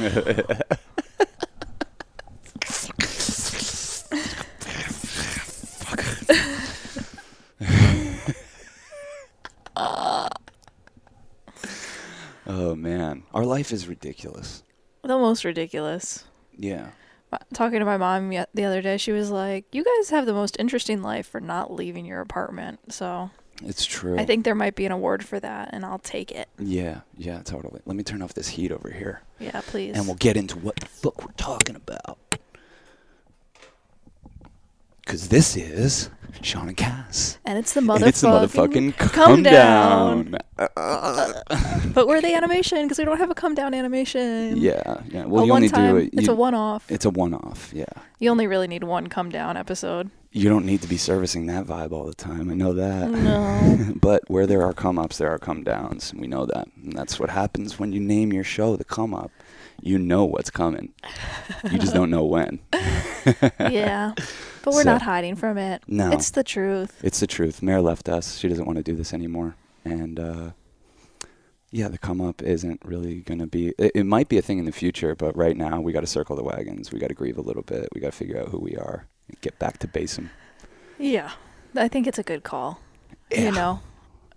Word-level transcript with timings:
oh 12.46 12.74
man, 12.74 13.24
our 13.34 13.44
life 13.44 13.72
is 13.72 13.86
ridiculous. 13.88 14.62
The 15.02 15.18
most 15.18 15.44
ridiculous. 15.44 16.24
Yeah. 16.56 16.92
Talking 17.52 17.80
to 17.80 17.84
my 17.84 17.98
mom 17.98 18.30
the 18.54 18.64
other 18.64 18.80
day, 18.80 18.96
she 18.96 19.12
was 19.12 19.30
like, 19.30 19.66
"You 19.72 19.84
guys 19.84 20.08
have 20.10 20.24
the 20.24 20.32
most 20.32 20.56
interesting 20.58 21.02
life 21.02 21.26
for 21.26 21.40
not 21.40 21.72
leaving 21.72 22.06
your 22.06 22.22
apartment." 22.22 22.92
So 22.92 23.30
It's 23.64 23.84
true. 23.84 24.18
I 24.18 24.24
think 24.24 24.44
there 24.44 24.54
might 24.54 24.74
be 24.74 24.86
an 24.86 24.92
award 24.92 25.24
for 25.24 25.38
that, 25.40 25.70
and 25.72 25.84
I'll 25.84 25.98
take 25.98 26.30
it. 26.32 26.48
Yeah, 26.58 27.00
yeah, 27.16 27.42
totally. 27.42 27.80
Let 27.84 27.96
me 27.96 28.02
turn 28.02 28.22
off 28.22 28.34
this 28.34 28.48
heat 28.48 28.72
over 28.72 28.90
here. 28.90 29.22
Yeah, 29.38 29.60
please. 29.66 29.96
And 29.96 30.06
we'll 30.06 30.16
get 30.16 30.36
into 30.36 30.58
what 30.58 30.76
the 30.76 30.86
fuck 30.86 31.22
we're 31.24 31.32
talking 31.32 31.76
about. 31.76 32.18
Because 35.02 35.28
this 35.28 35.56
is 35.56 36.08
Sean 36.42 36.68
and 36.68 36.76
Cass. 36.76 37.38
And 37.44 37.58
it's 37.58 37.72
the 37.72 37.80
motherfucking, 37.80 38.06
it's 38.06 38.20
the 38.20 38.28
motherfucking 38.28 38.96
come, 38.96 39.42
down. 39.42 40.30
down. 40.30 40.40
But 41.92 42.06
we're 42.06 42.20
the 42.20 42.34
animation 42.34 42.84
because 42.84 42.98
we 42.98 43.04
don't 43.04 43.18
have 43.18 43.30
a 43.30 43.34
come 43.34 43.54
down 43.54 43.74
animation. 43.74 44.56
yeah, 44.56 45.00
yeah. 45.08 45.24
Well, 45.24 45.42
a 45.42 45.46
you 45.46 45.52
one 45.52 45.58
only 45.58 45.68
time. 45.68 45.94
do 45.94 45.96
it. 46.02 46.10
it's 46.12 46.28
a 46.28 46.34
one 46.34 46.54
off. 46.54 46.88
It's 46.90 47.04
a 47.04 47.10
one-off. 47.10 47.72
Yeah. 47.74 47.84
You 48.20 48.30
only 48.30 48.46
really 48.46 48.68
need 48.68 48.84
one 48.84 49.08
come 49.08 49.30
down 49.30 49.56
episode. 49.56 50.10
You 50.32 50.48
don't 50.48 50.64
need 50.64 50.80
to 50.82 50.88
be 50.88 50.96
servicing 50.96 51.46
that 51.46 51.66
vibe 51.66 51.90
all 51.90 52.04
the 52.04 52.14
time. 52.14 52.50
I 52.50 52.54
know 52.54 52.72
that. 52.72 53.10
No. 53.10 53.94
but 54.00 54.22
where 54.30 54.46
there 54.46 54.62
are 54.62 54.72
come 54.72 54.96
ups, 54.96 55.18
there 55.18 55.28
are 55.28 55.40
come 55.40 55.64
downs. 55.64 56.14
We 56.14 56.28
know 56.28 56.46
that. 56.46 56.68
And 56.76 56.92
that's 56.92 57.18
what 57.18 57.30
happens 57.30 57.80
when 57.80 57.90
you 57.92 57.98
name 57.98 58.32
your 58.32 58.44
show 58.44 58.76
the 58.76 58.84
come 58.84 59.12
up. 59.12 59.32
You 59.82 59.98
know 59.98 60.24
what's 60.24 60.50
coming. 60.50 60.92
You 61.68 61.78
just 61.78 61.94
don't 61.94 62.10
know 62.10 62.24
when. 62.24 62.60
yeah. 63.58 64.12
But 64.62 64.74
we're 64.74 64.84
So- 64.84 64.92
not 64.92 65.02
hiding 65.02 65.34
from 65.34 65.58
it. 65.58 65.82
No. 65.88 66.12
It's 66.12 66.30
the 66.30 66.44
truth. 66.44 67.00
It's 67.02 67.18
the 67.18 67.26
truth. 67.26 67.60
Mare 67.60 67.80
left 67.80 68.08
us. 68.08 68.38
She 68.38 68.48
doesn't 68.48 68.66
want 68.66 68.76
to 68.76 68.84
do 68.84 68.94
this 68.94 69.12
anymore. 69.12 69.56
And 69.84 70.20
uh, 70.20 70.50
yeah, 71.72 71.88
the 71.88 71.98
come 71.98 72.20
up 72.20 72.40
isn't 72.40 72.80
really 72.84 73.22
going 73.22 73.40
to 73.40 73.46
be. 73.48 73.68
It, 73.78 73.92
it 73.96 74.04
might 74.04 74.28
be 74.28 74.38
a 74.38 74.42
thing 74.42 74.58
in 74.58 74.64
the 74.64 74.72
future, 74.72 75.16
but 75.16 75.36
right 75.36 75.56
now 75.56 75.80
we 75.80 75.92
got 75.92 76.02
to 76.02 76.06
circle 76.06 76.36
the 76.36 76.44
wagons. 76.44 76.92
We 76.92 77.00
got 77.00 77.08
to 77.08 77.14
grieve 77.14 77.38
a 77.38 77.42
little 77.42 77.62
bit. 77.62 77.88
We 77.94 78.00
got 78.00 78.12
to 78.12 78.16
figure 78.16 78.38
out 78.40 78.48
who 78.48 78.58
we 78.60 78.76
are 78.76 79.08
get 79.40 79.58
back 79.58 79.78
to 79.78 79.88
basem. 79.88 80.30
Yeah. 80.98 81.30
I 81.76 81.88
think 81.88 82.06
it's 82.06 82.18
a 82.18 82.22
good 82.22 82.42
call. 82.42 82.80
Yeah. 83.30 83.40
You 83.42 83.52
know, 83.52 83.80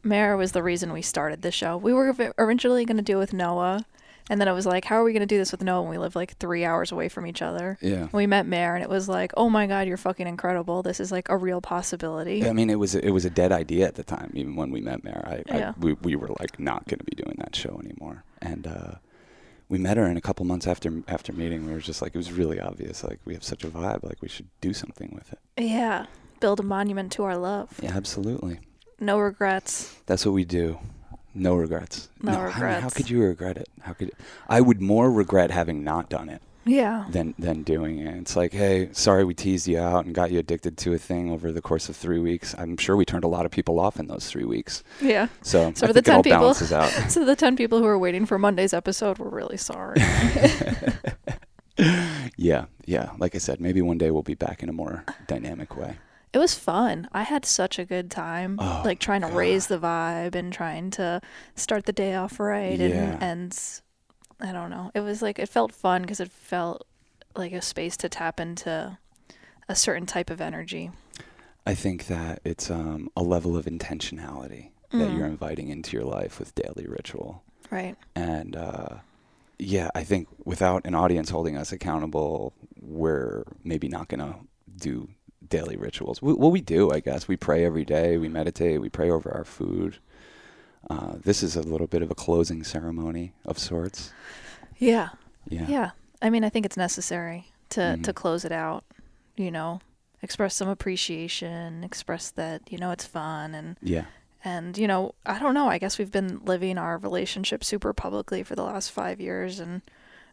Mare 0.04 0.38
was 0.38 0.52
the 0.52 0.64
reason 0.64 0.94
we 0.94 1.02
started 1.02 1.42
the 1.42 1.52
show. 1.52 1.78
We 1.78 1.94
were 1.94 2.14
originally 2.38 2.86
going 2.86 2.98
to 2.98 3.04
do 3.04 3.18
it 3.18 3.20
with 3.20 3.34
Noah. 3.34 3.86
And 4.30 4.40
then 4.40 4.48
it 4.48 4.54
was 4.54 4.66
like, 4.66 4.86
how 4.86 4.96
are 4.96 5.04
we 5.04 5.12
going 5.12 5.20
to 5.22 5.26
do 5.26 5.38
this 5.38 5.52
with 5.52 5.62
Noah 5.62 5.82
when 5.82 5.92
we 5.92 5.98
live 5.98 6.16
like 6.16 6.38
three 6.38 6.64
hours 6.64 6.94
away 6.94 7.10
from 7.10 7.28
each 7.28 7.42
other? 7.42 7.78
Yeah. 7.82 8.08
We 8.14 8.26
met 8.26 8.46
Mare 8.46 8.76
and 8.76 8.84
it 8.84 8.90
was 8.90 9.10
like, 9.10 9.34
oh 9.36 9.50
my 9.50 9.68
God, 9.68 9.86
you're 9.86 9.98
fucking 9.98 10.28
incredible. 10.28 10.82
This 10.82 11.02
is 11.02 11.12
like 11.12 11.28
a 11.28 11.36
real 11.36 11.60
possibility. 11.60 12.48
I 12.48 12.54
mean, 12.54 12.70
it 12.70 12.80
was 12.80 12.96
it 12.96 13.10
was 13.10 13.26
a 13.26 13.30
dead 13.30 13.52
idea 13.52 13.86
at 13.86 13.96
the 13.96 14.04
time. 14.04 14.32
Even 14.34 14.56
when 14.56 14.72
we 14.72 14.80
met 14.80 15.04
Mare, 15.04 15.24
I, 15.28 15.54
Yeah. 15.54 15.70
I 15.76 15.80
we 15.80 15.94
we 15.94 16.16
were 16.16 16.30
like 16.40 16.58
not 16.58 16.88
going 16.88 17.00
to 17.00 17.04
be 17.04 17.22
doing 17.22 17.36
that 17.40 17.54
show 17.54 17.82
anymore. 17.84 18.24
And 18.42 18.66
uh, 18.66 18.92
we 19.74 19.80
met 19.80 19.98
her, 19.98 20.06
and 20.06 20.20
a 20.20 20.22
couple 20.22 20.46
months 20.46 20.68
after 20.68 21.02
after 21.08 21.34
meeting, 21.34 21.66
we 21.66 21.74
were 21.74 21.80
just 21.80 22.00
like, 22.04 22.14
it 22.14 22.18
was 22.20 22.32
really 22.32 22.60
obvious. 22.60 23.04
Like 23.04 23.20
we 23.26 23.34
have 23.34 23.44
such 23.44 23.64
a 23.64 23.68
vibe. 23.68 24.04
Like 24.04 24.22
we 24.22 24.28
should 24.28 24.48
do 24.62 24.72
something 24.72 25.12
with 25.16 25.34
it. 25.34 25.40
Yeah. 25.58 26.06
Build 26.40 26.60
a 26.60 26.64
monument 26.64 27.12
to 27.14 27.24
our 27.24 27.36
love. 27.36 27.80
Yeah, 27.82 27.94
absolutely. 27.96 28.60
No 29.00 29.18
regrets. 29.18 29.96
That's 30.06 30.28
what 30.28 30.34
we 30.34 30.46
do. 30.46 30.78
No 31.34 31.56
regrets. 31.56 32.08
No 32.22 32.34
I 32.34 32.36
mean, 32.36 32.52
How, 32.52 32.66
regrets. 32.68 32.94
could 32.94 33.10
you 33.10 33.24
regret 33.24 33.58
it? 33.58 33.68
How 33.82 33.94
could 33.94 34.12
I 34.48 34.62
would 34.62 34.80
more 34.80 35.12
regret 35.12 35.50
having 35.50 35.84
not 35.84 36.08
done 36.08 36.30
it 36.30 36.44
Yeah. 36.66 37.06
than 37.10 37.34
than 37.38 37.64
doing 37.64 38.00
it. 38.00 38.16
It's 38.18 38.36
like, 38.36 38.54
hey, 38.54 38.90
sorry 38.94 39.24
we 39.26 39.34
teased 39.34 39.68
you 39.68 39.80
out 39.80 40.06
and 40.06 40.16
got 40.16 40.32
you 40.32 40.40
addicted 40.40 40.78
to 40.80 40.94
a 40.94 40.98
thing 40.98 41.32
over 41.32 41.52
the 41.52 41.62
course 41.62 41.90
of 41.90 41.96
three 41.96 42.20
weeks. 42.20 42.56
I'm 42.58 42.78
sure 42.78 42.96
we 42.96 43.06
turned 43.06 43.24
a 43.24 43.28
lot 43.28 43.46
of 43.46 43.52
people 43.52 43.80
off 43.80 44.00
in 44.00 44.08
those 44.08 44.28
three 44.30 44.46
weeks. 44.46 44.84
Yeah. 45.02 45.28
So, 45.42 45.74
So 45.76 45.88
the 45.88 45.94
think 45.94 46.08
it 46.08 46.12
all 46.12 46.24
10 46.24 46.26
people- 46.32 46.40
balances 46.40 46.74
out. 46.74 46.90
So 47.10 47.26
the 47.26 47.36
10 47.36 47.56
people 47.58 47.80
who 47.80 47.86
are 47.86 48.00
waiting 48.00 48.26
for 48.26 48.40
Monday's 48.40 48.74
episode, 48.74 49.20
we're 49.20 49.30
really 49.30 49.58
sorry. 49.58 50.00
yeah, 52.38 52.66
yeah. 52.86 53.12
Like 53.18 53.36
I 53.36 53.40
said, 53.40 53.60
maybe 53.60 53.82
one 53.82 53.98
day 53.98 54.12
we'll 54.12 54.24
be 54.24 54.36
back 54.36 54.64
in 54.64 54.70
a 54.70 54.74
more 54.74 55.04
dynamic 55.28 55.76
way. 55.76 55.98
It 56.34 56.40
was 56.40 56.56
fun. 56.56 57.08
I 57.14 57.24
had 57.24 57.46
such 57.46 57.78
a 57.78 57.86
good 57.86 58.10
time, 58.10 58.58
Oh, 58.60 58.82
like 58.84 59.00
trying 59.00 59.22
to 59.22 59.28
raise 59.28 59.68
the 59.68 59.78
vibe 59.78 60.34
and 60.34 60.52
trying 60.52 60.90
to 60.92 61.22
start 61.56 61.86
the 61.86 61.94
day 61.94 62.16
off 62.16 62.40
right. 62.40 62.80
Yeah. 62.80 62.88
And, 62.88 63.24
and 63.24 63.60
I 64.44 64.52
don't 64.52 64.70
know. 64.70 64.92
It 64.94 65.00
was 65.00 65.22
like, 65.22 65.40
it 65.40 65.48
felt 65.50 65.72
fun 65.72 66.02
because 66.02 66.20
it 66.20 66.30
felt 66.32 66.86
like 67.36 67.54
a 67.54 67.62
space 67.62 67.96
to 67.98 68.10
tap 68.10 68.40
into 68.40 68.98
a 69.70 69.76
certain 69.76 70.06
type 70.06 70.30
of 70.30 70.42
energy. 70.42 70.92
I 71.66 71.74
think 71.76 72.08
that 72.08 72.42
it's 72.44 72.70
um, 72.70 73.10
a 73.16 73.24
level 73.24 73.56
of 73.56 73.66
intentionality 73.66 74.70
that 74.92 75.10
Mm. 75.10 75.18
you're 75.18 75.26
inviting 75.28 75.70
into 75.70 75.98
your 75.98 76.06
life 76.06 76.38
with 76.38 76.54
daily 76.54 76.86
ritual. 76.88 77.42
Right. 77.72 77.96
And 78.16 78.56
uh, 78.56 78.98
yeah, 79.58 79.90
I 79.96 80.04
think 80.04 80.28
without 80.44 80.86
an 80.86 80.94
audience 80.94 81.30
holding 81.32 81.58
us 81.58 81.72
accountable, 81.72 82.54
we're 82.80 83.44
maybe 83.64 83.88
not 83.88 84.10
going 84.10 84.20
to 84.20 84.36
do 84.78 85.10
daily 85.48 85.78
rituals. 85.78 86.22
We, 86.22 86.34
well, 86.34 86.52
we 86.52 86.62
do, 86.62 86.92
I 86.92 87.00
guess. 87.00 87.28
We 87.28 87.38
pray 87.38 87.66
every 87.66 87.86
day, 87.86 88.18
we 88.18 88.28
meditate, 88.30 88.82
we 88.82 88.90
pray 88.90 89.10
over 89.10 89.32
our 89.32 89.46
food. 89.46 89.98
Uh, 90.90 91.14
this 91.24 91.42
is 91.44 91.56
a 91.56 91.62
little 91.62 91.88
bit 91.88 92.02
of 92.02 92.12
a 92.12 92.16
closing 92.16 92.64
ceremony 92.64 93.34
of 93.46 93.58
sorts. 93.58 94.12
Yeah. 94.78 95.10
Yeah. 95.48 95.66
Yeah. 95.68 95.92
I 96.22 96.30
mean, 96.30 96.44
I 96.44 96.50
think 96.50 96.66
it's 96.66 96.78
necessary 96.78 97.48
to, 97.70 97.98
to 97.98 98.12
Mhm. 98.12 98.16
close 98.16 98.46
it 98.46 98.52
out, 98.52 98.84
you 99.36 99.50
know, 99.52 99.80
express 100.22 100.56
some 100.56 100.68
appreciation, 100.70 101.84
express 101.84 102.32
that, 102.32 102.72
you 102.72 102.78
know, 102.78 102.92
it's 102.92 103.06
fun 103.06 103.54
and 103.56 103.78
Yeah. 103.82 104.06
and 104.46 104.78
you 104.78 104.88
know 104.88 105.16
i 105.26 105.40
don't 105.40 105.54
know 105.54 105.70
i 105.70 105.78
guess 105.78 105.98
we've 105.98 106.12
been 106.12 106.42
living 106.44 106.78
our 106.78 106.98
relationship 106.98 107.64
super 107.64 107.94
publicly 107.94 108.44
for 108.44 108.56
the 108.56 108.64
last 108.64 108.92
five 108.92 109.22
years 109.22 109.58
and 109.62 109.82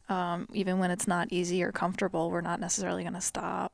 um, 0.09 0.49
even 0.53 0.81
when 0.81 0.91
it's 0.91 1.06
not 1.06 1.28
easy 1.31 1.62
or 1.62 1.71
comfortable 1.71 2.28
we're 2.28 2.41
not 2.41 2.59
necessarily 2.59 3.05
going 3.05 3.15
to 3.15 3.21
stop 3.21 3.72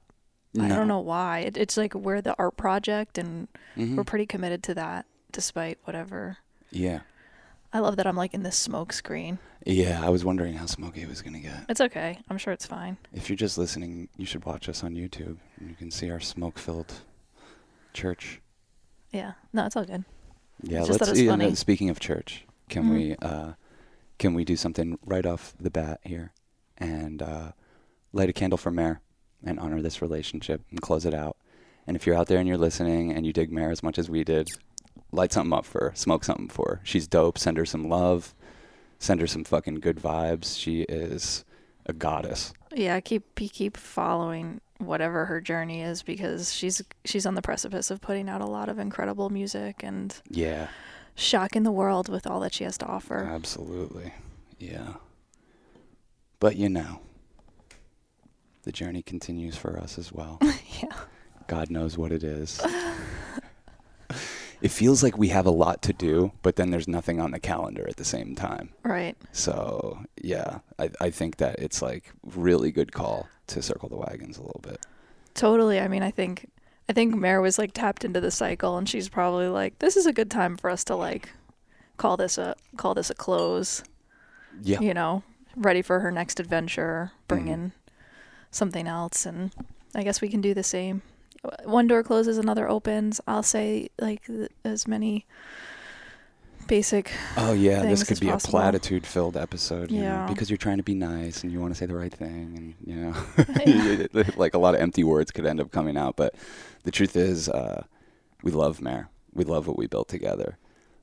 i 0.61 0.69
don't 0.69 0.89
know 0.89 1.01
why 1.01 1.39
it, 1.41 1.57
it's 1.57 1.77
like 1.79 1.95
we're 1.95 2.21
the 2.21 2.35
art 2.39 2.55
project 2.59 3.17
and 3.17 3.49
Mhm. 3.79 3.97
we're 3.97 4.05
pretty 4.05 4.27
committed 4.27 4.63
to 4.65 4.75
that 4.75 5.07
despite 5.33 5.79
whatever 5.85 6.37
Yeah. 6.71 7.01
i 7.73 7.79
love 7.79 7.97
that 7.97 8.07
i'm 8.07 8.17
like 8.17 8.35
in 8.35 8.43
this 8.43 8.57
smoke 8.57 8.93
screen 8.93 9.39
Yeah, 9.65 10.01
I 10.05 10.09
was 10.11 10.25
wondering 10.25 10.55
how 10.55 10.67
smoky 10.67 11.03
it 11.03 11.09
was 11.09 11.23
going 11.23 11.35
to 11.35 11.41
get. 11.41 11.65
it's 11.69 11.81
okay 11.81 12.19
i'm 12.29 12.39
sure 12.39 12.53
it's 12.53 12.67
fine 12.67 12.97
If 13.13 13.29
you're 13.29 13.37
just 13.37 13.59
listening, 13.59 14.09
you 14.17 14.27
should 14.27 14.45
watch 14.45 14.69
us 14.69 14.83
on 14.85 14.95
YouTube. 14.95 15.39
You 15.61 15.75
can 15.79 15.91
see 15.91 16.11
our 16.11 16.21
smoke-filled 16.21 16.93
church. 17.93 18.41
yeah 19.13 19.33
no 19.53 19.67
it's 19.67 19.77
all 19.77 19.85
good 19.85 20.05
Yeah, 20.63 20.81
It's 20.85 21.01
let's. 21.01 21.19
yeah, 21.21 21.35
no, 21.37 21.55
speaking 21.55 21.91
of 21.91 22.01
church, 22.01 22.45
can 22.69 22.85
Mhm. 22.85 22.91
we 22.95 23.17
uh, 23.21 23.53
can 24.19 24.33
we 24.35 24.45
do 24.45 24.57
something 24.57 24.99
right 25.05 25.27
off 25.27 25.55
the 25.61 25.71
bat 25.71 26.01
here 26.03 26.33
and 26.79 27.21
uh, 27.23 27.53
light 28.13 28.31
a 28.31 28.33
candle 28.33 28.57
for 28.57 28.71
Mare 28.71 29.01
and 29.45 29.61
honor 29.61 29.83
this 29.83 30.01
relationship 30.01 30.63
and 30.71 30.81
close 30.81 31.05
it 31.05 31.13
out? 31.15 31.37
And 31.87 31.95
if 31.97 32.07
you're 32.07 32.17
out 32.17 32.27
there 32.29 32.39
and 32.39 32.49
you're 32.49 32.57
listening 32.69 33.13
and 33.13 33.27
you 33.27 33.33
dig 33.35 33.53
Mare 33.53 33.71
as 33.71 33.83
much 33.83 33.99
as 33.99 34.09
we 34.09 34.25
did, 34.25 34.49
light 35.17 35.33
something 35.33 35.53
up 35.53 35.65
for 35.65 35.81
her, 35.87 35.93
smoke 35.97 36.23
something 36.25 36.49
for 36.49 36.67
her. 36.69 36.81
She's 36.85 37.09
dope. 37.09 37.39
Send 37.39 37.57
her 37.57 37.67
some 37.67 37.89
love. 37.89 38.35
Send 38.99 39.21
her 39.21 39.27
some 39.27 39.45
fucking 39.45 39.77
good 39.81 39.97
vibes. 39.97 40.59
She 40.59 40.83
is 40.83 41.45
a 41.87 41.93
goddess. 41.93 42.53
yeah 42.75 42.99
keep 43.01 43.23
keep 43.37 43.77
following 43.77 44.61
whatever 44.79 45.25
her 45.27 45.41
journey 45.41 45.83
is 45.83 46.03
because 46.03 46.53
she's 46.53 46.83
she's 47.05 47.25
on 47.27 47.35
the 47.35 47.43
precipice 47.43 47.91
of 47.91 48.01
putting 48.01 48.29
out 48.29 48.41
a 48.41 48.47
lot 48.47 48.69
of 48.69 48.79
incredible 48.79 49.31
music 49.31 49.83
and 49.85 50.21
Yeah. 50.29 50.69
shocking 51.15 51.63
the 51.63 51.71
world 51.73 52.09
with 52.09 52.27
all 52.27 52.41
that 52.41 52.53
she 52.55 52.65
has 52.65 52.77
to 52.79 52.87
offer. 52.87 53.19
Absolutely. 53.25 54.13
Yeah. 54.59 54.95
But 56.41 56.57
you 56.57 56.69
know, 56.69 57.01
the 58.65 58.73
journey 58.73 59.03
continues 59.03 59.57
for 59.57 59.79
us 59.79 59.97
as 59.99 60.13
well. 60.13 60.39
yeah. 60.83 60.97
God 61.47 61.71
knows 61.71 61.97
what 61.97 62.11
it 62.13 62.25
is. 62.25 62.61
it 64.61 64.71
feels 64.71 65.03
like 65.03 65.19
we 65.19 65.29
have 65.29 65.47
a 65.47 65.51
lot 65.51 65.83
to 65.83 65.93
do, 65.93 66.33
but 66.43 66.57
then 66.57 66.71
there's 66.71 66.89
nothing 66.89 67.21
on 67.21 67.31
the 67.33 67.39
calendar 67.41 67.87
at 67.89 67.97
the 67.97 68.05
same 68.05 68.35
time. 68.35 68.71
Right. 68.83 69.17
So, 69.33 69.99
yeah, 70.23 70.61
I, 70.79 70.91
I 71.01 71.11
think 71.11 71.37
that 71.37 71.59
it's 71.59 71.83
like 71.83 72.13
really 72.25 72.71
good 72.73 72.93
call 72.93 73.29
to 73.49 73.63
circle 73.63 73.89
the 73.89 73.97
wagons 73.97 74.39
a 74.39 74.43
little 74.43 74.61
bit. 74.63 74.81
Totally. 75.35 75.79
I 75.81 75.89
mean, 75.89 76.03
I 76.03 76.11
think 76.11 76.49
I 76.89 76.93
think 76.93 77.15
Mare 77.15 77.41
was 77.41 77.59
like 77.59 77.73
tapped 77.73 78.05
into 78.05 78.21
the 78.21 78.31
cycle 78.31 78.77
and 78.79 78.89
she's 78.89 79.09
probably 79.09 79.49
like 79.49 79.79
this 79.81 79.97
is 79.97 80.07
a 80.07 80.13
good 80.13 80.31
time 80.31 80.57
for 80.57 80.71
us 80.71 80.85
to 80.85 80.97
like 80.97 81.31
call 81.97 82.17
this 82.17 82.39
a 82.39 82.55
call 82.77 82.95
this 82.95 83.11
a 83.11 83.15
close, 83.15 83.83
Yeah. 84.63 84.81
you 84.81 84.95
know, 84.95 85.23
ready 85.57 85.83
for 85.83 86.01
her 86.01 86.11
next 86.11 86.41
adventure, 86.41 87.13
bring 87.29 87.47
Mhm. 87.47 87.53
in 87.53 87.73
something 88.51 88.87
else 88.87 89.27
and 89.27 89.51
I 89.95 90.03
guess 90.03 90.21
we 90.21 90.29
can 90.29 90.41
do 90.41 90.55
the 90.55 90.63
same. 90.63 91.03
One 91.65 91.87
door 91.87 92.03
closes, 92.03 92.39
another 92.39 92.69
opens. 92.69 93.21
I'll 93.27 93.43
say 93.43 93.89
like 94.01 94.25
th- 94.27 94.51
as 94.65 94.87
many 94.89 95.27
basic. 96.67 97.13
Oh 97.37 97.53
yeah, 97.53 97.83
this 97.83 98.03
could 98.05 98.19
be 98.21 98.27
possible. 98.29 98.59
a 98.59 98.63
platitude-filled 98.63 99.37
episode. 99.37 99.91
You 99.91 100.01
know, 100.01 100.05
Yeah. 100.05 100.27
because 100.29 100.51
you're 100.51 100.57
trying 100.57 100.79
to 100.79 100.83
be 100.83 100.95
nice 100.95 101.43
and 101.43 101.53
you 101.53 101.61
want 101.61 101.73
to 101.73 101.79
say 101.79 101.87
the 101.87 101.95
right 101.95 102.13
thing, 102.13 102.55
and 102.57 102.75
you 102.87 102.97
know, 102.97 104.33
like 104.37 104.55
a 104.55 104.59
lot 104.59 104.75
of 104.75 104.81
empty 104.81 105.05
words 105.05 105.31
could 105.31 105.47
end 105.47 105.61
up 105.61 105.71
coming 105.71 105.97
out. 105.97 106.17
But 106.17 106.35
the 106.85 106.91
truth 106.91 107.17
is, 107.17 107.49
uh, 107.49 107.85
we 108.43 108.51
love 108.53 108.81
Mare. 108.81 109.09
We 109.33 109.45
love 109.45 109.67
what 109.67 109.79
we 109.79 109.87
built 109.87 110.09
together. 110.09 110.59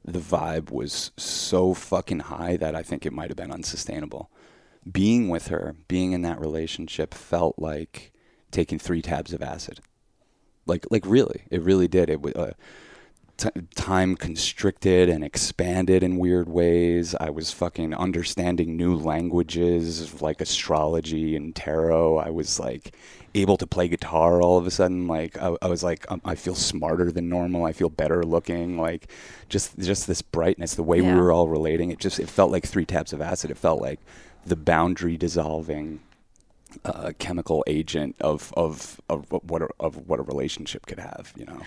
The 0.05 0.19
vibe 0.19 0.69
was 0.69 1.11
so 1.15 1.73
fucking 1.73 2.21
high 2.21 2.57
that 2.57 2.75
I 2.75 2.83
think 2.83 3.05
it 3.05 3.13
might 3.13 3.29
have 3.29 3.37
been 3.37 3.51
unsustainable. 3.51 4.29
Being 4.91 5.29
with 5.29 5.47
her, 5.47 5.75
being 5.87 6.11
in 6.11 6.23
that 6.23 6.41
relationship, 6.41 7.13
felt 7.13 7.57
like 7.57 8.11
taking 8.51 8.79
three 8.79 9.01
tabs 9.01 9.31
of 9.31 9.41
acid. 9.41 9.79
Like, 10.65 10.85
like 10.89 11.05
really, 11.05 11.43
it 11.49 11.61
really 11.61 11.87
did. 11.87 12.09
It 12.09 12.21
was. 12.21 12.33
Uh, 12.33 12.53
t- 13.37 13.49
time 13.75 14.15
constricted 14.15 15.09
and 15.09 15.23
expanded 15.23 16.03
in 16.03 16.17
weird 16.17 16.47
ways. 16.47 17.15
I 17.19 17.29
was 17.29 17.51
fucking 17.51 17.93
understanding 17.93 18.77
new 18.77 18.95
languages 18.95 20.21
like 20.21 20.41
astrology 20.41 21.35
and 21.35 21.55
tarot. 21.55 22.17
I 22.17 22.29
was 22.29 22.59
like 22.59 22.93
able 23.35 23.57
to 23.57 23.65
play 23.67 23.87
guitar 23.87 24.41
all 24.41 24.57
of 24.57 24.67
a 24.67 24.71
sudden. 24.71 25.07
Like 25.07 25.37
I, 25.41 25.55
I 25.61 25.67
was 25.67 25.83
like, 25.83 26.09
um, 26.11 26.21
I 26.23 26.35
feel 26.35 26.55
smarter 26.55 27.11
than 27.11 27.29
normal. 27.29 27.65
I 27.65 27.73
feel 27.73 27.89
better 27.89 28.23
looking. 28.23 28.77
Like 28.77 29.09
just 29.49 29.77
just 29.79 30.07
this 30.07 30.21
brightness, 30.21 30.75
the 30.75 30.83
way 30.83 30.99
Yeah. 30.99 31.13
we 31.15 31.19
were 31.19 31.31
all 31.31 31.47
relating. 31.47 31.91
It 31.91 31.99
just 31.99 32.19
it 32.19 32.29
felt 32.29 32.51
like 32.51 32.65
three 32.65 32.85
taps 32.85 33.13
of 33.13 33.21
acid. 33.21 33.51
It 33.51 33.57
felt 33.57 33.81
like 33.81 33.99
the 34.45 34.55
boundary 34.55 35.17
dissolving 35.17 36.01
uh, 36.85 37.11
chemical 37.19 37.63
agent 37.67 38.15
of 38.21 38.53
of 38.57 38.99
of 39.09 39.31
what 39.31 39.61
a, 39.61 39.69
of 39.79 40.07
what 40.07 40.19
a 40.19 40.23
relationship 40.23 40.85
could 40.85 40.99
have. 40.99 41.33
You 41.35 41.45
know. 41.45 41.59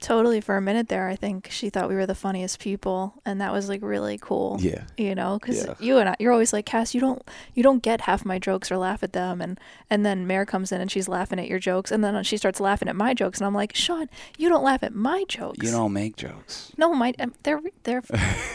Totally. 0.00 0.40
For 0.40 0.56
a 0.56 0.60
minute 0.60 0.88
there, 0.88 1.06
I 1.06 1.14
think 1.14 1.46
she 1.52 1.70
thought 1.70 1.88
we 1.88 1.94
were 1.94 2.06
the 2.06 2.14
funniest 2.16 2.58
people, 2.58 3.14
and 3.24 3.40
that 3.40 3.52
was 3.52 3.68
like 3.68 3.82
really 3.82 4.18
cool. 4.20 4.56
Yeah. 4.60 4.82
You 4.96 5.14
know, 5.14 5.38
because 5.38 5.64
Yeah. 5.64 5.74
you 5.78 5.98
and 5.98 6.08
I, 6.08 6.16
you're 6.18 6.32
always 6.32 6.52
like, 6.52 6.66
Cass, 6.66 6.92
you 6.92 7.00
don't, 7.00 7.22
you 7.54 7.62
don't 7.62 7.80
get 7.84 8.00
half 8.00 8.24
my 8.24 8.40
jokes 8.40 8.72
or 8.72 8.78
laugh 8.78 9.04
at 9.04 9.12
them, 9.12 9.40
and 9.40 9.60
and 9.88 10.04
then 10.04 10.26
Mare 10.26 10.44
comes 10.44 10.72
in 10.72 10.80
and 10.80 10.90
she's 10.90 11.06
laughing 11.06 11.38
at 11.38 11.46
your 11.46 11.60
jokes, 11.60 11.92
and 11.92 12.02
then 12.02 12.20
she 12.24 12.36
starts 12.36 12.58
laughing 12.58 12.88
at 12.88 12.96
my 12.96 13.14
jokes, 13.14 13.38
and 13.38 13.46
I'm 13.46 13.54
like, 13.54 13.76
Sean, 13.76 14.08
you 14.36 14.48
don't 14.48 14.64
laugh 14.64 14.82
at 14.82 14.92
my 14.92 15.22
jokes. 15.28 15.64
You 15.64 15.70
don't 15.70 15.92
make 15.92 16.16
jokes. 16.16 16.72
No, 16.76 16.92
my 16.94 17.14
um, 17.20 17.32
they're 17.44 17.60
they're 17.84 18.02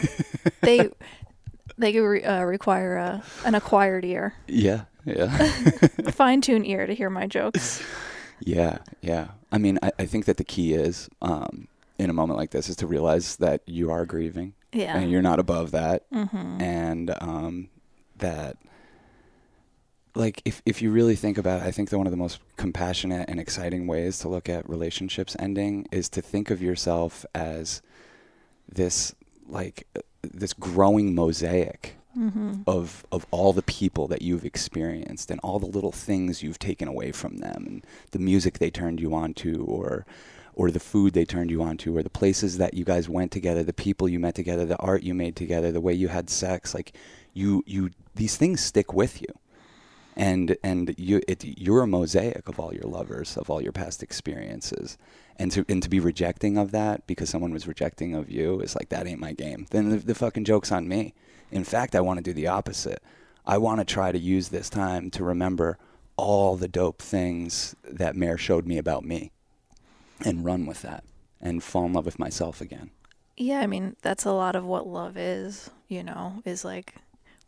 they 0.60 0.90
they 1.78 1.98
uh, 1.98 2.42
require 2.42 2.96
a, 2.96 3.22
an 3.46 3.54
acquired 3.54 4.04
ear, 4.04 4.34
Yeah, 4.48 4.82
yeah, 5.08 5.36
fine 6.10 6.40
tuned 6.40 6.66
ear 6.66 6.86
to 6.86 6.94
hear 6.94 7.10
my 7.10 7.26
jokes. 7.26 7.82
yeah, 8.40 8.78
yeah. 9.00 9.28
I 9.50 9.58
mean, 9.58 9.78
I, 9.82 9.92
I 9.98 10.06
think 10.06 10.26
that 10.26 10.36
the 10.36 10.44
key 10.44 10.74
is, 10.74 11.08
um, 11.22 11.68
in 11.98 12.10
a 12.10 12.12
moment 12.12 12.38
like 12.38 12.50
this, 12.50 12.68
is 12.68 12.76
to 12.76 12.86
realize 12.86 13.36
that 13.36 13.62
you 13.66 13.90
are 13.90 14.04
grieving 14.06 14.54
Yeah. 14.72 14.96
and 14.96 15.10
you're 15.10 15.22
not 15.22 15.38
above 15.38 15.70
that, 15.72 16.10
mm-hmm. 16.10 16.60
and 16.60 17.14
um, 17.20 17.68
that, 18.16 18.56
like, 20.14 20.42
if 20.44 20.62
if 20.66 20.82
you 20.82 20.90
really 20.90 21.16
think 21.16 21.38
about 21.38 21.62
it, 21.62 21.66
I 21.66 21.70
think 21.70 21.90
that 21.90 21.98
one 21.98 22.06
of 22.06 22.10
the 22.10 22.16
most 22.16 22.40
compassionate 22.56 23.28
and 23.28 23.40
exciting 23.40 23.86
ways 23.86 24.18
to 24.20 24.28
look 24.28 24.48
at 24.48 24.68
relationships 24.68 25.36
ending 25.38 25.86
is 25.90 26.08
to 26.10 26.20
think 26.22 26.50
of 26.50 26.60
yourself 26.62 27.24
as 27.34 27.82
this 28.70 29.14
like 29.48 29.86
uh, 29.96 30.00
this 30.22 30.52
growing 30.52 31.14
mosaic 31.14 31.96
Mm-hmm. 32.18 32.62
of 32.66 33.06
of 33.12 33.26
all 33.30 33.52
the 33.52 33.62
people 33.62 34.08
that 34.08 34.22
you've 34.22 34.44
experienced 34.44 35.30
and 35.30 35.38
all 35.40 35.60
the 35.60 35.66
little 35.66 35.92
things 35.92 36.42
you've 36.42 36.58
taken 36.58 36.88
away 36.88 37.12
from 37.12 37.36
them 37.36 37.64
and 37.64 37.86
the 38.10 38.18
music 38.18 38.58
they 38.58 38.70
turned 38.70 38.98
you 38.98 39.14
on 39.14 39.34
to 39.34 39.64
or 39.64 40.04
or 40.56 40.72
the 40.72 40.80
food 40.80 41.12
they 41.12 41.24
turned 41.24 41.48
you 41.48 41.62
on 41.62 41.76
to 41.76 41.96
or 41.96 42.02
the 42.02 42.10
places 42.10 42.58
that 42.58 42.74
you 42.74 42.84
guys 42.84 43.08
went 43.08 43.30
together 43.30 43.62
the 43.62 43.72
people 43.72 44.08
you 44.08 44.18
met 44.18 44.34
together 44.34 44.66
the 44.66 44.76
art 44.78 45.04
you 45.04 45.14
made 45.14 45.36
together 45.36 45.70
the 45.70 45.80
way 45.80 45.92
you 45.92 46.08
had 46.08 46.28
sex 46.28 46.74
like 46.74 46.92
you 47.34 47.62
you 47.66 47.90
these 48.14 48.36
things 48.36 48.60
stick 48.60 48.92
with 48.92 49.22
you. 49.22 49.28
And 50.16 50.56
and 50.64 50.94
you 50.98 51.22
it, 51.28 51.44
you're 51.44 51.82
a 51.82 51.86
mosaic 51.86 52.48
of 52.48 52.58
all 52.58 52.74
your 52.74 52.90
lovers 52.90 53.36
of 53.36 53.48
all 53.48 53.62
your 53.62 53.72
past 53.72 54.02
experiences. 54.02 54.98
And 55.36 55.52
to 55.52 55.64
and 55.68 55.80
to 55.82 55.88
be 55.88 56.00
rejecting 56.00 56.58
of 56.58 56.72
that 56.72 57.06
because 57.06 57.30
someone 57.30 57.52
was 57.52 57.68
rejecting 57.68 58.14
of 58.14 58.28
you 58.28 58.60
is 58.60 58.74
like 58.74 58.88
that 58.88 59.06
ain't 59.06 59.20
my 59.20 59.32
game. 59.32 59.66
Then 59.70 59.90
the, 59.90 59.98
the 59.98 60.14
fucking 60.16 60.44
joke's 60.44 60.72
on 60.72 60.88
me 60.88 61.14
in 61.50 61.64
fact 61.64 61.94
i 61.94 62.00
want 62.00 62.18
to 62.18 62.22
do 62.22 62.32
the 62.32 62.46
opposite 62.46 63.02
i 63.46 63.56
want 63.58 63.80
to 63.80 63.84
try 63.84 64.12
to 64.12 64.18
use 64.18 64.48
this 64.48 64.68
time 64.70 65.10
to 65.10 65.24
remember 65.24 65.78
all 66.16 66.56
the 66.56 66.68
dope 66.68 67.00
things 67.00 67.76
that 67.84 68.16
Mare 68.16 68.36
showed 68.38 68.66
me 68.66 68.76
about 68.76 69.04
me 69.04 69.30
and 70.24 70.44
run 70.44 70.66
with 70.66 70.82
that 70.82 71.04
and 71.40 71.62
fall 71.62 71.86
in 71.86 71.92
love 71.92 72.04
with 72.06 72.18
myself 72.18 72.60
again 72.60 72.90
Yeah, 73.36 73.60
I 73.60 73.66
mean 73.68 73.94
that's 74.02 74.24
a 74.24 74.32
lot 74.32 74.56
of 74.56 74.64
what 74.64 74.86
love 74.88 75.16
is. 75.16 75.70
You 75.88 76.02
know, 76.02 76.42
is 76.44 76.64
like 76.64 76.96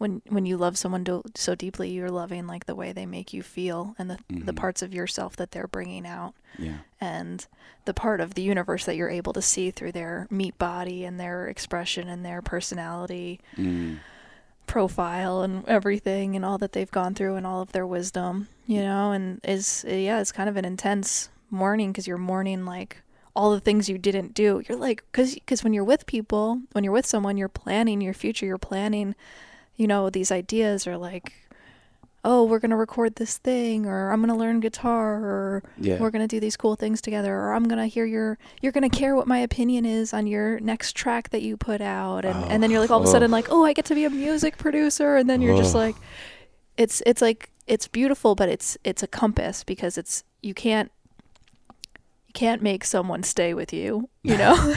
when 0.01 0.23
when 0.29 0.47
you 0.47 0.57
love 0.57 0.77
someone 0.79 1.05
do, 1.05 1.23
so 1.35 1.55
deeply, 1.55 1.91
you're 1.91 2.11
loving 2.11 2.47
like 2.47 2.65
the 2.67 2.75
way 2.75 2.91
they 2.93 3.07
make 3.07 3.33
you 3.35 3.43
feel 3.43 3.95
and 3.99 4.11
the 4.11 4.19
the 4.29 4.53
Mhm. 4.53 4.57
parts 4.57 4.81
of 4.83 4.95
yourself 4.95 5.37
that 5.37 5.51
they're 5.53 5.69
bringing 5.69 6.07
out, 6.07 6.33
yeah 6.59 6.79
and 7.01 7.47
the 7.85 7.95
part 7.95 8.21
of 8.21 8.35
the 8.35 8.43
universe 8.43 8.85
that 8.87 8.97
you're 8.97 9.11
able 9.21 9.33
to 9.35 9.43
see 9.43 9.71
through 9.71 9.93
their 9.93 10.27
meat 10.31 10.57
body 10.59 11.05
and 11.05 11.21
their 11.21 11.47
expression 11.49 12.09
and 12.09 12.25
their 12.25 12.41
personality 12.43 13.41
mm. 13.57 13.99
profile 14.67 15.43
and 15.43 15.67
everything 15.69 16.37
and 16.37 16.45
all 16.45 16.59
that 16.59 16.73
they've 16.73 16.91
gone 16.91 17.15
through 17.15 17.37
and 17.37 17.47
all 17.47 17.61
of 17.61 17.73
their 17.73 17.87
wisdom, 17.87 18.49
you 18.67 18.81
know, 18.83 19.13
and 19.13 19.41
is 19.45 19.85
yeah, 19.89 20.21
it's 20.21 20.33
kind 20.33 20.49
of 20.49 20.57
an 20.57 20.65
intense 20.65 21.29
mourning 21.51 21.91
because 21.93 22.07
you're 22.07 22.19
mourning 22.19 22.65
like 22.65 23.03
all 23.35 23.51
the 23.53 23.61
things 23.61 23.89
you 23.89 23.99
didn't 23.99 24.35
do. 24.35 24.63
You're 24.69 24.79
like 24.79 25.05
cuz 25.13 25.37
cuz 25.47 25.63
when 25.65 25.73
you're 25.73 25.85
with 25.93 26.07
people, 26.07 26.63
when 26.73 26.85
you're 26.85 26.93
with 26.93 27.07
someone, 27.07 27.37
you're 27.37 27.49
planning 27.49 28.01
your 28.01 28.15
future, 28.15 28.47
you're 28.47 28.59
planning, 28.59 29.15
you 29.81 29.87
know, 29.89 30.11
these 30.11 30.31
ideas 30.31 30.87
are 30.87 30.99
like 30.99 31.33
oh, 32.23 32.45
we're 32.45 32.59
going 32.59 32.71
to 32.71 32.77
record 32.77 33.15
this 33.15 33.39
thing 33.39 33.87
or 33.87 34.13
I'm 34.13 34.21
going 34.21 34.29
to 34.29 34.37
learn 34.39 34.61
guitar 34.61 35.15
or 35.15 35.63
yeah 35.79 35.99
we're 35.99 36.11
going 36.11 36.21
to 36.21 36.29
do 36.29 36.39
these 36.39 36.55
cool 36.55 36.77
things 36.77 37.01
together 37.01 37.35
or 37.35 37.55
I'm 37.55 37.65
going 37.67 37.79
to 37.79 37.87
hear 37.87 38.05
your 38.05 38.37
you're 38.61 38.73
going 38.73 38.89
to 38.91 38.95
care 38.95 39.17
what 39.17 39.27
my 39.27 39.39
opinion 39.39 39.87
is 39.87 40.13
on 40.13 40.27
your 40.27 40.61
next 40.61 40.95
track 40.95 41.31
that 41.31 41.41
you 41.41 41.57
put 41.57 41.81
out 41.81 42.27
and 42.27 42.37
and 42.53 42.63
then 42.63 42.71
you're 42.71 42.81
like 42.85 42.91
all 42.91 43.01
of 43.01 43.07
a 43.07 43.09
Oh, 43.09 43.13
sudden 43.13 43.31
oh. 43.31 43.37
like, 43.39 43.47
"Oh, 43.51 43.65
I 43.65 43.73
get 43.73 43.87
to 43.87 43.95
be 43.95 44.05
a 44.05 44.11
music 44.11 44.59
producer." 44.59 45.17
And 45.17 45.31
then 45.31 45.41
you're 45.41 45.57
just 45.57 45.75
Oh. 45.75 45.79
like 45.79 45.97
it's 46.77 47.03
it's 47.07 47.23
like 47.23 47.49
it's 47.67 47.89
beautiful, 47.89 48.35
but 48.35 48.51
it's 48.51 48.77
it's 48.85 49.03
a 49.03 49.07
compass 49.07 49.65
because 49.65 49.97
it's 49.97 50.23
you 50.43 50.53
can't 50.53 50.93
you 52.31 52.33
can't 52.33 52.63
make 52.63 52.85
someone 52.85 53.25
stay 53.25 53.55
with 53.55 53.73
you, 53.73 54.09
you 54.23 54.39
know? 54.43 54.55
no, 54.55 54.73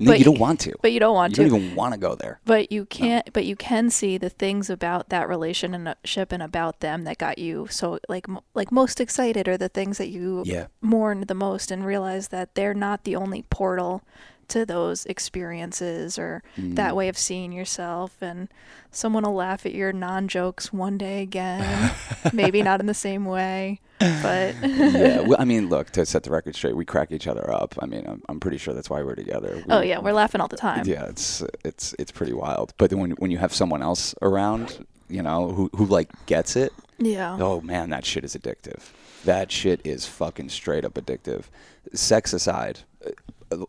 but 0.00 0.18
you 0.18 0.24
don't 0.24 0.38
want 0.38 0.60
to 0.60 0.74
but 0.82 0.92
you 0.92 1.00
don't 1.00 1.14
want 1.14 1.30
you 1.30 1.36
to. 1.36 1.42
You 1.44 1.48
don't 1.50 1.62
even 1.62 1.74
want 1.74 1.94
to 1.94 1.98
go 1.98 2.14
there 2.14 2.40
But 2.44 2.70
you 2.70 2.84
can't. 2.84 3.32
But 3.32 3.46
you 3.46 3.56
can 3.56 3.88
see 3.88 4.18
the 4.18 4.28
things 4.28 4.68
about 4.68 5.08
that 5.08 5.28
relationship 5.30 6.30
and 6.30 6.42
about 6.42 6.80
them 6.80 7.04
that 7.04 7.16
got 7.16 7.38
you 7.38 7.68
so 7.70 7.98
like 8.08 8.28
m- 8.28 8.40
like 8.54 8.70
most 8.70 9.00
excited, 9.00 9.48
or 9.48 9.56
the 9.56 9.70
things 9.70 9.96
that 9.96 10.08
you 10.08 10.42
yeah 10.44 10.66
mourn 10.82 11.24
the 11.26 11.34
most, 11.34 11.70
and 11.70 11.86
realize 11.86 12.28
that 12.28 12.54
they're 12.54 12.74
not 12.74 13.04
the 13.04 13.16
only 13.16 13.42
portal 13.48 14.02
to 14.48 14.64
those 14.66 15.04
experiences 15.06 16.18
or 16.18 16.42
that 16.56 16.92
Mm. 16.92 16.96
way 16.96 17.08
of 17.08 17.16
seeing 17.18 17.52
yourself. 17.52 18.16
And 18.20 18.48
someone 18.90 19.22
will 19.24 19.34
laugh 19.34 19.64
at 19.66 19.74
your 19.74 19.92
non 19.92 20.28
jokes 20.28 20.72
one 20.72 20.98
day 20.98 21.22
again, 21.22 21.92
maybe 22.32 22.62
not 22.62 22.80
in 22.80 22.86
the 22.86 22.94
same 22.94 23.24
way, 23.24 23.80
but 23.98 24.54
yeah, 24.62 25.20
well, 25.20 25.36
I 25.38 25.44
mean, 25.44 25.68
look 25.74 25.90
to 25.90 26.04
set 26.06 26.22
the 26.22 26.30
record 26.30 26.54
straight, 26.56 26.76
we 26.76 26.84
crack 26.84 27.12
each 27.12 27.26
other 27.26 27.50
up. 27.50 27.74
I 27.80 27.86
mean, 27.86 28.04
I'm, 28.06 28.22
I'm 28.28 28.40
pretty 28.40 28.58
sure 28.58 28.74
that's 28.74 28.90
why 28.90 29.02
we're 29.02 29.14
together. 29.14 29.56
We- 29.56 29.64
oh 29.72 29.80
yeah, 29.80 29.98
we're 29.98 30.12
laughing 30.12 30.40
all 30.40 30.48
the 30.48 30.56
time. 30.56 30.84
Yeah, 30.86 31.04
it's 31.06 31.42
it's 31.64 31.94
it's 31.98 32.10
pretty 32.12 32.32
wild. 32.32 32.72
But 32.78 32.92
when 32.92 33.12
when 33.12 33.30
you 33.30 33.38
have 33.38 33.54
someone 33.54 33.82
else 33.82 34.14
around, 34.22 34.86
you 35.08 35.22
know, 35.22 35.50
who 35.52 35.70
who 35.76 35.84
like 35.86 36.10
gets 36.26 36.56
it, 36.56 36.72
Yeah. 36.98 37.36
oh 37.40 37.60
man, 37.60 37.90
that 37.90 38.04
shit 38.04 38.24
is 38.24 38.34
addictive. 38.34 38.90
That 39.24 39.50
shit 39.50 39.80
is 39.84 40.06
fucking 40.06 40.48
straight 40.48 40.84
up 40.84 40.94
addictive. 40.94 41.44
Sex 41.92 42.32
aside, 42.32 42.80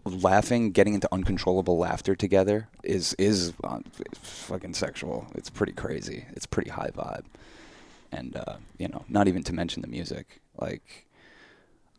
laughing, 0.05 0.71
getting 0.71 0.93
into 0.93 1.07
uncontrollable 1.11 1.77
laughter 1.77 2.15
together 2.15 2.67
is 2.83 3.13
is 3.17 3.53
uh, 3.63 3.79
fucking 4.21 4.73
sexual. 4.73 5.27
It's 5.35 5.49
pretty 5.49 5.73
crazy. 5.73 6.25
It's 6.33 6.45
pretty 6.45 6.69
high 6.71 6.91
vibe, 6.95 7.25
and 8.11 8.35
uh, 8.35 8.55
you 8.77 8.87
know, 8.87 9.05
not 9.09 9.27
even 9.27 9.43
to 9.43 9.53
mention 9.53 9.81
the 9.81 9.87
music. 9.87 10.41
Like, 10.59 11.07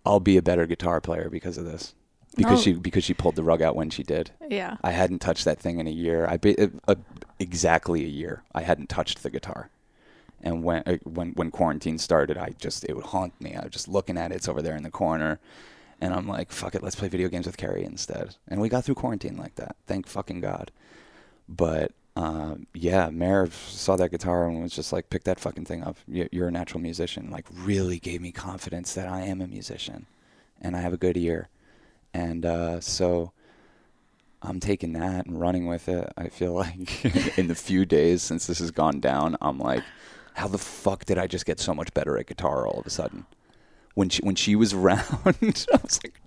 I'll 0.05 0.21
be 0.21 0.37
a 0.37 0.43
better 0.43 0.67
guitar 0.67 1.01
player 1.01 1.29
because 1.31 1.57
of 1.59 1.65
this. 1.65 1.95
Because 2.37 2.61
Oh. 2.61 2.63
she 2.63 2.73
because 2.75 3.03
she 3.05 3.15
pulled 3.15 3.35
the 3.37 3.43
rug 3.43 3.61
out 3.61 3.75
when 3.75 3.91
she 3.91 4.03
did. 4.05 4.31
Yeah. 4.49 4.77
I 4.85 4.93
hadn't 4.93 5.19
touched 5.19 5.45
that 5.47 5.59
thing 5.59 5.81
in 5.81 5.87
a 5.89 5.91
year. 5.91 6.27
I 6.29 6.37
be, 6.37 6.57
uh, 6.59 6.69
uh, 6.87 6.95
exactly 7.41 8.05
a 8.05 8.09
year. 8.09 8.45
I 8.55 8.63
hadn't 8.63 8.89
touched 8.89 9.23
the 9.25 9.31
guitar. 9.31 9.69
And 10.41 10.63
when 10.63 10.83
uh, 10.87 10.99
when 11.03 11.33
when 11.33 11.51
quarantine 11.51 11.99
started, 11.99 12.39
I 12.39 12.51
just 12.59 12.85
it 12.85 12.95
would 12.95 13.07
haunt 13.07 13.39
me. 13.41 13.57
I 13.57 13.63
was 13.65 13.73
just 13.73 13.89
looking 13.89 14.17
at 14.17 14.31
it. 14.31 14.37
It's 14.37 14.49
over 14.49 14.63
there 14.63 14.77
in 14.77 14.85
the 14.85 14.91
corner, 14.93 15.41
and 16.01 16.15
I'm 16.15 16.27
like, 16.29 16.51
"Fuck 16.53 16.75
it, 16.75 16.83
let's 16.83 16.97
play 16.97 17.09
video 17.09 17.29
games 17.29 17.47
with 17.47 17.57
Carrie 17.57 17.85
instead." 17.85 18.37
And 18.49 18.61
we 18.61 18.69
got 18.69 18.85
through 18.85 18.95
quarantine 18.97 19.37
like 19.37 19.57
that. 19.57 19.77
Thank 19.87 20.07
fucking 20.07 20.41
God. 20.41 20.71
But 21.49 21.93
um, 22.17 22.67
yeah, 22.75 23.11
Mare 23.11 23.49
saw 23.51 23.97
that 23.97 24.11
guitar 24.11 24.47
and 24.47 24.63
was 24.63 24.75
just 24.75 24.93
like, 24.93 25.11
"Pick 25.11 25.25
that 25.25 25.41
fucking 25.41 25.65
thing 25.65 25.83
up. 25.83 25.97
You- 26.09 26.29
You're 26.33 26.49
a 26.49 26.53
natural 26.53 26.81
musician." 26.81 27.31
Like, 27.31 27.47
really 27.53 27.99
gave 27.99 28.21
me 28.21 28.33
confidence 28.33 28.95
that 28.95 29.09
I 29.09 29.23
am 29.23 29.41
a 29.41 29.47
musician, 29.47 30.07
and 30.61 30.77
I 30.77 30.81
have 30.81 30.93
a 30.93 30.97
good 30.99 31.17
ear. 31.17 31.49
And 32.13 32.45
uh, 32.45 32.81
so 32.81 33.33
I'm 34.43 34.59
taking 34.59 34.95
that 34.95 35.27
and 35.27 35.41
running 35.41 35.67
with 35.67 35.89
it. 35.89 36.13
I 36.17 36.29
feel 36.29 36.55
like 36.55 37.05
in 37.39 37.47
the 37.49 37.55
few 37.55 37.85
days 37.85 38.23
since 38.23 38.47
this 38.47 38.59
has 38.59 38.71
gone 38.71 38.99
down, 39.01 39.37
I'm 39.41 39.59
like, 39.59 39.85
how 40.35 40.49
the 40.49 40.59
fuck 40.59 41.05
did 41.05 41.19
I 41.19 41.27
just 41.27 41.47
get 41.47 41.61
so 41.61 41.75
much 41.75 41.93
better 41.95 42.17
at 42.19 42.27
guitar 42.27 42.67
all 42.67 42.81
of 42.81 42.87
a 42.87 42.91
sudden? 42.91 43.27
When 43.95 44.09
she 44.09 44.23
when 44.23 44.35
she 44.35 44.57
was 44.57 44.73
around, 44.75 45.05
I 45.25 45.35
was 45.83 46.01
like, 46.05 46.21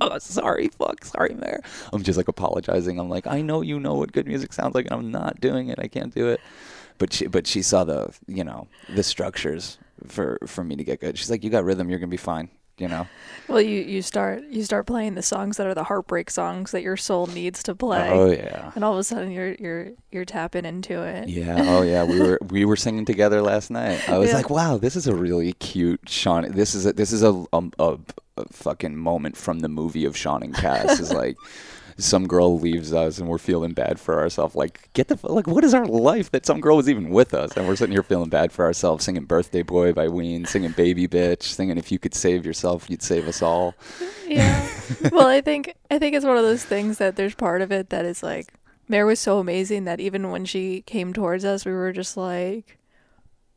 oh 0.00 0.18
sorry, 0.18 0.68
fuck, 0.68 1.04
sorry, 1.04 1.34
Mare. 1.34 1.60
I'm 1.92 2.02
just 2.02 2.16
like 2.16 2.28
apologizing. 2.28 2.98
I'm 2.98 3.08
like, 3.08 3.26
I 3.26 3.40
know 3.42 3.62
you 3.62 3.80
know 3.80 3.94
what 3.94 4.12
good 4.12 4.26
music 4.26 4.52
sounds 4.52 4.74
like, 4.74 4.86
and 4.86 4.94
I'm 4.94 5.10
not 5.10 5.40
doing 5.40 5.68
it. 5.68 5.78
I 5.78 5.88
can't 5.88 6.14
do 6.14 6.28
it. 6.28 6.40
But 6.98 7.12
she 7.12 7.26
but 7.26 7.46
she 7.46 7.62
saw 7.62 7.84
the 7.84 8.12
you 8.26 8.44
know 8.44 8.68
the 8.88 9.02
structures 9.02 9.78
for 10.06 10.38
for 10.46 10.64
me 10.64 10.76
to 10.76 10.84
get 10.84 11.00
good. 11.00 11.18
She's 11.18 11.30
like, 11.30 11.44
you 11.44 11.50
got 11.50 11.64
rhythm, 11.64 11.90
you're 11.90 11.98
gonna 11.98 12.08
be 12.08 12.16
fine. 12.16 12.48
You 12.78 12.88
know. 12.88 13.06
Well, 13.48 13.60
you 13.62 13.80
you 13.80 14.02
start 14.02 14.44
you 14.44 14.62
start 14.62 14.86
playing 14.86 15.14
the 15.14 15.22
songs 15.22 15.56
that 15.56 15.66
are 15.66 15.74
the 15.74 15.84
heartbreak 15.84 16.30
songs 16.30 16.70
that 16.72 16.82
your 16.82 16.96
soul 16.96 17.26
needs 17.26 17.62
to 17.64 17.74
play. 17.74 18.08
Oh 18.10 18.30
yeah. 18.30 18.72
And 18.74 18.84
all 18.84 18.92
of 18.92 18.98
a 18.98 19.04
sudden 19.04 19.30
you're 19.30 19.54
you're 19.54 19.88
you're 20.12 20.24
tapping 20.26 20.64
into 20.64 21.02
it. 21.02 21.28
Yeah. 21.28 21.56
Oh 21.66 21.82
yeah. 21.82 22.04
We 22.04 22.20
were 22.20 22.38
we 22.50 22.64
were 22.64 22.76
singing 22.76 23.04
together 23.04 23.40
last 23.42 23.70
night. 23.70 24.06
I 24.08 24.18
was 24.18 24.28
Yeah. 24.30 24.36
like, 24.36 24.50
wow, 24.50 24.76
this 24.76 24.96
is 24.96 25.06
a 25.06 25.14
really 25.14 25.54
cute 25.54 26.00
Sean. 26.08 26.50
This 26.52 26.74
is 26.74 26.84
a, 26.86 26.92
this 26.92 27.10
is 27.12 27.22
a, 27.22 27.44
a, 27.52 27.62
a, 27.78 27.98
a 28.36 28.44
fucking 28.52 28.96
moment 28.96 29.36
from 29.36 29.60
the 29.60 29.68
movie 29.68 30.04
of 30.04 30.16
Sean 30.16 30.42
and 30.42 30.54
Cass. 30.54 31.00
is 31.00 31.12
like. 31.12 31.36
Some 31.98 32.26
girl 32.28 32.58
leaves 32.58 32.92
us 32.92 33.18
and 33.18 33.28
we're 33.28 33.38
feeling 33.38 33.72
bad 33.72 33.98
for 33.98 34.20
ourselves. 34.20 34.54
Like, 34.54 34.88
get 34.92 35.08
the 35.08 35.18
like, 35.24 35.46
what 35.46 35.64
is 35.64 35.74
our 35.74 35.84
life 35.86 36.30
that 36.30 36.46
some 36.46 36.60
girl 36.60 36.76
was 36.76 36.88
even 36.88 37.10
with 37.10 37.34
us 37.34 37.56
and 37.56 37.66
we're 37.66 37.76
sitting 37.76 37.92
here 37.92 38.02
feeling 38.04 38.30
bad 38.30 38.52
for 38.52 38.64
ourselves, 38.64 39.04
singing 39.04 39.24
"Birthday 39.24 39.62
Boy" 39.62 39.92
by 39.92 40.08
Ween, 40.08 40.44
singing 40.44 40.70
"Baby 40.72 41.08
Bitch," 41.08 41.42
singing 41.42 41.76
"If 41.76 41.90
You 41.90 41.98
Could 41.98 42.14
Save 42.14 42.46
Yourself, 42.46 42.88
You'd 42.88 43.02
Save 43.02 43.26
Us 43.28 43.42
All." 43.42 43.74
Yeah. 44.28 44.68
well, 45.10 45.26
I 45.26 45.40
think 45.40 45.74
I 45.90 45.98
think 45.98 46.14
it's 46.14 46.26
one 46.26 46.36
of 46.36 46.42
those 46.42 46.62
things 46.64 46.98
that 46.98 47.16
there's 47.16 47.34
part 47.34 47.62
of 47.62 47.72
it 47.72 47.88
that 47.88 48.04
is 48.04 48.22
like 48.22 48.52
Mare 48.86 49.06
was 49.06 49.20
so 49.20 49.38
amazing 49.38 49.84
that 49.84 50.00
even 50.00 50.30
when 50.30 50.44
she 50.44 50.82
came 50.82 51.12
towards 51.12 51.44
us, 51.44 51.64
we 51.64 51.72
were 51.72 51.92
just 51.92 52.16
like 52.16 52.77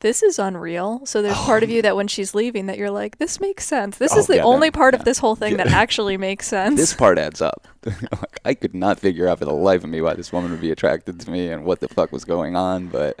this 0.02 0.22
is 0.22 0.38
unreal. 0.38 1.04
So 1.06 1.22
there's 1.22 1.36
part 1.38 1.62
of 1.62 1.70
you 1.70 1.80
that 1.82 1.96
when 1.96 2.06
she's 2.06 2.34
leaving 2.34 2.66
that 2.66 2.76
you're 2.78 2.90
like 2.90 3.18
this 3.18 3.40
makes 3.40 3.64
sense. 3.66 3.96
This 3.98 4.12
Oh, 4.14 4.18
is 4.18 4.26
the 4.26 4.36
yeah, 4.36 4.42
only 4.44 4.68
that- 4.68 4.76
part 4.76 4.92
yeah. 4.94 4.98
of 5.00 5.04
this 5.04 5.18
whole 5.18 5.34
thing 5.34 5.56
that 5.56 5.66
actually 5.82 6.16
makes 6.16 6.46
sense. 6.46 6.78
this 6.78 6.92
part 6.94 7.18
adds 7.18 7.40
up. 7.40 7.66
like, 7.86 8.40
I 8.44 8.54
could 8.54 8.74
not 8.74 9.00
figure 9.00 9.26
out 9.26 9.38
for 9.38 9.44
the 9.46 9.52
life 9.54 9.82
of 9.82 9.90
me 9.90 10.00
why 10.02 10.14
this 10.14 10.32
woman 10.32 10.50
would 10.52 10.60
be 10.60 10.70
attracted 10.70 11.18
to 11.20 11.30
me 11.30 11.48
and 11.48 11.64
what 11.64 11.80
the 11.80 11.88
fuck 11.88 12.12
was 12.12 12.24
going 12.24 12.54
on, 12.54 12.88
but 12.88 13.20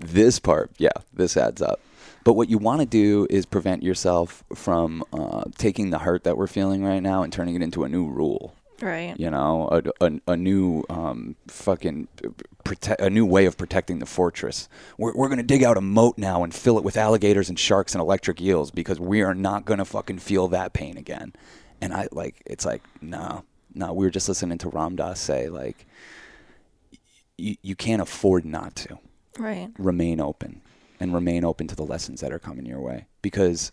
this 0.00 0.38
part, 0.40 0.70
yeah, 0.78 0.90
this 1.12 1.36
adds 1.36 1.60
up. 1.62 1.80
But 2.24 2.32
what 2.32 2.48
you 2.48 2.58
want 2.58 2.80
to 2.80 2.86
do 2.86 3.26
is 3.30 3.46
prevent 3.46 3.84
yourself 3.84 4.42
from 4.54 5.04
uh, 5.12 5.44
taking 5.58 5.90
the 5.90 5.98
hurt 6.00 6.24
that 6.24 6.36
we're 6.36 6.48
feeling 6.48 6.82
right 6.84 7.00
now 7.02 7.22
and 7.22 7.32
turning 7.32 7.54
it 7.54 7.62
into 7.62 7.84
a 7.84 7.88
new 7.88 8.08
rule. 8.08 8.54
Right. 8.80 9.14
You 9.18 9.30
know, 9.30 9.68
a, 10.00 10.04
a, 10.06 10.20
a 10.32 10.36
new 10.36 10.84
um, 10.90 11.36
fucking 11.48 12.08
prote- 12.64 12.98
a 12.98 13.10
new 13.10 13.24
way 13.26 13.46
of 13.46 13.56
protecting 13.56 13.98
the 13.98 14.06
fortress. 14.06 14.68
We're, 14.98 15.14
we're 15.14 15.28
gonna 15.28 15.42
dig 15.42 15.62
out 15.62 15.76
a 15.76 15.80
moat 15.80 16.18
now 16.18 16.42
and 16.44 16.54
fill 16.54 16.78
it 16.78 16.84
with 16.84 16.96
alligators 16.96 17.48
and 17.48 17.58
sharks 17.58 17.94
and 17.94 18.00
electric 18.02 18.40
eels 18.40 18.70
because 18.70 18.98
we 19.00 19.22
are 19.22 19.34
not 19.34 19.64
gonna 19.64 19.84
fucking 19.84 20.18
feel 20.18 20.48
that 20.48 20.72
pain 20.72 20.96
again. 20.96 21.32
And 21.80 21.92
I 21.92 22.08
like, 22.12 22.42
it's 22.46 22.64
like, 22.64 22.82
no, 23.00 23.44
no. 23.74 23.92
We 23.92 24.06
were 24.06 24.10
just 24.10 24.28
listening 24.28 24.58
to 24.58 24.68
Ram 24.68 24.96
Dass 24.96 25.20
say 25.20 25.48
like, 25.48 25.86
you 27.36 27.56
you 27.62 27.76
can't 27.76 28.00
afford 28.02 28.44
not 28.44 28.74
to 28.76 28.98
Right. 29.38 29.70
remain 29.78 30.20
open 30.20 30.62
and 30.98 31.12
remain 31.12 31.44
open 31.44 31.66
to 31.68 31.76
the 31.76 31.84
lessons 31.84 32.22
that 32.22 32.32
are 32.32 32.38
coming 32.38 32.64
your 32.64 32.80
way 32.80 33.04
because 33.20 33.70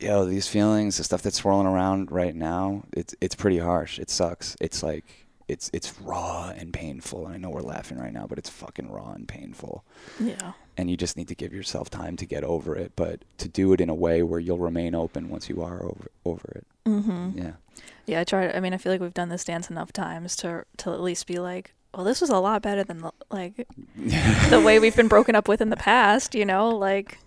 you 0.00 0.08
know 0.08 0.24
these 0.26 0.46
feelings 0.48 0.96
the 0.98 1.04
stuff 1.04 1.22
that's 1.22 1.36
swirling 1.38 1.66
around 1.66 2.10
right 2.12 2.34
now 2.34 2.82
it's 2.92 3.14
it's 3.20 3.34
pretty 3.34 3.58
harsh 3.58 3.98
it 3.98 4.10
sucks 4.10 4.56
it's 4.60 4.82
like 4.82 5.04
it's 5.48 5.70
it's 5.72 5.98
raw 6.00 6.52
and 6.56 6.72
painful 6.72 7.24
and 7.26 7.34
i 7.34 7.38
know 7.38 7.48
we're 7.50 7.60
laughing 7.62 7.98
right 7.98 8.12
now 8.12 8.26
but 8.26 8.36
it's 8.38 8.50
fucking 8.50 8.90
raw 8.90 9.12
and 9.12 9.26
painful 9.28 9.84
Yeah. 10.20 10.52
and 10.76 10.90
you 10.90 10.96
just 10.96 11.16
need 11.16 11.28
to 11.28 11.34
give 11.34 11.52
yourself 11.54 11.88
time 11.88 12.16
to 12.16 12.26
get 12.26 12.44
over 12.44 12.74
it 12.76 12.92
but 12.96 13.20
to 13.38 13.48
do 13.48 13.72
it 13.72 13.80
in 13.80 13.88
a 13.88 13.94
way 13.94 14.22
where 14.22 14.40
you'll 14.40 14.58
remain 14.58 14.94
open 14.94 15.28
once 15.30 15.48
you 15.48 15.62
are 15.62 15.82
over 15.84 16.06
over 16.24 16.52
it 16.56 16.66
Mm-hmm. 16.86 17.30
yeah 17.38 17.52
Yeah, 18.06 18.20
I 18.20 18.24
try. 18.24 18.48
I 18.48 18.60
mean, 18.60 18.72
I 18.72 18.76
feel 18.76 18.92
like 18.92 19.00
we've 19.00 19.12
done 19.12 19.28
this 19.28 19.42
dance 19.44 19.68
enough 19.70 19.92
times 19.92 20.36
to 20.36 20.64
to 20.76 20.92
at 20.92 21.00
least 21.00 21.26
be 21.26 21.40
like, 21.40 21.72
well, 21.92 22.04
this 22.04 22.20
was 22.20 22.30
a 22.30 22.38
lot 22.38 22.62
better 22.62 22.84
than 22.84 22.98
the- 23.00 23.10
like 23.28 23.66
the 24.50 24.60
way 24.64 24.78
we've 24.78 24.94
been 24.94 25.08
broken 25.08 25.34
up 25.34 25.48
with 25.48 25.60
in 25.60 25.70
the 25.70 25.76
past. 25.76 26.36
You 26.36 26.44
know, 26.44 26.68
like 26.68 27.18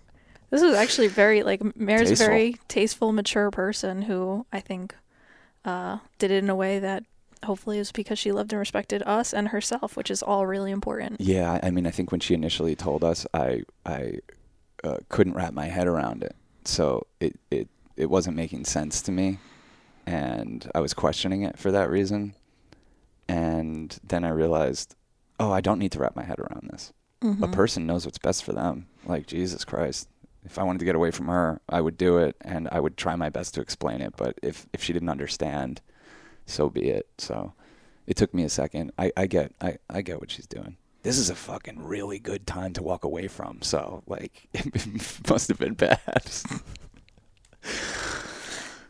this 0.50 0.62
is 0.62 0.74
actually 0.74 1.08
very 1.08 1.42
like 1.42 1.60
Mare's 1.76 2.08
Tasteful. 2.10 2.26
very 2.26 2.56
tasteful, 2.68 3.12
mature 3.12 3.50
person 3.50 4.02
who 4.02 4.46
I 4.52 4.60
think 4.60 4.94
uh, 5.64 5.98
did 6.18 6.30
it 6.30 6.42
in 6.42 6.50
a 6.50 6.56
way 6.56 6.78
that 6.78 7.04
hopefully 7.44 7.78
is 7.78 7.90
because 7.92 8.18
she 8.18 8.32
loved 8.32 8.52
and 8.52 8.58
respected 8.60 9.02
us 9.06 9.32
and 9.32 9.48
herself, 9.48 9.96
which 9.96 10.10
is 10.10 10.22
all 10.22 10.46
really 10.46 10.70
important. 10.70 11.20
Yeah, 11.20 11.58
I- 11.62 11.70
mean, 11.70 11.86
I 11.86 11.90
think 11.90 12.10
when 12.10 12.20
she 12.20 12.34
initially 12.34 12.74
told 12.76 13.02
us, 13.04 13.26
I 13.32 13.62
I 13.86 14.18
uh, 14.84 14.98
couldn't 15.08 15.34
wrap 15.34 15.52
my 15.54 15.66
head 15.66 15.86
around 15.86 16.22
it. 16.22 16.34
So 16.64 17.06
it 17.20 17.38
it 17.50 17.68
it 17.96 18.10
wasn't 18.10 18.36
making 18.36 18.64
sense 18.64 19.00
to 19.02 19.12
me, 19.12 19.38
and 20.06 20.70
I 20.74 20.80
was 20.80 20.92
questioning 20.94 21.42
it 21.42 21.58
for 21.58 21.70
that 21.72 21.90
reason. 21.90 22.34
And 23.28 23.96
then 24.02 24.24
I 24.24 24.30
realized, 24.30 24.96
oh, 25.38 25.52
I 25.52 25.60
don't 25.60 25.78
need 25.78 25.92
to 25.92 25.98
wrap 26.00 26.16
my 26.16 26.24
head 26.24 26.38
around 26.40 26.68
this. 26.72 26.92
A 27.22 27.26
Mhm. 27.26 27.52
person 27.52 27.86
knows 27.86 28.04
what's 28.06 28.18
best 28.18 28.42
for 28.42 28.52
them. 28.52 28.86
Like 29.06 29.26
Jesus 29.26 29.64
Christ. 29.64 30.08
If 30.44 30.58
I 30.58 30.62
wanted 30.62 30.78
to 30.80 30.84
get 30.84 30.94
away 30.94 31.10
from 31.10 31.26
her, 31.28 31.60
I 31.68 31.80
would 31.80 31.98
do 31.98 32.18
it, 32.18 32.36
and 32.40 32.68
I 32.72 32.80
would 32.80 32.96
try 32.96 33.14
my 33.16 33.28
best 33.28 33.54
to 33.54 33.60
explain 33.60 34.00
it. 34.00 34.14
But 34.16 34.38
if 34.42 34.66
if 34.72 34.82
she 34.82 34.92
didn't 34.92 35.08
understand, 35.08 35.80
so 36.46 36.68
be 36.70 36.88
it. 36.90 37.08
So 37.18 37.52
it 38.06 38.16
took 38.16 38.32
me 38.34 38.44
a 38.44 38.48
second. 38.48 38.92
I, 38.98 39.12
I 39.16 39.26
get 39.26 39.54
I, 39.60 39.78
I 39.88 40.02
get 40.02 40.20
what 40.20 40.30
she's 40.30 40.46
doing. 40.46 40.76
This 41.02 41.16
is 41.18 41.30
a 41.30 41.34
fucking 41.34 41.82
really 41.82 42.18
good 42.18 42.46
time 42.46 42.72
to 42.74 42.82
walk 42.82 43.04
away 43.04 43.28
from. 43.28 43.62
So 43.62 44.02
like 44.06 44.48
it 44.54 45.28
must 45.28 45.48
have 45.48 45.58
been 45.58 45.74
bad. 45.74 46.00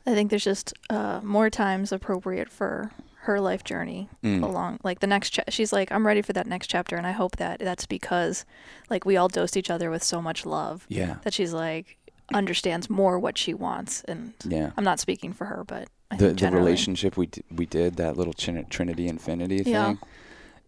I 0.07 0.15
think 0.15 0.31
there's 0.31 0.45
just 0.45 0.73
uh, 0.89 1.21
more 1.23 1.51
times 1.51 1.93
appropriate 1.93 2.49
for 2.49 2.91
her 3.25 3.39
life 3.41 3.63
journey 3.65 4.09
Mm. 4.25 4.43
along 4.43 4.79
like 4.83 5.01
the 5.01 5.07
next 5.07 5.31
cha- 5.31 5.43
she's 5.51 5.73
like 5.73 5.93
i'm 5.93 6.07
ready 6.07 6.23
for 6.23 6.33
that 6.33 6.47
next 6.47 6.69
chapter 6.69 6.97
and 6.97 7.07
i 7.07 7.13
hope 7.13 7.37
that 7.37 7.59
that's 7.61 7.85
because 7.87 8.45
like 8.89 9.05
we 9.05 9.17
all 9.17 9.29
dosed 9.29 9.57
each 9.57 9.71
other 9.71 9.91
with 9.91 10.03
so 10.03 10.23
much 10.23 10.47
love 10.47 10.87
yeah. 10.89 11.17
that 11.23 11.35
she's 11.35 11.53
like 11.53 11.99
understands 12.33 12.89
more 12.89 13.19
what 13.19 13.37
she 13.37 13.53
wants 13.53 14.03
and 14.05 14.33
Yeah. 14.47 14.71
i'm 14.77 14.85
not 14.85 15.01
speaking 15.01 15.33
for 15.35 15.45
her 15.47 15.65
but 15.65 15.89
I 16.13 16.17
the 16.17 16.29
think 16.29 16.41
the 16.41 16.51
relationship 16.51 17.17
we 17.17 17.27
d- 17.27 17.43
we 17.55 17.67
did 17.67 17.97
that 17.97 18.17
little 18.17 18.33
Trin- 18.33 18.67
Trinity 18.69 19.07
Infinity 19.07 19.63
thing. 19.63 19.73
Yeah. 19.73 19.95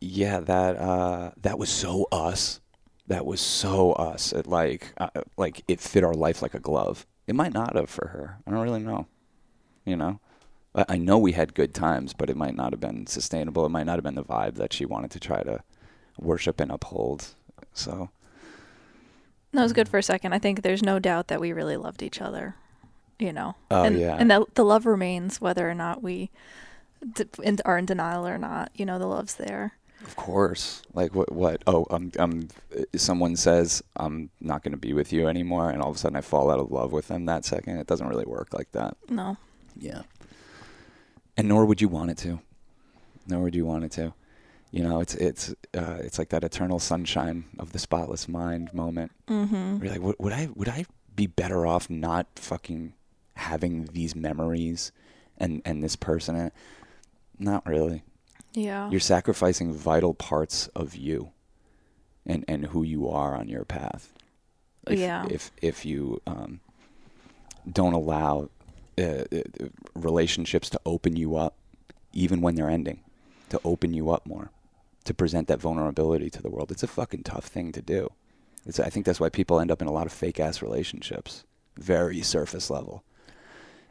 Yeah, 0.01 0.41
that 0.41 0.77
uh, 0.77 1.31
that 1.43 1.59
was 1.59 1.69
so 1.69 2.07
us. 2.13 2.61
That 3.09 3.25
was 3.27 3.41
so 3.41 3.93
us. 3.93 4.33
It 4.33 4.47
like 4.47 4.93
uh, 4.99 5.09
like 5.37 5.65
it 5.67 5.81
fit 5.81 6.05
our 6.05 6.15
life 6.15 6.43
like 6.43 6.55
a 6.55 6.61
glove. 6.61 7.07
It 7.27 7.35
might 7.35 7.53
not 7.53 7.75
have 7.77 7.91
for 7.91 8.07
her. 8.09 8.39
I 8.47 8.51
don't 8.53 8.61
really 8.63 8.83
know. 8.83 9.07
You 9.85 9.97
know, 9.97 10.21
I, 10.75 10.97
know 10.97 11.19
we 11.19 11.33
had 11.33 11.55
good 11.55 11.75
times, 11.75 12.15
but 12.15 12.31
it 12.31 12.37
might 12.37 12.55
not 12.57 12.73
have 12.73 12.81
been 12.81 13.07
sustainable. 13.07 13.67
It 13.67 13.71
might 13.71 13.85
not 13.85 13.97
have 13.97 14.05
been 14.05 14.15
the 14.15 14.25
vibe 14.25 14.55
that 14.55 14.73
she 14.73 14.87
wanted 14.87 15.11
to 15.11 15.21
try 15.21 15.43
to 15.43 15.63
worship 16.19 16.61
and 16.61 16.71
uphold. 16.71 17.27
So 17.75 18.09
that 19.53 19.63
was 19.63 19.73
good 19.75 19.89
for 19.89 19.99
a 19.99 20.03
second 20.03 20.33
i 20.33 20.39
think 20.39 20.63
there's 20.63 20.83
no 20.83 20.99
doubt 20.99 21.29
that 21.29 21.39
we 21.41 21.53
really 21.53 21.77
loved 21.77 22.03
each 22.03 22.23
other 22.23 22.55
you 23.19 23.33
know 23.33 23.55
Oh, 23.71 23.83
and, 23.85 23.99
yeah. 23.99 24.17
and 24.19 24.31
that 24.31 24.55
the 24.55 24.65
love 24.65 24.87
remains 24.87 25.41
whether 25.43 25.69
or 25.69 25.75
not 25.75 26.03
we 26.03 26.31
d- 27.15 27.25
in, 27.43 27.59
are 27.67 27.77
in 27.77 27.85
denial 27.85 28.27
or 28.27 28.39
not 28.39 28.71
you 28.75 28.87
know 28.87 28.99
the 28.99 29.07
love's 29.07 29.35
there 29.35 29.75
Of 30.05 30.17
course. 30.17 30.83
Like 30.95 31.15
what? 31.15 31.31
What? 31.31 31.63
Oh, 31.67 31.87
um, 31.91 32.11
um. 32.19 32.49
Someone 32.97 33.37
says 33.37 33.83
I'm 33.95 34.31
not 34.41 34.63
going 34.65 34.73
to 34.73 34.79
be 34.89 34.93
with 34.95 35.13
you 35.13 35.29
anymore, 35.29 35.71
and 35.71 35.81
all 35.81 35.91
of 35.91 35.97
a 35.97 35.99
sudden 35.99 36.17
I 36.17 36.23
fall 36.23 36.51
out 36.51 36.59
of 36.59 36.73
love 36.73 36.91
with 36.91 37.07
them 37.09 37.27
that 37.27 37.45
second. 37.45 37.77
It 37.79 37.87
doesn't 37.87 38.09
really 38.09 38.25
work 38.25 38.53
like 38.53 38.73
that. 38.73 38.97
no 39.09 39.37
Yeah. 39.79 40.03
And 41.43 41.49
nor 41.49 41.67
would 41.67 41.81
you 41.81 41.89
want 41.89 42.11
it 42.11 42.19
to. 42.19 42.41
Nor 43.27 43.43
would 43.43 43.55
you 43.57 43.67
want 43.67 43.83
it 43.85 43.91
to. 43.93 44.15
You 44.71 44.85
know, 44.85 45.01
it's 45.01 45.15
it's 45.17 45.51
uh, 45.77 45.99
it's 46.01 46.19
like 46.19 46.29
that 46.29 46.45
eternal 46.45 46.79
sunshine 46.79 47.45
of 47.59 47.73
the 47.73 47.79
spotless 47.79 48.29
mind 48.29 48.73
moment. 48.73 49.11
Mm-hmm. 49.27 49.83
You're 49.83 49.93
like, 49.93 50.01
would, 50.01 50.17
would 50.19 50.33
I 50.33 50.49
would 50.55 50.69
I 50.69 50.87
be 51.17 51.27
better 51.27 51.67
off 51.67 51.91
not 51.91 52.27
fucking 52.37 52.95
having 53.35 53.87
these 53.87 54.15
memories 54.15 54.93
and 55.37 55.63
and 55.65 55.83
this 55.83 55.97
person? 55.97 56.53
Not 57.39 57.67
really 57.67 58.05
yeah 58.55 58.91
you're 58.91 59.01
sacrificing 59.01 59.73
vital 59.73 60.15
parts 60.15 60.69
of 60.69 60.95
you 60.95 61.31
and 62.27 62.45
and 62.47 62.67
who 62.67 62.83
you 62.83 63.09
are 63.09 63.35
on 63.35 63.49
your 63.49 63.65
path 63.65 64.13
if, 64.87 64.99
Yeah. 64.99 65.27
if 65.31 65.51
if 65.63 65.85
you 65.87 66.21
um, 66.27 66.61
don't 67.71 67.95
allow 67.95 68.51
uh, 68.99 69.03
uh, 69.03 69.67
relationships 69.95 70.71
to 70.71 70.81
open 70.85 71.17
you 71.17 71.37
up 71.37 71.55
even 72.13 72.41
when 72.41 72.55
they're 72.55 72.71
ending 72.71 73.01
to 73.49 73.61
open 73.65 73.93
you 73.93 74.11
up 74.11 74.27
more 74.27 74.51
to 75.05 75.15
present 75.15 75.49
that 75.49 75.61
vulnerability 75.61 76.31
to 76.31 76.43
the 76.43 76.51
world 76.51 76.71
it's 76.71 76.83
a 76.83 76.89
fucking 76.89 77.23
tough 77.23 77.47
thing 77.47 77.73
to 77.73 77.83
do 77.83 78.11
it's, 78.67 78.79
i 78.81 78.89
think 78.89 79.07
that's 79.07 79.21
why 79.21 79.29
people 79.29 79.61
end 79.61 79.71
up 79.71 79.83
in 79.83 79.89
a 79.89 79.93
lot 79.93 80.07
of 80.07 80.13
fake 80.13 80.39
ass 80.39 80.63
relationships 80.63 81.45
very 81.77 82.23
surface 82.23 82.71
level 82.71 83.03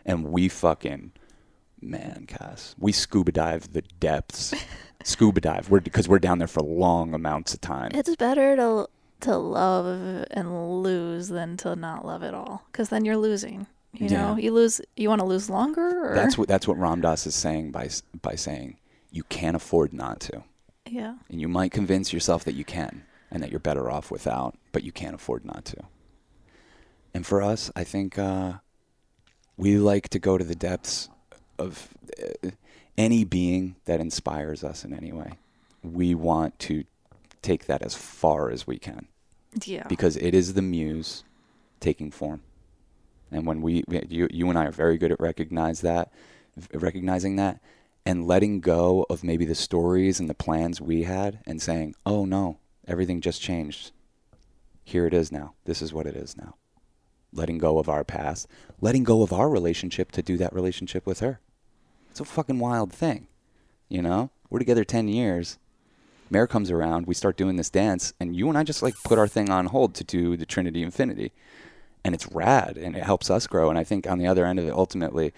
and 0.05 0.25
we 0.25 0.47
fucking 0.47 1.11
man, 1.81 2.25
Cass, 2.27 2.75
we 2.77 2.91
scuba 2.91 3.31
dive 3.31 3.73
the 3.73 3.81
depths. 3.81 4.53
scuba 5.03 5.41
dive, 5.41 5.69
we're 5.69 5.79
because 5.79 6.07
we're 6.07 6.19
down 6.19 6.37
there 6.37 6.47
for 6.47 6.61
long 6.61 7.13
amounts 7.13 7.53
of 7.53 7.61
time. 7.61 7.91
It's 7.93 8.15
better 8.15 8.55
to 8.55 8.87
to 9.21 9.37
love 9.37 10.25
and 10.31 10.81
lose 10.81 11.27
than 11.27 11.57
to 11.57 11.75
not 11.75 12.05
love 12.05 12.23
at 12.23 12.33
all, 12.33 12.63
because 12.71 12.89
then 12.89 13.05
you're 13.05 13.17
losing. 13.17 13.67
You 13.93 14.09
know, 14.09 14.37
you 14.37 14.51
lose. 14.51 14.81
You 14.95 15.09
want 15.09 15.19
to 15.19 15.25
lose 15.25 15.49
longer, 15.49 16.11
or 16.11 16.15
That's 16.15 16.37
what 16.37 16.47
that's 16.47 16.67
what 16.67 16.77
Ram 16.77 17.01
Dass 17.01 17.27
is 17.27 17.35
saying 17.35 17.71
by 17.71 17.89
by 18.21 18.35
saying 18.35 18.77
you 19.11 19.23
can't 19.23 19.55
afford 19.55 19.91
not 19.91 20.21
to, 20.21 20.43
yeah, 20.89 21.15
and 21.29 21.41
you 21.41 21.47
might 21.47 21.71
convince 21.71 22.13
yourself 22.13 22.43
that 22.45 22.53
you 22.53 22.63
can 22.63 23.03
and 23.29 23.43
that 23.43 23.51
you're 23.51 23.59
better 23.59 23.91
off 23.91 24.09
without, 24.09 24.55
but 24.71 24.83
you 24.83 24.91
can't 24.91 25.15
afford 25.15 25.43
not 25.43 25.65
to. 25.65 25.77
And 27.13 27.25
for 27.25 27.41
us, 27.41 27.69
I 27.75 27.83
think 27.83 28.17
uh, 28.17 28.53
we 29.57 29.77
like 29.77 30.07
to 30.09 30.19
go 30.19 30.37
to 30.37 30.43
the 30.43 30.55
depths 30.55 31.09
of 31.57 31.89
uh, 32.21 32.51
any 32.97 33.23
being 33.23 33.75
that 33.85 33.99
inspires 33.99 34.63
us 34.63 34.85
in 34.85 34.93
any 34.93 35.11
way. 35.11 35.33
We 35.83 36.15
want 36.15 36.57
to 36.59 36.85
take 37.41 37.65
that 37.65 37.81
as 37.81 37.95
far 37.95 38.49
as 38.49 38.67
we 38.67 38.77
can 38.77 39.07
yeah, 39.65 39.87
because 39.87 40.15
it 40.17 40.33
is 40.33 40.53
the 40.53 40.61
muse 40.61 41.23
taking 41.79 42.11
form. 42.11 42.41
And 43.31 43.45
when 43.45 43.61
we, 43.61 43.83
you, 44.09 44.27
you 44.29 44.49
and 44.49 44.59
I 44.59 44.65
are 44.65 44.71
very 44.71 44.97
good 44.97 45.11
at 45.11 45.19
recognize 45.19 45.81
that, 45.81 46.11
recognizing 46.73 47.37
that, 47.37 47.61
and 48.05 48.27
letting 48.27 48.59
go 48.59 49.05
of 49.09 49.23
maybe 49.23 49.45
the 49.45 49.55
stories 49.55 50.19
and 50.19 50.29
the 50.29 50.33
plans 50.33 50.81
we 50.81 51.03
had, 51.03 51.39
and 51.45 51.61
saying, 51.61 51.95
"Oh 52.05 52.25
no, 52.25 52.57
everything 52.87 53.21
just 53.21 53.41
changed. 53.41 53.91
Here 54.83 55.05
it 55.05 55.13
is 55.13 55.31
now. 55.31 55.53
This 55.65 55.81
is 55.81 55.93
what 55.93 56.07
it 56.07 56.15
is 56.15 56.35
now." 56.35 56.55
Letting 57.31 57.59
go 57.59 57.79
of 57.79 57.87
our 57.87 58.03
past, 58.03 58.47
letting 58.81 59.03
go 59.03 59.21
of 59.21 59.31
our 59.31 59.49
relationship 59.49 60.11
to 60.11 60.21
do 60.21 60.35
that 60.37 60.51
relationship 60.51 61.05
with 61.05 61.21
her. 61.21 61.39
It's 62.09 62.19
a 62.19 62.25
fucking 62.25 62.59
wild 62.59 62.91
thing, 62.91 63.27
you 63.87 64.01
know. 64.01 64.31
We're 64.49 64.59
together 64.59 64.83
ten 64.83 65.07
years. 65.07 65.57
Mare 66.29 66.47
comes 66.47 66.71
around, 66.71 67.07
we 67.07 67.13
start 67.13 67.37
doing 67.37 67.57
this 67.57 67.69
dance, 67.69 68.13
and 68.19 68.35
you 68.35 68.49
and 68.49 68.57
I 68.57 68.63
just 68.63 68.81
like 68.81 68.95
put 69.03 69.19
our 69.19 69.27
thing 69.27 69.49
on 69.49 69.67
hold 69.67 69.93
to 69.95 70.03
do 70.03 70.35
the 70.35 70.45
Trinity 70.45 70.81
Infinity. 70.81 71.33
And 72.03 72.15
it's 72.15 72.27
rad 72.31 72.77
and 72.77 72.95
it 72.95 73.03
helps 73.03 73.29
us 73.29 73.45
grow. 73.47 73.69
And 73.69 73.77
I 73.77 73.83
think 73.83 74.07
on 74.07 74.17
the 74.17 74.27
other 74.27 74.45
end 74.45 74.59
of 74.59 74.65
it, 74.65 74.73
ultimately, 74.73 75.33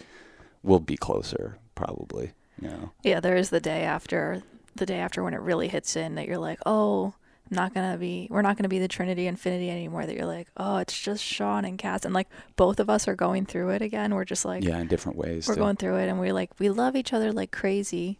we'll 0.61 0.79
be 0.79 0.95
closer, 0.95 1.57
probably. 1.75 2.31
You 2.61 2.69
know? 2.69 2.91
yeah. 3.03 3.19
There 3.19 3.35
is 3.35 3.49
the 3.49 3.59
day 3.59 3.83
after, 3.83 4.43
the 4.75 4.85
day 4.85 4.99
after 4.99 5.23
when 5.23 5.33
it 5.33 5.41
really 5.41 5.67
hits 5.67 5.95
in 5.95 6.15
that 6.15 6.27
you're 6.27 6.37
like, 6.37 6.59
oh, 6.65 7.13
I'm 7.51 7.55
not 7.55 7.73
gonna 7.73 7.97
be. 7.97 8.27
We're 8.31 8.41
not 8.41 8.57
gonna 8.57 8.69
be 8.69 8.79
the 8.79 8.87
Trinity 8.87 9.27
Infinity 9.27 9.69
anymore. 9.69 10.05
That 10.05 10.15
you're 10.15 10.25
like, 10.25 10.47
oh, 10.55 10.77
it's 10.77 10.97
just 10.97 11.23
Sean 11.23 11.65
and 11.65 11.77
Cass, 11.77 12.05
and 12.05 12.13
like 12.13 12.29
both 12.55 12.79
of 12.79 12.89
us 12.89 13.07
are 13.07 13.15
going 13.15 13.45
through 13.45 13.71
it 13.71 13.81
again. 13.81 14.15
We're 14.15 14.23
just 14.23 14.45
like, 14.45 14.63
yeah, 14.63 14.79
in 14.79 14.87
different 14.87 15.17
ways. 15.17 15.47
we're 15.47 15.55
too. 15.55 15.59
going 15.59 15.75
through 15.75 15.97
it 15.97 16.07
and 16.07 16.19
we're 16.19 16.33
like 16.33 16.51
we 16.57 16.69
love 16.69 16.95
each 16.95 17.11
other 17.11 17.33
like 17.33 17.51
crazy 17.51 18.17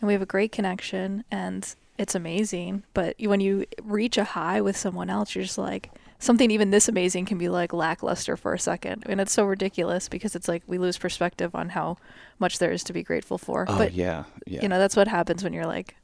and 0.00 0.06
we 0.06 0.12
have 0.12 0.22
a 0.22 0.26
great 0.26 0.52
connection 0.52 1.24
and 1.30 1.74
it's 1.98 2.14
amazing 2.14 2.82
but 2.92 3.16
when 3.20 3.40
you 3.40 3.64
reach 3.82 4.18
a 4.18 4.24
high 4.24 4.60
with 4.60 4.76
someone 4.76 5.08
else 5.08 5.34
you're 5.34 5.44
just 5.44 5.58
like 5.58 5.90
something 6.24 6.50
even 6.50 6.70
this 6.70 6.88
amazing 6.88 7.24
can 7.24 7.38
be 7.38 7.48
like 7.48 7.72
lackluster 7.72 8.36
for 8.36 8.54
a 8.54 8.58
second 8.58 9.04
and 9.06 9.20
it's 9.20 9.32
so 9.32 9.44
ridiculous 9.44 10.08
because 10.08 10.34
it's 10.34 10.48
like 10.48 10.62
we 10.66 10.78
lose 10.78 10.98
perspective 10.98 11.54
on 11.54 11.70
how 11.70 11.96
much 12.38 12.58
there 12.58 12.72
is 12.72 12.82
to 12.82 12.92
be 12.92 13.02
grateful 13.02 13.38
for 13.38 13.64
oh, 13.68 13.78
but 13.78 13.92
yeah. 13.92 14.24
Yeah. 14.46 14.62
you 14.62 14.68
know 14.68 14.78
that's 14.78 14.96
what 14.96 15.08
happens 15.08 15.44
when 15.44 15.52
you're 15.52 15.66
like 15.66 15.96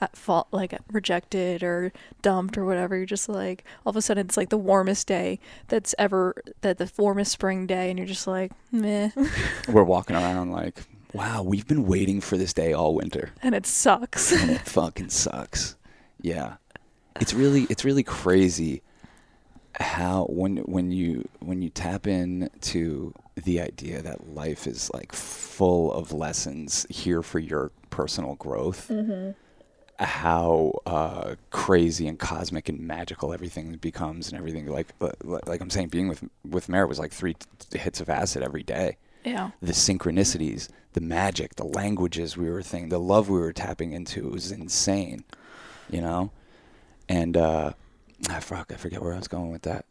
at 0.00 0.16
fault 0.16 0.48
like 0.50 0.78
rejected 0.90 1.62
or 1.62 1.92
dumped 2.22 2.58
or 2.58 2.64
whatever 2.64 2.96
you're 2.96 3.06
just 3.06 3.28
like 3.28 3.64
all 3.84 3.90
of 3.90 3.96
a 3.96 4.02
sudden 4.02 4.26
it's 4.26 4.36
like 4.36 4.50
the 4.50 4.58
warmest 4.58 5.06
day 5.06 5.38
that's 5.68 5.94
ever 5.98 6.34
that 6.60 6.78
the 6.78 6.90
warmest 6.98 7.32
spring 7.32 7.66
day 7.66 7.90
and 7.90 7.98
you're 7.98 8.06
just 8.06 8.26
like 8.26 8.52
meh 8.72 9.10
we're 9.68 9.84
walking 9.84 10.16
around 10.16 10.52
like, 10.52 10.82
wow, 11.12 11.42
we've 11.42 11.66
been 11.66 11.86
waiting 11.86 12.20
for 12.20 12.36
this 12.36 12.52
day 12.52 12.72
all 12.72 12.94
winter. 12.94 13.30
and 13.42 13.54
it 13.54 13.66
sucks 13.66 14.32
and 14.32 14.50
it 14.50 14.60
fucking 14.62 15.10
sucks. 15.10 15.76
Yeah, 16.20 16.56
it's 17.20 17.34
really 17.34 17.66
it's 17.70 17.84
really 17.84 18.02
crazy 18.02 18.82
how 19.78 20.24
when 20.28 20.58
when 20.58 20.90
you 20.90 21.28
when 21.40 21.62
you 21.62 21.70
tap 21.70 22.06
in 22.06 22.50
to 22.62 23.12
the 23.36 23.60
idea 23.60 24.02
that 24.02 24.34
life 24.34 24.66
is 24.66 24.90
like 24.94 25.12
full 25.12 25.92
of 25.92 26.12
lessons 26.12 26.86
here 26.88 27.22
for 27.22 27.38
your 27.38 27.70
personal 27.90 28.34
growth. 28.36 28.90
How 29.98 30.72
uh, 30.84 31.36
crazy 31.48 32.06
and 32.06 32.18
cosmic 32.18 32.68
and 32.68 32.80
magical 32.80 33.32
everything 33.32 33.76
becomes, 33.76 34.28
and 34.28 34.36
everything 34.36 34.66
like 34.66 34.88
like, 35.00 35.46
like 35.46 35.60
I'm 35.60 35.70
saying, 35.70 35.88
being 35.88 36.08
with 36.08 36.22
with 36.48 36.68
Mare 36.68 36.86
was 36.86 36.98
like 36.98 37.12
three 37.12 37.34
t- 37.70 37.78
hits 37.78 38.00
of 38.00 38.10
acid 38.10 38.42
every 38.42 38.62
day 38.62 38.98
yeah 39.26 39.50
the 39.60 39.72
synchronicities, 39.72 40.68
the 40.92 41.00
magic, 41.00 41.56
the 41.56 41.64
languages 41.64 42.36
we 42.36 42.48
were 42.48 42.62
thinking, 42.62 42.88
the 42.88 43.00
love 43.00 43.28
we 43.28 43.38
were 43.38 43.52
tapping 43.52 43.92
into 43.92 44.30
was 44.30 44.52
insane, 44.52 45.24
you 45.90 46.00
know. 46.00 46.30
And 47.08 47.36
uh, 47.36 47.72
I 48.30 48.40
fuck, 48.40 48.72
I 48.72 48.76
forget 48.76 49.02
where 49.02 49.12
I 49.12 49.18
was 49.18 49.28
going 49.28 49.50
with 49.50 49.62
that. 49.62 49.84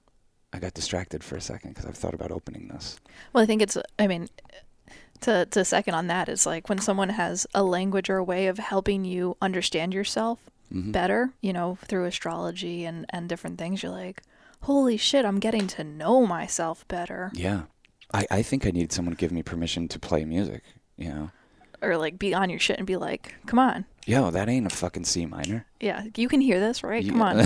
I 0.54 0.60
got 0.60 0.74
distracted 0.74 1.24
for 1.24 1.36
a 1.36 1.42
second 1.42 1.72
because 1.72 1.86
I've 1.86 1.98
thought 1.98 2.14
about 2.14 2.32
opening 2.32 2.68
this. 2.70 2.98
Well, 3.34 3.44
I 3.44 3.46
think 3.46 3.62
it's. 3.62 3.78
I 4.00 4.08
mean, 4.08 4.30
to 5.22 5.46
to 5.48 5.66
second 5.66 5.96
on 5.96 6.08
that 6.08 6.30
is 6.30 6.46
like 6.46 6.70
when 6.70 6.80
someone 6.80 7.10
has 7.10 7.46
a 7.54 7.64
language 7.64 8.10
or 8.10 8.18
a 8.18 8.24
way 8.24 8.48
of 8.48 8.58
helping 8.58 9.06
you 9.06 9.36
understand 9.42 9.94
yourself 9.94 10.40
Mhm. 10.74 10.92
better. 10.92 11.32
You 11.42 11.54
know, 11.54 11.78
through 11.86 12.06
astrology 12.06 12.86
and 12.86 13.06
and 13.10 13.28
different 13.30 13.58
things. 13.58 13.84
You're 13.84 13.92
like, 13.92 14.22
holy 14.62 14.98
shit, 14.98 15.26
I'm 15.26 15.40
getting 15.40 15.68
to 15.68 15.84
know 15.84 16.26
myself 16.26 16.88
better, 16.88 17.32
Yeah, 17.34 17.64
I, 18.14 18.26
I 18.32 18.42
think 18.42 18.66
I 18.66 18.72
need 18.72 18.92
someone 18.92 19.14
to 19.16 19.20
give 19.20 19.32
me 19.32 19.44
permission 19.44 19.88
to 19.90 20.00
play 20.00 20.26
music. 20.26 20.64
You 20.98 21.10
know, 21.10 21.32
or 21.82 21.98
like 21.98 22.18
be 22.20 22.34
on 22.34 22.50
your 22.50 22.60
shit 22.60 22.78
and 22.78 22.88
be 22.88 22.96
like, 22.98 23.36
come 23.46 23.60
on, 23.60 23.86
yo, 24.06 24.32
that 24.32 24.48
ain't 24.50 24.66
a 24.66 24.70
fucking 24.70 25.06
C 25.06 25.26
minor. 25.26 25.66
yeah, 25.80 26.04
you 26.16 26.28
can 26.28 26.42
hear 26.42 26.60
this, 26.60 26.84
right? 26.84 27.08
Come 27.08 27.22
on. 27.22 27.42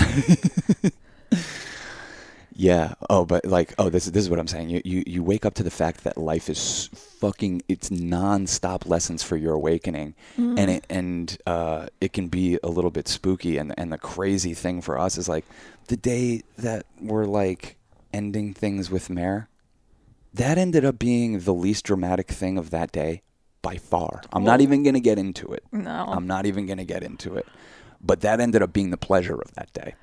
Yeah. 2.52 2.92
Oh, 3.08 3.24
but 3.24 3.46
like, 3.46 3.72
oh, 3.78 3.88
this 3.88 4.04
is 4.06 4.12
this 4.12 4.22
is 4.24 4.28
what 4.28 4.38
I'm 4.38 4.48
saying. 4.48 4.68
You 4.68 4.82
you 4.84 5.02
you 5.06 5.22
wake 5.22 5.46
up 5.46 5.54
to 5.54 5.62
the 5.62 5.70
fact 5.70 6.04
that 6.04 6.18
life 6.18 6.50
is 6.50 6.90
fucking 6.92 7.62
it's 7.68 7.88
nonstop 7.88 8.86
lessons 8.86 9.22
for 9.22 9.36
your 9.36 9.54
awakening, 9.54 10.14
Mm-hmm. 10.36 10.58
and 10.58 10.70
it 10.70 10.84
and 10.90 11.38
uh, 11.46 11.86
it 12.02 12.12
can 12.12 12.28
be 12.28 12.58
a 12.62 12.68
little 12.68 12.90
bit 12.90 13.08
spooky. 13.08 13.56
And 13.56 13.72
and 13.78 13.90
the 13.90 13.96
crazy 13.98 14.52
thing 14.52 14.82
for 14.82 14.98
us 14.98 15.16
is 15.16 15.26
like 15.26 15.46
the 15.86 15.96
day 15.96 16.42
that 16.58 16.84
we're 17.00 17.24
like 17.24 17.76
ending 18.12 18.52
things 18.52 18.90
with 18.90 19.08
Mare, 19.08 19.48
that 20.34 20.58
ended 20.58 20.84
up 20.84 20.98
being 20.98 21.38
the 21.40 21.54
least 21.54 21.86
dramatic 21.86 22.28
thing 22.28 22.58
of 22.58 22.68
that 22.70 22.92
day 22.92 23.22
by 23.62 23.76
far. 23.76 24.22
I'm 24.32 24.44
not 24.44 24.60
Oh. 24.60 24.62
even 24.62 24.82
gonna 24.82 25.00
get 25.00 25.18
into 25.18 25.52
it. 25.52 25.62
No. 25.72 26.06
I'm 26.08 26.26
not 26.26 26.46
even 26.46 26.66
gonna 26.66 26.84
get 26.84 27.02
into 27.02 27.36
it. 27.36 27.46
But 28.00 28.20
that 28.22 28.40
ended 28.40 28.62
up 28.62 28.72
being 28.72 28.90
the 28.90 28.96
pleasure 28.96 29.34
of 29.40 29.52
that 29.54 29.72
day. 29.72 29.94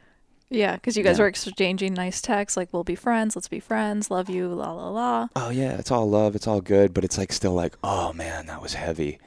yeah, 0.50 0.76
because 0.76 0.96
you 0.96 1.04
guys 1.04 1.18
Yeah. 1.18 1.24
were 1.24 1.28
exchanging 1.28 1.94
nice 1.94 2.22
texts 2.22 2.56
like, 2.56 2.70
"We'll 2.72 2.86
be 2.86 2.96
friends. 2.96 3.36
Let's 3.36 3.50
be 3.50 3.60
friends. 3.60 4.10
Love 4.10 4.30
you." 4.30 4.48
La 4.54 4.72
la 4.72 4.90
la. 4.90 5.28
oh 5.36 5.50
yeah, 5.50 5.72
it's 5.78 5.92
all 5.92 6.10
love, 6.10 6.36
it's 6.36 6.48
all 6.48 6.62
good, 6.62 6.94
but 6.94 7.04
it's 7.04 7.18
like 7.18 7.34
still 7.34 7.52
like, 7.54 7.76
oh 7.84 8.14
man, 8.14 8.46
that 8.46 8.62
was 8.62 8.76
heavy. 8.76 9.20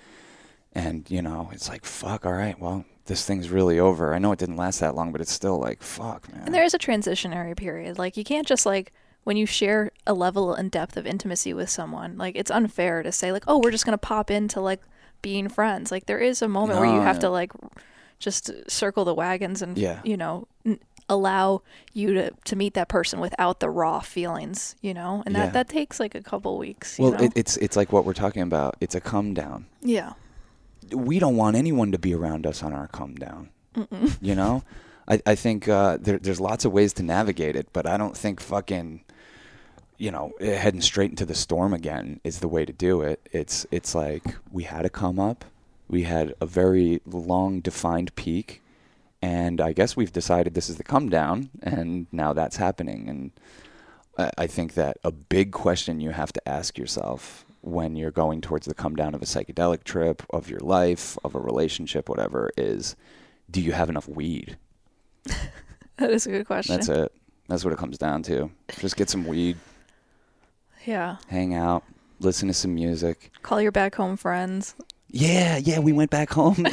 And 0.74 1.04
you 1.10 1.20
know, 1.20 1.50
it's 1.52 1.68
like, 1.68 1.84
fuck, 1.84 2.24
all 2.24 2.32
right, 2.32 2.58
well, 2.58 2.84
this 3.06 3.26
thing's 3.26 3.50
really 3.50 3.78
over. 3.78 4.14
I 4.14 4.18
know 4.18 4.32
it 4.32 4.38
didn't 4.38 4.56
last 4.56 4.78
that 4.80 4.94
long, 4.94 5.10
but 5.12 5.20
it's 5.20 5.32
still 5.32 5.58
like, 5.58 5.82
fuck, 5.82 6.32
man. 6.32 6.44
And 6.46 6.54
there 6.54 6.64
is 6.64 6.72
a 6.74 6.78
transitionary 6.78 7.56
period. 7.56 7.98
Like 7.98 8.16
you 8.16 8.24
can't 8.24 8.46
just 8.46 8.64
like 8.64 8.92
when 9.24 9.36
you 9.36 9.46
share 9.46 9.90
a 10.06 10.14
level 10.14 10.54
and 10.54 10.70
depth 10.70 10.96
of 10.96 11.06
intimacy 11.06 11.52
with 11.54 11.68
someone, 11.70 12.16
like 12.18 12.36
it's 12.36 12.50
unfair 12.50 13.02
to 13.02 13.12
say 13.12 13.32
like, 13.32 13.44
"Oh, 13.46 13.58
we're 13.62 13.70
just 13.70 13.84
going 13.84 13.92
to 13.98 13.98
pop 13.98 14.30
into 14.30 14.60
like 14.60 14.80
being 15.22 15.48
friends." 15.48 15.90
Like 15.92 16.06
there 16.06 16.18
is 16.18 16.42
a 16.42 16.48
moment 16.48 16.80
where 16.80 16.88
you 16.92 17.00
have 17.00 17.16
yeah. 17.16 17.20
to 17.20 17.30
like 17.30 17.52
just 18.18 18.50
circle 18.70 19.04
the 19.04 19.14
wagons 19.14 19.62
and 19.62 19.76
Yeah. 19.78 20.00
you 20.04 20.16
know, 20.16 20.46
n- 20.66 20.78
allow 21.08 21.62
you 21.92 22.14
to 22.14 22.30
to 22.44 22.56
meet 22.56 22.74
that 22.74 22.88
person 22.88 23.18
without 23.20 23.60
the 23.60 23.68
raw 23.70 24.00
feelings, 24.00 24.76
you 24.80 24.92
know? 24.94 25.22
And 25.26 25.34
that 25.34 25.46
Yeah. 25.46 25.50
that 25.52 25.68
takes 25.68 25.98
like 26.00 26.14
a 26.14 26.22
couple 26.22 26.56
weeks, 26.58 26.98
you 26.98 27.04
well, 27.04 27.12
know? 27.14 27.24
it, 27.24 27.32
it's 27.34 27.56
it's 27.58 27.76
like 27.76 27.92
what 27.92 28.04
we're 28.04 28.14
talking 28.14 28.42
about. 28.42 28.76
It's 28.80 28.94
a 28.94 29.00
come 29.00 29.34
down. 29.34 29.66
yeah. 29.82 30.12
we 30.92 31.18
don't 31.20 31.36
want 31.36 31.54
anyone 31.56 31.92
to 31.92 31.98
be 31.98 32.12
around 32.14 32.46
us 32.46 32.62
on 32.64 32.72
our 32.72 32.88
come 32.88 33.14
down. 33.14 33.48
You 34.20 34.34
know, 34.34 34.64
I 35.06 35.20
I 35.24 35.34
think 35.36 35.68
uh, 35.68 35.98
there, 36.00 36.18
there's 36.18 36.40
lots 36.40 36.64
of 36.64 36.72
ways 36.72 36.92
to 36.94 37.02
navigate 37.04 37.54
it, 37.54 37.68
but 37.72 37.86
I 37.86 37.96
don't 37.96 38.16
think 38.16 38.40
fucking, 38.40 39.04
you 40.00 40.10
know, 40.10 40.32
eh, 40.40 40.56
heading 40.56 40.80
straight 40.80 41.10
into 41.10 41.26
the 41.26 41.34
storm 41.34 41.74
again 41.74 42.20
is 42.24 42.40
the 42.40 42.48
way 42.48 42.64
to 42.64 42.72
do 42.72 43.02
it. 43.02 43.20
It's 43.32 43.66
it's 43.70 43.94
like 43.94 44.24
we 44.50 44.64
had 44.64 44.86
a 44.86 44.90
come 44.90 45.20
up, 45.20 45.44
we 45.88 46.04
had 46.04 46.34
a 46.40 46.46
very 46.46 47.02
long 47.04 47.60
defined 47.60 48.14
peak, 48.14 48.62
and 49.20 49.60
I 49.60 49.72
guess 49.72 49.96
we've 49.96 50.12
decided 50.12 50.54
this 50.54 50.70
is 50.70 50.76
the 50.76 50.84
come 50.84 51.10
down, 51.10 51.50
and 51.62 52.06
now 52.10 52.32
that's 52.32 52.56
happening. 52.56 53.08
And 53.10 53.30
I, 54.16 54.30
I 54.44 54.46
think 54.46 54.72
that 54.72 54.96
a 55.04 55.12
big 55.12 55.52
question 55.52 56.00
you 56.00 56.10
have 56.10 56.32
to 56.32 56.48
ask 56.48 56.78
yourself 56.78 57.44
when 57.60 57.94
you're 57.94 58.10
going 58.10 58.40
towards 58.40 58.66
the 58.66 58.74
come 58.74 58.96
down 58.96 59.14
of 59.14 59.20
a 59.20 59.26
psychedelic 59.26 59.84
trip, 59.84 60.22
of 60.30 60.48
your 60.48 60.60
life, 60.60 61.18
of 61.22 61.34
a 61.34 61.38
relationship, 61.38 62.08
whatever, 62.08 62.50
is 62.56 62.96
do 63.50 63.60
you 63.60 63.72
have 63.72 63.90
enough 63.90 64.08
weed? 64.08 64.56
That 65.96 66.12
is 66.12 66.26
a 66.26 66.30
good 66.30 66.46
question. 66.46 66.76
That's 66.76 66.88
it. 66.88 67.12
That's 67.48 67.62
what 67.62 67.74
it 67.74 67.78
comes 67.78 67.98
down 67.98 68.22
to. 68.22 68.50
Just 68.78 68.96
get 68.96 69.10
some 69.10 69.26
weed, 69.26 69.58
Yeah. 70.86 71.16
hang 71.28 71.54
out, 71.54 71.84
listen 72.20 72.48
to 72.48 72.54
some 72.54 72.74
music. 72.74 73.30
Call 73.42 73.60
your 73.60 73.72
back 73.72 73.94
home 73.94 74.16
friends. 74.16 74.74
Yeah, 75.12 75.56
yeah, 75.56 75.80
we 75.80 75.92
went 75.92 76.10
back 76.10 76.30
home. 76.30 76.64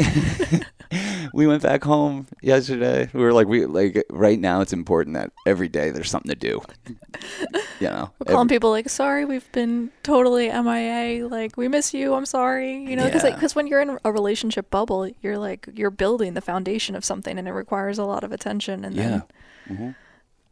we 1.33 1.47
went 1.47 1.63
back 1.63 1.83
home 1.83 2.27
yesterday. 2.41 3.09
We 3.11 3.21
were 3.21 3.33
like, 3.33 3.47
we 3.47 3.65
like 3.65 4.03
right 4.11 4.39
now. 4.39 4.61
It's 4.61 4.73
important 4.73 5.15
that 5.15 5.31
every 5.47 5.67
day 5.67 5.89
there's 5.89 6.09
something 6.11 6.29
to 6.29 6.35
do. 6.37 6.61
You 7.79 7.87
know, 7.89 8.09
We're 8.19 8.31
calling 8.33 8.47
every- 8.47 8.55
people 8.55 8.71
like, 8.71 8.89
sorry, 8.89 9.23
we've 9.25 9.51
been 9.51 9.91
totally 10.01 10.49
MIA. 10.49 11.27
Like, 11.27 11.57
we 11.57 11.67
miss 11.67 11.93
you. 11.93 12.15
I'm 12.15 12.25
sorry. 12.25 12.75
You 12.75 12.95
know, 12.95 13.05
because 13.05 13.23
Yeah. 13.23 13.47
when 13.53 13.67
you're 13.67 13.81
in 13.81 13.99
a 14.03 14.11
relationship 14.11 14.71
bubble, 14.71 15.07
you're 15.21 15.37
like, 15.37 15.69
you're 15.75 15.91
building 15.91 16.33
the 16.33 16.41
foundation 16.41 16.95
of 16.95 17.05
something 17.05 17.37
and 17.37 17.47
it 17.47 17.51
requires 17.51 17.99
a 17.99 18.03
lot 18.05 18.23
of 18.23 18.31
attention. 18.31 18.83
And 18.83 18.95
yeah, 18.95 19.21
then, 19.67 19.77
Mhm. 19.77 19.95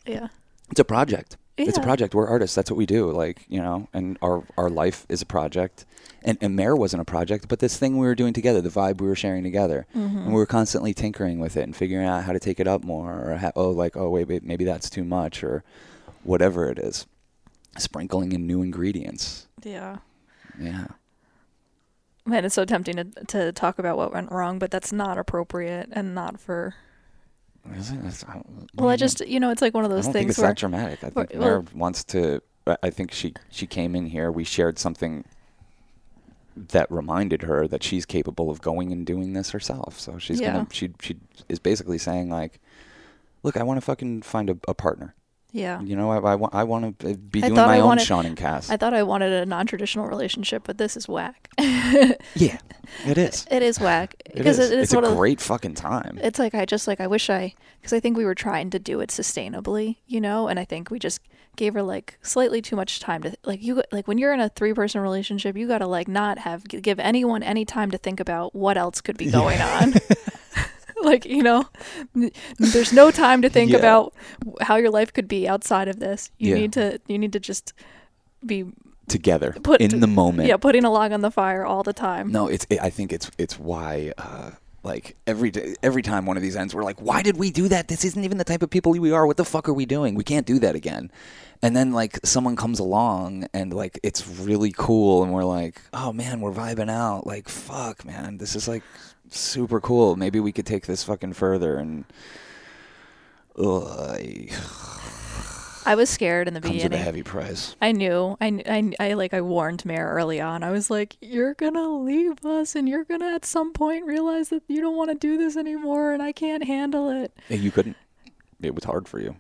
yeah. 0.06 0.28
It's 0.72 0.80
a 0.80 0.86
project. 0.86 1.38
It's 1.58 1.78
a 1.78 1.82
project. 1.82 2.14
We're 2.14 2.28
artists. 2.28 2.54
That's 2.54 2.70
what 2.70 2.76
we 2.78 2.86
do. 2.86 3.10
Like 3.12 3.46
you 3.48 3.62
know, 3.62 3.88
and 3.94 4.18
our 4.22 4.44
our 4.58 4.70
life 4.70 5.06
is 5.08 5.22
a 5.22 5.26
project. 5.26 5.86
And 6.24 6.38
and 6.42 6.56
Mare 6.56 6.76
wasn't 6.76 7.02
a 7.02 7.06
project, 7.06 7.48
but 7.48 7.60
this 7.60 7.78
thing 7.78 7.98
we 7.98 8.06
were 8.06 8.16
doing 8.16 8.34
together, 8.34 8.60
the 8.60 8.70
vibe 8.70 9.00
we 9.00 9.08
were 9.08 9.16
sharing 9.16 9.44
together, 9.44 9.86
Mm-hmm. 9.96 10.18
and 10.18 10.28
we 10.28 10.34
were 10.34 10.46
constantly 10.46 10.94
tinkering 10.94 11.40
with 11.40 11.56
it 11.56 11.62
and 11.64 11.74
figuring 11.76 12.06
out 12.08 12.24
how 12.26 12.34
to 12.34 12.40
take 12.40 12.60
it 12.60 12.68
up 12.68 12.84
more, 12.84 13.32
or 13.32 13.36
how, 13.38 13.52
oh 13.56 13.70
like 13.70 13.96
oh 13.96 14.10
wait 14.10 14.28
wait 14.28 14.44
maybe 14.44 14.66
that's 14.66 14.90
too 14.90 15.04
much, 15.06 15.44
or 15.44 15.64
whatever 16.24 16.70
it 16.70 16.78
is, 16.80 17.06
sprinkling 17.78 18.34
in 18.34 18.46
new 18.46 18.62
ingredients. 18.62 19.48
Yeah. 19.64 19.98
Yeah. 20.60 20.88
Man, 22.26 22.44
it's 22.44 22.56
so 22.56 22.66
tempting 22.66 22.96
to, 22.96 23.04
to 23.28 23.52
talk 23.54 23.78
about 23.78 23.98
what 23.98 24.12
went 24.12 24.32
wrong, 24.32 24.58
but 24.58 24.72
that's 24.72 24.92
not 24.92 25.18
appropriate 25.18 25.90
and 25.92 26.14
not 26.16 26.40
for. 26.40 26.74
Is 27.74 27.92
it? 27.92 27.98
It's- 27.98 28.24
I 28.28 28.42
Well, 28.76 28.90
I 28.90 28.96
just, 28.96 29.26
you 29.28 29.40
know, 29.40 29.50
it's 29.50 29.62
like 29.62 29.74
one 29.74 29.86
of 29.86 29.92
I 29.92 29.96
those 29.96 30.06
don't 30.06 30.14
think 30.14 30.24
things 30.28 30.32
it's 30.32 30.40
where. 30.40 30.50
that 30.50 30.58
dramatic. 30.58 31.04
I 31.04 31.10
think 31.10 31.32
well- 31.36 31.66
wants 31.74 32.04
to. 32.06 32.42
I- 32.68 32.78
I 32.84 32.90
think 32.90 33.12
she 33.12 33.34
she 33.50 33.66
came 33.68 33.96
in 33.96 34.08
here. 34.08 34.32
We 34.32 34.44
shared 34.44 34.78
something 34.80 35.26
that 36.56 36.90
reminded 36.92 37.42
her 37.44 37.68
that 37.68 37.84
she's 37.84 38.06
capable 38.06 38.50
of 38.50 38.62
going 38.62 38.92
and 38.92 39.06
doing 39.06 39.34
this 39.34 39.52
herself. 39.52 40.00
So 40.00 40.18
she's 40.18 40.40
Yeah. 40.40 40.54
gonna. 40.54 40.68
She 40.72 40.92
she 41.02 41.18
is 41.50 41.60
basically 41.60 41.98
saying 41.98 42.30
like, 42.30 42.60
look, 43.44 43.58
I 43.58 43.64
want 43.64 43.78
to 43.78 43.82
fucking 43.82 44.22
find 44.22 44.50
a, 44.50 44.58
a 44.68 44.74
partner. 44.74 45.16
Yeah. 45.56 45.80
You 45.80 45.96
know, 45.96 46.12
I 46.12 46.34
I, 46.34 46.38
I 46.52 46.64
want 46.66 47.00
to 47.00 47.16
be 47.16 47.42
I 47.42 47.48
doing 47.48 47.56
my 47.56 47.78
I 47.78 47.80
own 47.80 47.86
wanted- 47.88 48.06
Sean 48.06 48.26
and 48.26 48.36
Cass. 48.36 48.70
I 48.70 48.76
thought 48.76 48.94
I 48.94 49.04
wanted 49.04 49.32
a 49.32 49.46
non 49.46 49.66
traditional 49.66 50.06
relationship, 50.06 50.64
but 50.66 50.78
this 50.78 50.98
is 50.98 51.08
whack. 51.08 51.50
yeah, 51.60 52.58
it 53.06 53.18
is. 53.18 53.48
It 53.50 53.64
is 53.64 53.80
whack. 53.80 54.16
It 54.26 54.36
Because 54.36 54.60
it 54.60 54.74
is 54.78 54.84
it's 54.84 54.94
a 54.94 54.98
one 54.98 55.06
of 55.06 55.16
great 55.16 55.40
fucking 55.40 55.76
time. 55.76 56.20
It's 56.22 56.40
like 56.40 56.54
I 56.54 56.66
just 56.66 56.90
like 56.90 57.00
I 57.00 57.08
wish 57.08 57.30
I 57.30 57.54
because 57.80 57.94
I 57.94 58.02
think 58.02 58.18
we 58.18 58.26
were 58.26 58.36
trying 58.36 58.70
to 58.72 58.80
do 58.80 59.00
it 59.00 59.12
sustainably, 59.12 59.96
you 60.06 60.20
know, 60.20 60.50
and 60.50 60.60
I 60.60 60.66
think 60.66 60.92
we 60.92 61.00
just 61.00 61.22
gave 61.56 61.74
her 61.74 61.82
like 61.84 62.18
slightly 62.22 62.62
too 62.62 62.76
much 62.76 63.00
time 63.00 63.24
to 63.24 63.34
like 63.46 63.64
you 63.64 63.82
like 63.94 64.10
when 64.10 64.18
you're 64.18 64.34
in 64.34 64.42
a 64.42 64.50
three 64.50 64.74
person 64.74 65.00
relationship, 65.00 65.56
you 65.56 65.70
got 65.70 65.78
to 65.78 65.88
like 65.88 66.10
not 66.10 66.40
have 66.40 66.66
give 66.66 67.00
anyone 67.00 67.42
any 67.44 67.64
time 67.64 67.92
to 67.92 67.98
think 67.98 68.20
about 68.20 68.54
what 68.54 68.78
else 68.78 69.00
could 69.00 69.16
be 69.18 69.32
going 69.32 69.62
on. 69.62 69.94
like, 71.12 71.26
you 71.26 71.44
know, 71.44 71.66
n- 72.16 72.32
there's 72.58 72.92
no 72.94 73.12
time 73.12 73.42
to 73.44 73.50
think 73.50 73.72
Yeah. 73.72 73.78
about 73.78 74.14
how 74.62 74.76
your 74.76 74.90
life 74.90 75.14
could 75.14 75.28
be 75.28 75.48
outside 75.48 75.88
of 75.88 76.00
this. 76.00 76.32
You 76.38 76.50
Yeah. 76.56 76.62
need 76.62 76.74
to 76.74 77.00
you 77.08 77.18
need 77.18 77.34
to 77.34 77.40
just 77.40 77.74
be 78.46 78.66
Together 79.08 79.56
put 79.62 79.82
in 79.82 80.00
the 80.00 80.08
moment. 80.08 80.50
yeah, 80.50 80.58
putting 80.58 80.84
a 80.84 80.90
log 80.92 81.12
on 81.12 81.22
the 81.22 81.30
fire 81.32 81.64
all 81.64 81.84
the 81.84 81.94
time. 81.94 82.32
No, 82.32 82.48
it's. 82.48 82.66
It, 82.72 82.80
I 82.82 82.90
think 82.90 83.14
it's. 83.14 83.30
It's 83.38 83.60
why. 83.60 84.14
Uh, 84.18 84.52
like 84.84 85.16
every 85.28 85.52
day, 85.52 85.76
every 85.84 86.02
time 86.02 86.26
one 86.26 86.38
of 86.38 86.44
these 86.44 86.56
ends, 86.56 86.74
we're 86.74 86.84
like, 86.84 87.00
"Why 87.02 87.22
did 87.22 87.38
we 87.38 87.52
do 87.52 87.68
that? 87.68 87.88
This 87.88 88.04
isn't 88.04 88.24
even 88.24 88.40
the 88.40 88.44
type 88.44 88.64
of 88.64 88.72
people 88.72 88.92
we 88.94 89.12
are. 89.12 89.28
What 89.28 89.38
the 89.38 89.46
fuck 89.46 89.70
are 89.70 89.74
we 89.74 89.86
doing? 89.86 90.16
We 90.16 90.24
can't 90.24 90.48
do 90.48 90.58
that 90.60 90.74
again." 90.76 91.12
And 91.62 91.76
then 91.76 91.92
like 91.92 92.20
someone 92.24 92.56
comes 92.56 92.80
along 92.80 93.46
and 93.54 93.72
like 93.74 94.00
it's 94.02 94.28
really 94.28 94.74
cool, 94.76 95.24
and 95.24 95.32
we're 95.34 95.46
like, 95.46 95.82
"Oh 95.94 96.12
man, 96.12 96.42
we're 96.42 96.52
vibing 96.54 96.90
out." 96.90 97.28
Like, 97.28 97.48
fuck, 97.48 98.06
man, 98.06 98.38
this 98.40 98.56
is 98.56 98.68
like 98.68 98.82
super 99.30 99.80
cool. 99.80 100.16
Maybe 100.16 100.40
we 100.40 100.52
could 100.52 100.66
take 100.66 100.86
this 100.86 101.04
fucking 101.04 101.34
further. 101.34 101.78
And 101.78 102.06
ugh, 103.58 104.50
I 105.88 105.96
was 105.96 106.10
scared 106.10 106.48
in 106.48 106.54
the 106.54 106.62
comes 106.62 106.74
with 106.76 106.82
a 106.86 106.90
beginning. 106.90 107.04
heavy 107.06 107.24
price. 107.24 107.76
I 107.82 107.92
knew. 107.92 108.38
I, 108.42 108.62
I, 109.00 109.10
I 109.10 109.14
like 109.14 109.34
I 109.34 109.42
warned 109.42 109.86
Mare 109.86 110.08
early 110.08 110.42
on. 110.42 110.64
I 110.64 110.72
was 110.72 110.90
like, 110.90 111.16
"You're 111.22 111.54
gonna 111.54 111.90
leave 112.00 112.44
us, 112.46 112.76
and 112.76 112.90
you're 112.90 113.04
gonna 113.04 113.34
at 113.36 113.46
some 113.46 113.72
point 113.72 114.06
realize 114.06 114.50
that 114.50 114.64
you 114.68 114.82
don't 114.82 114.96
want 114.98 115.12
to 115.12 115.16
do 115.16 115.38
this 115.38 115.56
anymore, 115.58 116.12
and 116.12 116.24
I 116.24 116.32
can't 116.32 116.64
handle 116.64 117.10
it." 117.10 117.32
And 117.50 117.62
you 117.62 117.72
couldn't. 117.72 117.98
It 118.62 118.74
was 118.74 118.86
hard 118.86 119.08
for 119.08 119.20
you, 119.20 119.36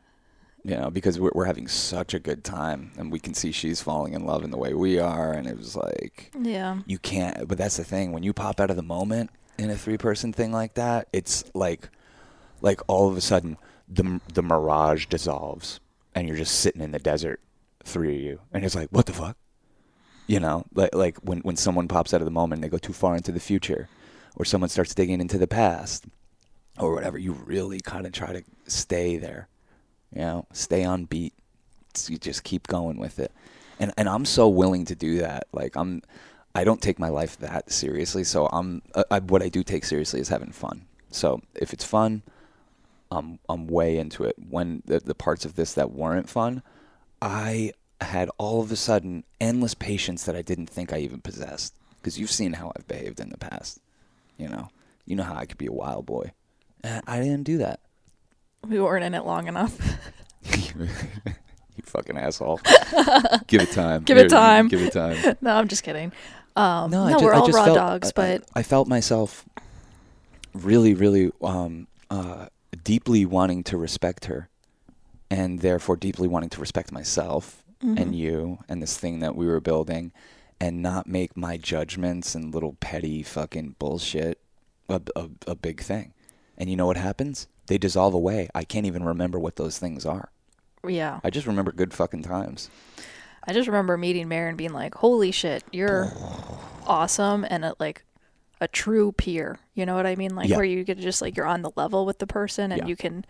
you 0.63 0.75
know, 0.75 0.91
because 0.91 1.19
we're, 1.19 1.31
we're 1.33 1.45
having 1.45 1.67
such 1.67 2.13
a 2.13 2.19
good 2.19 2.43
time, 2.43 2.91
and 2.97 3.11
we 3.11 3.17
can 3.17 3.33
see 3.33 3.51
she's 3.51 3.81
falling 3.81 4.13
in 4.13 4.25
love 4.25 4.43
in 4.43 4.51
the 4.51 4.57
way 4.57 4.73
we 4.75 4.99
are, 4.99 5.31
and 5.31 5.47
it 5.47 5.57
was 5.57 5.75
like 5.75 6.31
Yeah. 6.39 6.81
you 6.85 6.99
can't. 6.99 7.47
But 7.47 7.57
that's 7.57 7.77
the 7.77 7.83
thing 7.83 8.11
when 8.11 8.21
you 8.23 8.33
pop 8.33 8.59
out 8.59 8.69
of 8.69 8.75
the 8.75 8.83
moment 8.83 9.31
in 9.57 9.69
a 9.69 9.75
three-person 9.75 10.33
thing 10.33 10.51
like 10.51 10.73
that, 10.75 11.07
it's 11.13 11.43
like, 11.53 11.89
like 12.61 12.81
all 12.87 13.09
of 13.09 13.17
a 13.17 13.21
sudden 13.21 13.57
the 13.87 14.19
the 14.33 14.41
mirage 14.41 15.05
dissolves, 15.05 15.79
and 16.13 16.27
you're 16.27 16.37
just 16.37 16.59
sitting 16.59 16.81
in 16.81 16.91
the 16.91 16.99
desert, 16.99 17.39
three 17.83 18.15
of 18.15 18.21
you, 18.21 18.39
and 18.51 18.65
it's 18.65 18.75
like, 18.75 18.89
what 18.89 19.05
the 19.05 19.13
fuck, 19.13 19.37
you 20.27 20.39
know, 20.39 20.65
like 20.73 20.93
like 20.95 21.17
when 21.17 21.39
when 21.39 21.55
someone 21.55 21.87
pops 21.87 22.13
out 22.13 22.21
of 22.21 22.25
the 22.25 22.31
moment, 22.31 22.57
and 22.57 22.63
they 22.63 22.69
go 22.69 22.77
too 22.77 22.93
far 22.93 23.15
into 23.15 23.31
the 23.31 23.39
future, 23.39 23.87
or 24.35 24.45
someone 24.45 24.69
starts 24.69 24.95
digging 24.95 25.21
into 25.21 25.37
the 25.37 25.47
past 25.47 26.05
or 26.79 26.93
whatever, 26.93 27.17
you 27.17 27.31
really 27.31 27.79
kind 27.79 28.05
of 28.05 28.11
try 28.11 28.33
to 28.33 28.43
stay 28.67 29.17
there, 29.17 29.47
you 30.13 30.19
know, 30.19 30.45
stay 30.51 30.83
on 30.83 31.05
beat. 31.05 31.33
You 32.09 32.17
just 32.17 32.43
keep 32.43 32.67
going 32.67 32.97
with 32.97 33.19
it, 33.19 33.31
and 33.79 33.93
and 33.97 34.09
I'm 34.09 34.25
so 34.25 34.49
willing 34.49 34.83
to 34.85 34.95
do 34.95 35.19
that. 35.19 35.47
Like 35.53 35.77
I'm, 35.77 36.01
I 36.55 36.63
don't 36.63 36.81
take 36.81 36.97
my 36.97 37.09
life 37.09 37.37
that 37.39 37.69
seriously. 37.69 38.23
So 38.23 38.47
I'm, 38.47 38.81
uh, 38.95 39.03
I, 39.11 39.19
what 39.19 39.43
I 39.43 39.49
do 39.49 39.61
take 39.61 39.83
seriously 39.83 40.21
is 40.21 40.29
having 40.29 40.51
fun. 40.51 40.85
So 41.11 41.41
if 41.53 41.73
it's 41.73 41.83
fun, 41.83 42.23
I'm 43.11 43.39
I'm 43.47 43.67
way 43.67 43.97
into 43.97 44.23
it. 44.23 44.35
When 44.49 44.81
the 44.85 44.99
the 44.99 45.15
parts 45.15 45.45
of 45.45 45.55
this 45.55 45.73
that 45.73 45.91
weren't 45.91 46.29
fun, 46.29 46.63
I 47.21 47.73
had 48.01 48.29
all 48.37 48.61
of 48.61 48.71
a 48.71 48.75
sudden 48.75 49.23
endless 49.39 49.73
patience 49.73 50.25
that 50.25 50.35
I 50.35 50.41
didn't 50.41 50.67
think 50.67 50.91
I 50.91 50.99
even 50.99 51.21
possessed. 51.21 51.75
Because 51.97 52.19
you've 52.19 52.31
seen 52.31 52.53
how 52.53 52.71
I've 52.75 52.87
behaved 52.87 53.19
in 53.19 53.29
the 53.29 53.37
past, 53.37 53.79
you 54.37 54.47
know. 54.47 54.69
You 55.05 55.15
know 55.15 55.23
how 55.23 55.35
I 55.35 55.45
could 55.45 55.57
be 55.57 55.67
a 55.67 55.71
wild 55.71 56.05
boy. 56.05 56.31
And 56.83 57.03
I 57.07 57.19
didn't 57.19 57.43
do 57.43 57.59
that. 57.59 57.79
We 58.67 58.79
weren't 58.79 59.03
in 59.03 59.13
it 59.13 59.25
long 59.25 59.47
enough. 59.47 59.77
you 60.43 60.87
fucking 61.83 62.17
asshole. 62.17 62.59
give 63.47 63.61
it 63.61 63.71
time. 63.71 64.03
Give 64.03 64.17
it 64.17 64.29
time. 64.29 64.67
Give 64.67 64.81
it 64.81 64.93
time. 64.93 65.37
no, 65.41 65.55
I'm 65.55 65.67
just 65.67 65.83
kidding. 65.83 66.11
Um, 66.55 66.89
no, 66.91 67.03
I 67.03 67.17
ju- 67.17 67.25
we're 67.25 67.33
all 67.33 67.49
raw 67.49 67.65
felt- 67.65 67.75
dogs, 67.77 68.07
I- 68.07 68.09
I- 68.09 68.37
but 68.39 68.49
I, 68.55 68.63
felt 68.63 68.87
myself 68.87 69.45
really, 70.53 70.93
really 70.93 71.31
um, 71.41 71.87
uh, 72.09 72.47
deeply 72.83 73.25
wanting 73.25 73.63
to 73.65 73.77
respect 73.77 74.25
her, 74.25 74.49
and 75.29 75.59
therefore 75.59 75.95
deeply 75.97 76.27
wanting 76.27 76.49
to 76.51 76.59
respect 76.61 76.91
myself 76.91 77.61
Mm-hmm. 77.83 77.97
and 77.97 78.15
you 78.15 78.59
and 78.69 78.81
this 78.81 78.97
thing 78.97 79.19
that 79.19 79.35
we 79.35 79.45
were 79.45 79.59
building, 79.59 80.13
and 80.61 80.81
not 80.81 81.07
make 81.07 81.35
my 81.35 81.57
judgments 81.57 82.33
and 82.33 82.53
little 82.53 82.77
petty 82.79 83.21
fucking 83.21 83.75
bullshit 83.79 84.39
a, 84.87 85.01
a, 85.13 85.29
a 85.45 85.55
big 85.55 85.81
thing. 85.81 86.13
And 86.57 86.69
you 86.69 86.77
know 86.77 86.85
what 86.85 86.95
happens? 86.95 87.47
They 87.67 87.77
dissolve 87.77 88.13
away. 88.13 88.47
I 88.55 88.63
can't 88.63 88.85
even 88.85 89.03
remember 89.03 89.37
what 89.37 89.57
those 89.57 89.77
things 89.77 90.05
are. 90.05 90.29
yeah. 90.87 91.19
I 91.21 91.29
just 91.29 91.45
remember 91.45 91.73
good 91.73 91.93
fucking 91.93 92.23
times. 92.23 92.69
I 93.47 93.53
just 93.53 93.67
remember 93.67 93.97
meeting 93.97 94.27
Mare 94.27 94.47
and 94.47 94.57
being 94.57 94.73
like, 94.73 94.95
"Holy 94.95 95.31
shit, 95.31 95.63
you're 95.71 96.11
awesome," 96.87 97.45
and 97.49 97.65
a, 97.65 97.75
like 97.79 98.03
a 98.61 98.67
true 98.67 99.11
peer. 99.11 99.59
You 99.73 99.85
know 99.85 99.95
what 99.95 100.05
I 100.07 100.15
mean? 100.15 100.35
Like 100.35 100.49
Yeah. 100.49 100.55
where 100.57 100.65
you 100.65 100.83
get 100.83 100.97
just 100.99 101.21
like 101.21 101.35
you're 101.37 101.45
on 101.45 101.61
the 101.61 101.71
level 101.75 102.05
with 102.05 102.19
the 102.19 102.27
person, 102.27 102.71
and 102.71 102.81
Yeah. 102.83 102.87
you 102.87 102.95
can. 102.95 103.25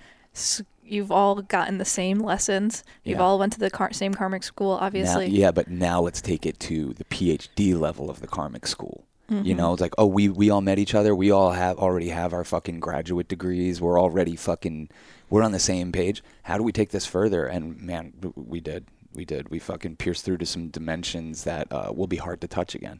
You've 0.88 1.12
all 1.12 1.42
gotten 1.42 1.80
the 1.80 1.86
same 1.86 2.20
lessons. 2.20 2.84
You've 3.04 3.18
Yeah. 3.18 3.24
all 3.24 3.40
went 3.40 3.54
to 3.54 3.60
the 3.60 3.72
car- 3.72 3.92
same 3.94 4.14
karmic 4.14 4.44
school, 4.44 4.76
Now, 4.78 4.84
obviously. 4.86 5.28
yeah, 5.28 5.50
but 5.50 5.68
now 5.68 6.00
let's 6.02 6.22
take 6.22 6.46
it 6.46 6.60
to 6.60 6.94
the 6.94 7.06
PhD 7.06 7.74
level 7.74 8.10
of 8.10 8.20
the 8.22 8.28
karmic 8.28 8.68
school. 8.68 9.04
You 9.28 9.38
Mm-hmm. 9.38 9.58
know, 9.58 9.74
it's 9.74 9.82
like, 9.82 9.96
oh, 9.98 10.06
we 10.06 10.30
we 10.30 10.52
all 10.52 10.62
met 10.62 10.78
each 10.78 10.94
other. 10.94 11.16
We 11.16 11.32
all 11.32 11.52
have 11.54 11.80
already 11.80 12.10
have 12.10 12.32
our 12.34 12.44
fucking 12.44 12.80
graduate 12.80 13.28
degrees. 13.28 13.82
We're 13.82 14.00
already 14.00 14.36
fucking 14.36 14.90
we're 15.32 15.42
on 15.42 15.52
the 15.54 15.60
same 15.60 15.92
page. 15.92 16.24
How 16.44 16.58
do 16.58 16.64
we 16.64 16.72
take 16.72 16.92
this 16.92 17.08
further? 17.08 17.48
And 17.48 17.82
man, 17.82 18.14
we 18.36 18.60
did. 18.60 18.86
We 19.16 19.26
did. 19.26 19.50
We 19.50 19.60
fucking 19.60 19.96
pierced 19.98 20.26
through 20.26 20.38
to 20.38 20.46
some 20.46 20.70
dimensions 20.70 21.44
that 21.46 21.72
uh, 21.72 21.92
will 21.96 22.08
be 22.08 22.18
hard 22.18 22.42
to 22.42 22.48
touch 22.48 22.76
again. 22.76 23.00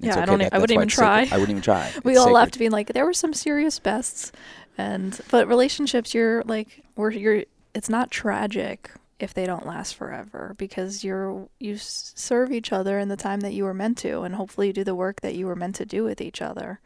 It's 0.00 0.16
Yeah, 0.16 0.22
I 0.22 0.26
don't 0.26 0.38
that- 0.38 0.52
I 0.54 0.58
wouldn't 0.58 0.76
even 0.76 0.88
try. 0.88 1.20
I 1.30 1.34
wouldn't 1.38 1.50
even 1.50 1.62
try. 1.62 1.92
we 2.04 2.12
It's 2.12 2.18
all 2.18 2.26
sacred. 2.26 2.34
left 2.34 2.58
being 2.58 2.70
like, 2.70 2.92
there 2.92 3.04
were 3.04 3.12
some 3.12 3.32
serious 3.34 3.78
bests, 3.78 4.32
and 4.78 5.18
but 5.30 5.46
relationships, 5.48 6.14
you're 6.14 6.42
like, 6.44 6.82
where 6.94 7.10
you're, 7.10 7.44
it's 7.74 7.88
not 7.88 8.10
tragic 8.10 8.90
if 9.20 9.32
they 9.34 9.46
don't 9.46 9.66
last 9.66 9.94
forever 9.94 10.54
because 10.58 11.04
you're 11.04 11.46
you 11.60 11.76
serve 11.78 12.50
each 12.50 12.72
other 12.72 12.98
in 12.98 13.06
the 13.08 13.16
time 13.16 13.40
that 13.40 13.52
you 13.52 13.62
were 13.64 13.74
meant 13.74 13.96
to, 13.98 14.22
and 14.22 14.34
hopefully 14.34 14.66
you 14.68 14.72
do 14.72 14.82
the 14.84 14.94
work 14.96 15.20
that 15.20 15.34
you 15.36 15.46
were 15.46 15.54
meant 15.56 15.76
to 15.76 15.86
do 15.86 16.02
with 16.02 16.20
each 16.20 16.42
other. 16.42 16.80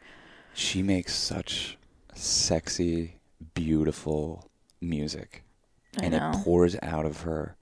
She 0.53 0.83
makes 0.83 1.15
such 1.15 1.77
sexy, 2.13 3.15
beautiful 3.55 4.49
music. 4.81 5.43
I 5.99 6.05
and 6.05 6.13
know. 6.13 6.29
it 6.31 6.43
pours 6.43 6.75
out 6.83 7.05
of 7.05 7.21
her. 7.21 7.55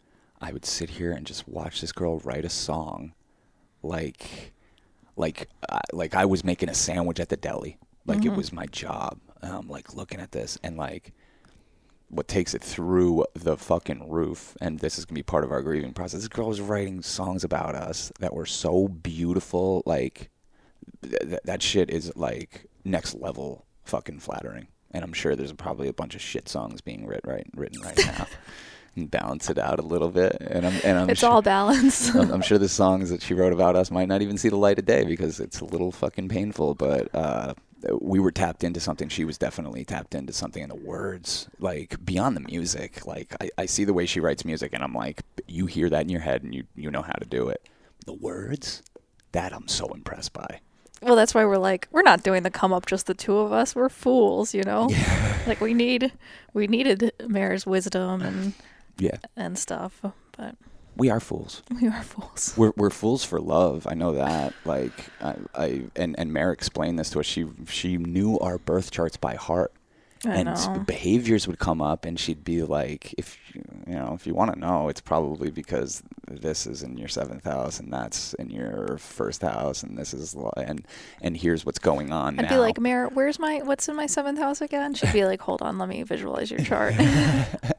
I 0.46 0.52
would 0.52 0.66
sit 0.66 0.90
here 0.92 1.12
and 1.12 1.26
just 1.26 1.48
watch 1.48 1.82
this 1.82 1.92
girl 1.92 2.20
write 2.20 2.46
a 2.46 2.50
song 2.50 3.14
like 3.82 4.54
like 5.16 5.48
uh, 5.70 5.80
like 5.94 6.14
I 6.14 6.26
was 6.26 6.44
making 6.44 6.70
a 6.70 6.74
sandwich 6.74 7.20
at 7.20 7.30
the 7.30 7.38
deli. 7.38 7.78
Like 8.06 8.20
Mm-hmm. 8.20 8.34
it 8.34 8.38
was 8.38 8.54
my 8.54 8.66
job. 8.68 9.20
Um, 9.42 9.68
like 9.68 9.94
looking 9.96 10.20
at 10.20 10.32
this 10.32 10.58
and 10.64 10.78
like 10.78 11.14
what 12.10 12.28
takes 12.28 12.54
it 12.54 12.62
through 12.62 13.26
the 13.34 13.58
fucking 13.58 14.10
roof 14.10 14.56
and 14.62 14.80
this 14.80 14.98
is 15.00 15.06
gonna 15.06 15.16
be 15.16 15.24
part 15.24 15.44
of 15.44 15.52
our 15.52 15.62
grieving 15.64 15.94
process. 15.94 16.20
This 16.22 16.28
girl 16.28 16.48
was 16.48 16.62
writing 16.62 17.02
songs 17.02 17.44
about 17.44 17.74
us 17.76 18.12
that 18.20 18.34
were 18.34 18.46
so 18.46 18.88
beautiful. 18.88 19.82
Like 19.86 20.30
th- 21.02 21.20
th- 21.22 21.40
that 21.46 21.62
shit 21.64 21.90
is 21.90 22.12
like 22.16 22.68
next 22.84 23.16
level 23.16 23.66
fucking 23.84 24.20
flattering. 24.20 24.68
And 24.92 25.04
I'm 25.04 25.14
sure 25.14 25.36
there's 25.36 25.52
probably 25.54 25.88
a 25.88 25.94
bunch 25.94 26.14
of 26.16 26.22
shit 26.22 26.48
songs 26.48 26.82
being 26.82 27.06
writ 27.08 27.22
right 27.26 27.48
written 27.56 27.82
right 27.82 27.98
now. 27.98 28.28
and 28.96 29.10
balance 29.12 29.50
it 29.50 29.58
out 29.58 29.80
a 29.80 29.84
little 29.84 30.10
bit. 30.10 30.38
And 30.42 30.66
I'm 30.66 30.80
and 30.84 30.98
I'm 31.00 31.10
it's 31.10 31.20
sure, 31.22 31.30
all 31.30 31.42
balance. 31.42 32.14
I'm, 32.16 32.32
I'm 32.32 32.42
sure 32.42 32.58
the 32.58 32.70
songs 32.70 33.10
that 33.10 33.22
she 33.22 33.34
wrote 33.34 33.54
about 33.54 33.76
us 33.76 33.92
might 33.92 34.08
not 34.08 34.22
even 34.22 34.38
see 34.38 34.50
the 34.50 34.58
light 34.58 34.80
of 34.80 34.86
day 34.86 35.04
because 35.06 35.40
it's 35.40 35.60
a 35.60 35.66
little 35.66 35.92
fucking 35.92 36.30
painful. 36.30 36.76
But 36.76 37.14
uh, 37.14 37.54
we 38.02 38.20
were 38.20 38.32
tapped 38.32 38.64
into 38.64 38.80
something. 38.80 39.10
She 39.10 39.26
was 39.26 39.38
definitely 39.38 39.86
tapped 39.86 40.16
into 40.16 40.34
something 40.34 40.64
in 40.64 40.70
the 40.70 40.76
words, 40.76 41.48
like 41.60 42.04
beyond 42.04 42.36
the 42.36 42.42
music. 42.42 43.06
Like 43.06 43.36
I, 43.42 43.50
I 43.58 43.66
see 43.66 43.84
the 43.84 43.94
way 43.94 44.06
she 44.06 44.20
writes 44.20 44.46
music, 44.46 44.72
and 44.74 44.84
I'm 44.84 44.94
like, 44.94 45.22
you 45.48 45.66
hear 45.66 45.90
that 45.90 46.02
in 46.02 46.10
your 46.10 46.22
head, 46.22 46.44
and 46.44 46.54
you 46.56 46.64
you 46.76 46.90
know 46.90 47.02
how 47.02 47.14
to 47.14 47.26
do 47.26 47.50
it. 47.50 47.68
The 48.06 48.14
words, 48.14 48.82
that 49.32 49.54
I'm 49.54 49.68
so 49.68 49.88
impressed 49.88 50.32
by. 50.34 50.60
well, 51.02 51.16
that's 51.16 51.34
why 51.34 51.44
we're 51.44 51.58
like, 51.58 51.88
we're 51.92 52.04
not 52.04 52.24
doing 52.24 52.44
the 52.44 52.52
come 52.52 52.72
up 52.72 52.86
just 52.86 53.08
the 53.08 53.14
two 53.14 53.38
of 53.38 53.52
us. 53.52 53.76
We're 53.76 53.90
fools, 53.90 54.54
you 54.54 54.64
know. 54.64 54.88
Yeah. 54.92 55.38
like 55.48 55.60
we 55.62 55.74
need, 55.74 56.12
we 56.54 56.68
needed 56.68 57.12
Mare's 57.28 57.66
wisdom 57.68 58.22
and 58.22 58.54
Yeah, 58.98 59.18
and 59.36 59.58
stuff, 59.58 60.02
but 60.38 60.56
we 60.98 61.10
are 61.10 61.20
fools. 61.20 61.62
we 61.82 61.88
are 61.88 62.04
fools. 62.04 62.54
We're 62.58 62.74
we're 62.76 62.90
fools 62.90 63.24
for 63.24 63.40
love. 63.40 63.88
I 63.90 63.94
know 63.94 64.14
that. 64.16 64.54
Like 64.64 64.94
I, 65.22 65.36
I 65.54 65.82
and 65.96 66.16
and 66.18 66.32
Mare 66.32 66.52
explained 66.52 67.00
this 67.00 67.10
to 67.12 67.20
us. 67.20 67.26
She 67.26 67.46
she 67.68 67.98
knew 67.98 68.38
our 68.40 68.58
birth 68.58 68.92
charts 68.92 69.18
by 69.18 69.36
heart. 69.36 69.74
I 70.26 70.38
and 70.38 70.46
know. 70.46 70.84
behaviors 70.88 71.48
would 71.48 71.60
come 71.60 71.82
up 71.82 72.04
and 72.06 72.20
she'd 72.20 72.44
be 72.44 72.64
like 72.64 73.14
if 73.18 73.38
you 73.54 73.94
know 73.94 74.14
if 74.16 74.26
you 74.26 74.34
want 74.34 74.54
to 74.54 74.60
know 74.60 74.90
it's 74.90 75.02
probably 75.02 75.52
because 75.52 76.02
this 76.28 76.66
is 76.66 76.82
in 76.82 76.98
your 76.98 77.10
seventh 77.10 77.44
house 77.44 77.80
and 77.80 77.94
that's 77.94 78.34
in 78.36 78.50
your 78.50 78.98
first 78.98 79.42
house 79.44 79.84
and 79.84 79.98
this 79.98 80.14
is 80.14 80.36
and 80.58 80.88
and 81.22 81.38
here's 81.38 81.66
what's 81.66 81.78
going 81.78 82.12
on 82.12 82.40
I'd 82.40 82.44
now 82.44 82.50
be 82.50 82.58
like, 82.58 82.80
Mare, 82.80 83.08
where's 83.10 83.38
my 83.38 83.60
what's 83.60 83.88
in 83.88 83.96
my 83.96 84.08
seventh 84.08 84.40
house 84.40 84.62
again? 84.62 84.94
She'd 84.96 85.14
be 85.14 85.26
like, 85.26 85.42
Hold 85.42 85.62
on, 85.62 85.78
let 85.78 85.90
me 85.90 86.02
visualize 86.04 86.50
your 86.50 86.62
chart. 86.62 86.96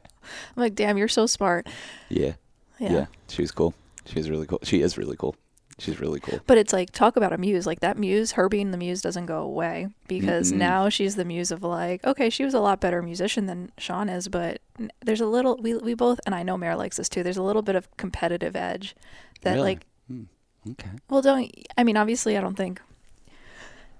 I'm 0.55 0.61
like, 0.61 0.75
damn, 0.75 0.97
you're 0.97 1.07
so 1.07 1.25
smart. 1.25 1.67
yeah, 2.09 2.33
Yeah. 2.79 2.91
yeah 2.93 3.05
she 3.29 3.41
was 3.41 3.51
cool 3.51 3.73
she 4.05 4.15
was 4.19 4.29
really 4.29 4.45
cool 4.47 4.59
she 4.63 4.81
is 4.81 4.97
really 4.97 5.17
cool 5.17 5.35
she's 5.79 5.99
really 5.99 6.19
cool 6.21 6.39
But 6.47 6.57
it's 6.57 6.71
like 6.73 6.91
talk 6.91 7.17
about 7.17 7.33
a 7.33 7.37
muse. 7.37 7.67
Like 7.67 7.81
that 7.81 7.97
muse, 7.99 8.31
her 8.31 8.49
being 8.49 8.71
the 8.71 8.77
muse 8.77 9.01
doesn't 9.01 9.25
go 9.27 9.39
away 9.43 9.89
because 10.07 10.51
Mm-mm. 10.51 10.57
now 10.57 10.89
she's 10.89 11.15
the 11.15 11.25
muse 11.25 11.51
of 11.51 11.61
like, 11.61 12.03
okay, 12.03 12.29
she 12.31 12.43
was 12.45 12.53
a 12.55 12.59
lot 12.59 12.79
better 12.81 13.01
musician 13.03 13.45
than 13.45 13.71
Sean 13.77 14.09
is, 14.09 14.27
but 14.27 14.59
there's 15.05 15.21
a 15.21 15.27
little 15.27 15.57
we 15.61 15.75
we 15.75 15.93
both 15.93 16.19
and 16.25 16.33
I 16.33 16.41
know 16.43 16.57
Mare 16.57 16.75
likes 16.75 16.97
this 16.97 17.09
too. 17.09 17.21
There's 17.21 17.37
a 17.37 17.43
little 17.43 17.61
bit 17.61 17.75
of 17.75 17.95
competitive 17.97 18.55
edge 18.55 18.95
that 19.43 19.51
Really? 19.55 19.61
like 19.63 19.85
Hmm, 20.07 20.23
okay 20.71 20.89
well 21.09 21.21
don't 21.21 21.51
I 21.77 21.83
mean 21.83 21.97
obviously 21.97 22.37
I 22.37 22.41
don't 22.41 22.55
think 22.55 22.81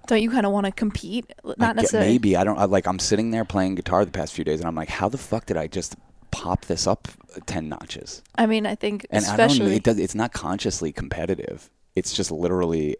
don't 0.08 0.22
you 0.22 0.32
kind 0.32 0.46
of 0.46 0.54
want 0.54 0.66
to 0.66 0.72
compete? 0.72 1.32
Not 1.58 1.76
necessarily. 1.76 2.10
maybe 2.10 2.38
i 2.38 2.44
don't 2.46 2.58
I, 2.58 2.64
like 2.66 2.88
i'm 2.88 2.98
sitting 3.00 3.32
there 3.32 3.44
playing 3.46 3.76
guitar 3.76 4.06
the 4.06 4.12
past 4.12 4.34
few 4.34 4.44
days 4.46 4.60
and 4.62 4.68
i'm 4.68 4.74
like 4.76 4.90
how 4.90 5.10
the 5.10 5.18
fuck 5.18 5.46
did 5.46 5.58
i 5.58 5.68
just 5.68 5.96
pop 6.44 6.66
this 6.66 6.88
up 6.88 7.08
10 7.46 7.70
notches 7.70 8.22
I 8.36 8.46
mean, 8.46 8.66
I 8.66 8.76
think 8.76 9.06
and 9.12 9.24
I 9.26 9.36
don't. 9.38 9.40
especially 9.50 9.76
It 9.76 9.84
does. 9.84 10.00
It's 10.00 10.16
not 10.16 10.34
consciously 10.34 10.92
competitive. 10.92 11.70
It's 11.96 12.14
just 12.14 12.32
literally, 12.32 12.98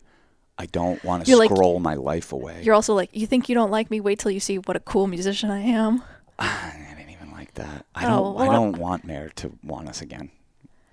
I 0.58 0.66
don't 0.68 1.04
want 1.04 1.24
to 1.26 1.30
You're 1.30 1.40
like- 1.40 1.50
scroll 1.52 1.80
my 1.80 1.96
life 1.96 2.32
away. 2.32 2.62
you're 2.64 2.76
also 2.76 2.94
like, 2.94 3.10
you 3.14 3.26
think 3.28 3.50
you 3.50 3.56
don't 3.56 3.72
like 3.72 3.90
me? 3.92 4.00
Wait 4.00 4.20
till 4.20 4.32
you 4.32 4.40
see 4.40 4.58
what 4.58 4.76
a 4.76 4.80
cool 4.82 5.08
musician 5.08 5.50
I 5.52 5.60
am. 5.62 6.04
I 6.40 6.74
didn't 6.98 7.10
even 7.12 7.32
like 7.32 7.54
that. 7.56 7.86
I 7.96 8.06
Oh, 8.06 8.38
don't. 8.38 8.42
I 8.50 8.52
don't 8.54 8.78
want 8.78 9.06
Mare 9.06 9.30
to 9.38 9.52
want 9.64 9.88
us 9.90 10.02
again. 10.02 10.30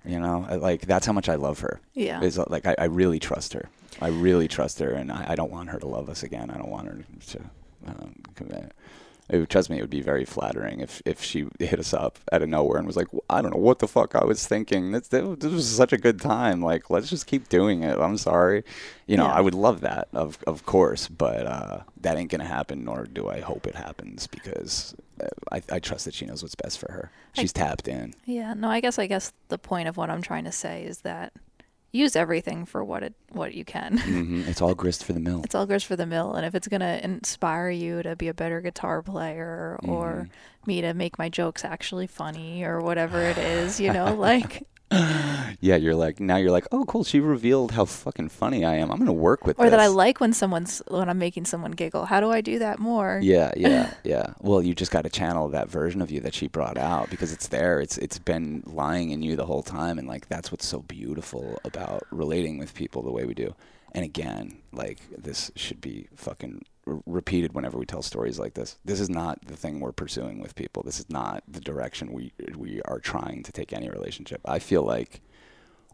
You 0.05 0.19
know, 0.19 0.45
I- 0.49 0.55
like 0.55 0.81
that's 0.85 1.05
how 1.05 1.13
much 1.13 1.29
I 1.29 1.35
love 1.35 1.59
her. 1.59 1.81
Yeah. 1.93 2.21
Is 2.21 2.37
uh, 2.39 2.45
like 2.47 2.65
I, 2.67 2.75
I 2.79 2.85
really 2.85 3.19
trust 3.19 3.53
her. 3.53 3.69
I 4.01 4.07
really 4.09 4.47
trust 4.47 4.79
her, 4.79 4.91
and 4.91 5.11
I, 5.11 5.25
I 5.29 5.35
don't 5.35 5.51
want 5.51 5.69
her 5.69 5.79
to 5.79 5.87
love 5.87 6.09
us 6.09 6.21
again. 6.23 6.49
I 6.51 6.57
don't 6.57 6.69
want 6.69 6.87
her 6.87 7.03
to. 7.31 7.39
Um, 7.87 8.15
commit. 8.35 8.71
It 9.27 9.49
trust 9.49 9.69
me, 9.71 9.77
it 9.77 9.81
would 9.81 9.89
be 9.89 10.01
very 10.01 10.23
flattering 10.23 10.81
if, 10.81 11.01
if 11.03 11.23
she 11.23 11.47
hit 11.59 11.79
us 11.79 11.93
up 11.95 12.19
out 12.31 12.43
of 12.43 12.49
nowhere 12.49 12.77
and 12.77 12.85
was 12.85 12.95
like, 12.95 13.07
I 13.27 13.41
don't 13.41 13.51
know 13.55 13.59
what 13.59 13.79
the 13.79 13.87
fuck 13.87 14.13
I 14.15 14.23
was 14.23 14.45
thinking. 14.45 14.91
This, 14.91 15.07
this 15.07 15.23
was 15.23 15.67
such 15.67 15.91
a 15.93 15.97
good 15.97 16.21
time. 16.21 16.61
Like, 16.61 16.91
let's 16.91 17.09
just 17.09 17.25
keep 17.25 17.49
doing 17.49 17.81
it. 17.81 17.97
I'm 17.97 18.17
sorry. 18.17 18.63
You 19.07 19.17
know, 19.17 19.25
Yeah. 19.25 19.33
I 19.33 19.41
would 19.41 19.55
love 19.55 19.81
that, 19.81 20.09
of, 20.13 20.37
of 20.45 20.65
course, 20.67 21.07
but 21.07 21.47
uh, 21.47 21.79
that 22.01 22.17
ain't 22.17 22.29
going 22.29 22.41
to 22.41 22.47
happen, 22.47 22.83
nor 22.85 23.05
do 23.05 23.27
I 23.27 23.39
hope 23.39 23.65
it 23.65 23.73
happens 23.75 24.27
because 24.27 24.93
uh, 25.19 25.25
I, 25.51 25.61
I 25.71 25.79
trust 25.79 26.05
that 26.05 26.13
she 26.13 26.25
knows 26.27 26.43
what's 26.43 26.55
best 26.55 26.77
for 26.77 26.91
her. 26.91 27.09
I- 27.35 27.41
She's 27.41 27.53
tapped 27.53 27.87
in. 27.87 28.13
Yeah, 28.25 28.53
no, 28.53 28.69
I 28.69 28.79
guess 28.79 28.99
I 28.99 29.07
guess 29.07 29.33
the 29.47 29.57
point 29.57 29.87
of 29.87 29.97
what 29.97 30.11
I'm 30.11 30.21
trying 30.21 30.43
to 30.43 30.51
say 30.51 30.83
is 30.83 30.99
that 30.99 31.33
use 31.95 32.15
everything 32.15 32.65
for 32.65 32.83
what 32.83 33.01
it 33.03 33.13
what 33.31 33.53
you 33.53 33.65
can. 33.65 33.97
hmm 33.99 34.41
It's 34.47 34.61
all 34.61 34.75
grist 34.75 35.03
for 35.03 35.13
the 35.13 35.19
mill. 35.19 35.41
It's 35.43 35.55
all 35.55 35.65
grist 35.65 35.85
for 35.85 35.95
the 35.95 36.05
mill, 36.05 36.33
and 36.35 36.45
if 36.45 36.53
it's 36.55 36.67
gonna 36.67 36.99
inspire 37.03 37.69
you 37.69 38.03
to 38.03 38.15
be 38.15 38.27
a 38.27 38.33
better 38.33 38.61
guitar 38.61 39.01
player 39.01 39.79
or 39.83 40.27
Mhm. 40.27 40.67
me 40.67 40.81
to 40.81 40.93
make 40.93 41.17
my 41.17 41.29
jokes 41.29 41.63
actually 41.65 42.07
funny 42.07 42.63
or 42.63 42.79
whatever 42.81 43.21
it 43.21 43.37
is, 43.37 43.79
you 43.79 43.91
know, 43.91 44.13
like 44.29 44.67
Yeah, 45.61 45.77
you're 45.77 45.95
like, 45.95 46.19
now 46.19 46.35
you're 46.35 46.51
like, 46.51 46.67
oh, 46.71 46.85
cool. 46.85 47.03
She 47.03 47.19
revealed 47.19 47.71
how 47.71 47.85
fucking 47.85 48.29
funny 48.29 48.65
I 48.65 48.75
am. 48.75 48.91
I'm 48.91 48.97
going 48.97 49.07
to 49.07 49.13
work 49.13 49.45
with 49.45 49.59
or 49.59 49.69
that 49.69 49.79
I 49.79 49.87
like 49.87 50.19
when 50.19 50.33
someone's 50.33 50.81
when 50.89 51.09
I'm 51.09 51.17
making 51.17 51.45
someone 51.45 51.71
giggle. 51.71 52.05
How 52.05 52.19
do 52.19 52.29
I 52.29 52.41
do 52.41 52.59
that 52.59 52.77
more? 52.77 53.19
Yeah, 53.23 53.51
yeah, 53.55 53.93
yeah. 54.03 54.33
Well, 54.41 54.61
you 54.61 54.75
just 54.75 54.91
got 54.91 55.03
to 55.03 55.09
channel 55.09 55.47
that 55.49 55.69
version 55.69 56.01
of 56.01 56.11
you 56.11 56.19
that 56.19 56.33
she 56.33 56.47
brought 56.47 56.77
out 56.77 57.09
because 57.09 57.31
it's 57.31 57.47
there. 57.47 57.79
It's 57.79 57.97
it's 57.97 58.19
been 58.19 58.63
lying 58.65 59.11
in 59.11 59.23
you 59.23 59.35
the 59.35 59.45
whole 59.45 59.63
time, 59.63 59.97
and 59.97 60.07
like 60.07 60.27
that's 60.27 60.51
what's 60.51 60.67
so 60.67 60.79
beautiful 60.79 61.59
about 61.63 62.03
relating 62.11 62.57
with 62.57 62.75
people 62.75 63.01
the 63.01 63.11
way 63.11 63.25
we 63.25 63.33
do. 63.33 63.55
And 63.93 64.03
again, 64.03 64.57
like 64.71 64.99
this 65.17 65.51
should 65.55 65.81
be 65.81 66.09
fucking 66.15 66.63
r- 66.87 66.99
repeated 67.05 67.53
whenever 67.53 67.77
we 67.77 67.85
tell 67.85 68.01
stories 68.01 68.39
like 68.39 68.53
this. 68.53 68.77
This 68.85 68.99
is 68.99 69.09
not 69.09 69.39
the 69.45 69.55
thing 69.55 69.79
we're 69.79 69.91
pursuing 69.91 70.39
with 70.41 70.55
people. 70.55 70.83
This 70.83 70.99
is 70.99 71.09
not 71.09 71.43
the 71.47 71.61
direction 71.61 72.11
we 72.13 72.31
we 72.55 72.81
are 72.85 72.99
trying 72.99 73.43
to 73.43 73.51
take 73.51 73.73
any 73.73 73.89
relationship. 73.89 74.41
I 74.45 74.59
feel 74.59 74.83
like 74.83 75.21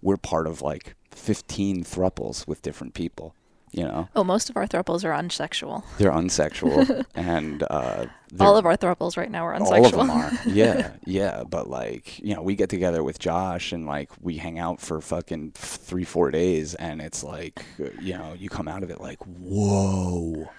we're 0.02 0.18
part 0.18 0.48
of 0.48 0.62
like 0.62 0.96
15 1.12 1.84
thruples 1.84 2.48
with 2.48 2.62
different 2.62 2.94
people. 2.94 3.36
You 3.74 3.84
know, 3.86 4.10
Oh, 4.18 4.26
most 4.26 4.50
of 4.50 4.58
our 4.58 4.68
thruples 4.68 5.06
are 5.06 5.14
unsexual. 5.14 5.86
they're 5.98 6.12
unsexual, 6.12 7.06
and 7.16 7.64
uh, 7.70 8.08
they're- 8.34 8.46
All 8.46 8.58
of 8.58 8.66
our 8.66 8.76
thruples 8.76 9.16
right 9.16 9.32
now 9.32 9.46
are 9.48 9.58
unsexual. 9.58 9.72
all 9.72 9.86
of 9.86 9.92
them 9.94 10.10
are. 10.10 10.32
Yeah, 10.46 10.92
yeah. 11.06 11.44
But 11.50 11.70
like, 11.70 12.20
you 12.20 12.36
know, 12.36 12.42
we 12.42 12.56
get 12.58 12.70
together 12.70 13.02
with 13.02 13.18
Josh 13.18 13.72
and 13.72 13.86
like 13.86 14.10
we 14.20 14.36
hang 14.36 14.60
out 14.60 14.82
for 14.82 15.00
fucking 15.00 15.52
three, 15.56 16.04
four 16.04 16.32
days, 16.32 16.76
and 16.76 17.00
it's 17.02 17.24
like, 17.24 17.64
uh, 17.80 17.86
you 18.02 18.18
know, 18.18 18.34
you 18.38 18.50
come 18.50 18.68
out 18.68 18.84
of 18.84 18.90
it 18.90 19.00
like, 19.00 19.20
whoa. 19.26 20.50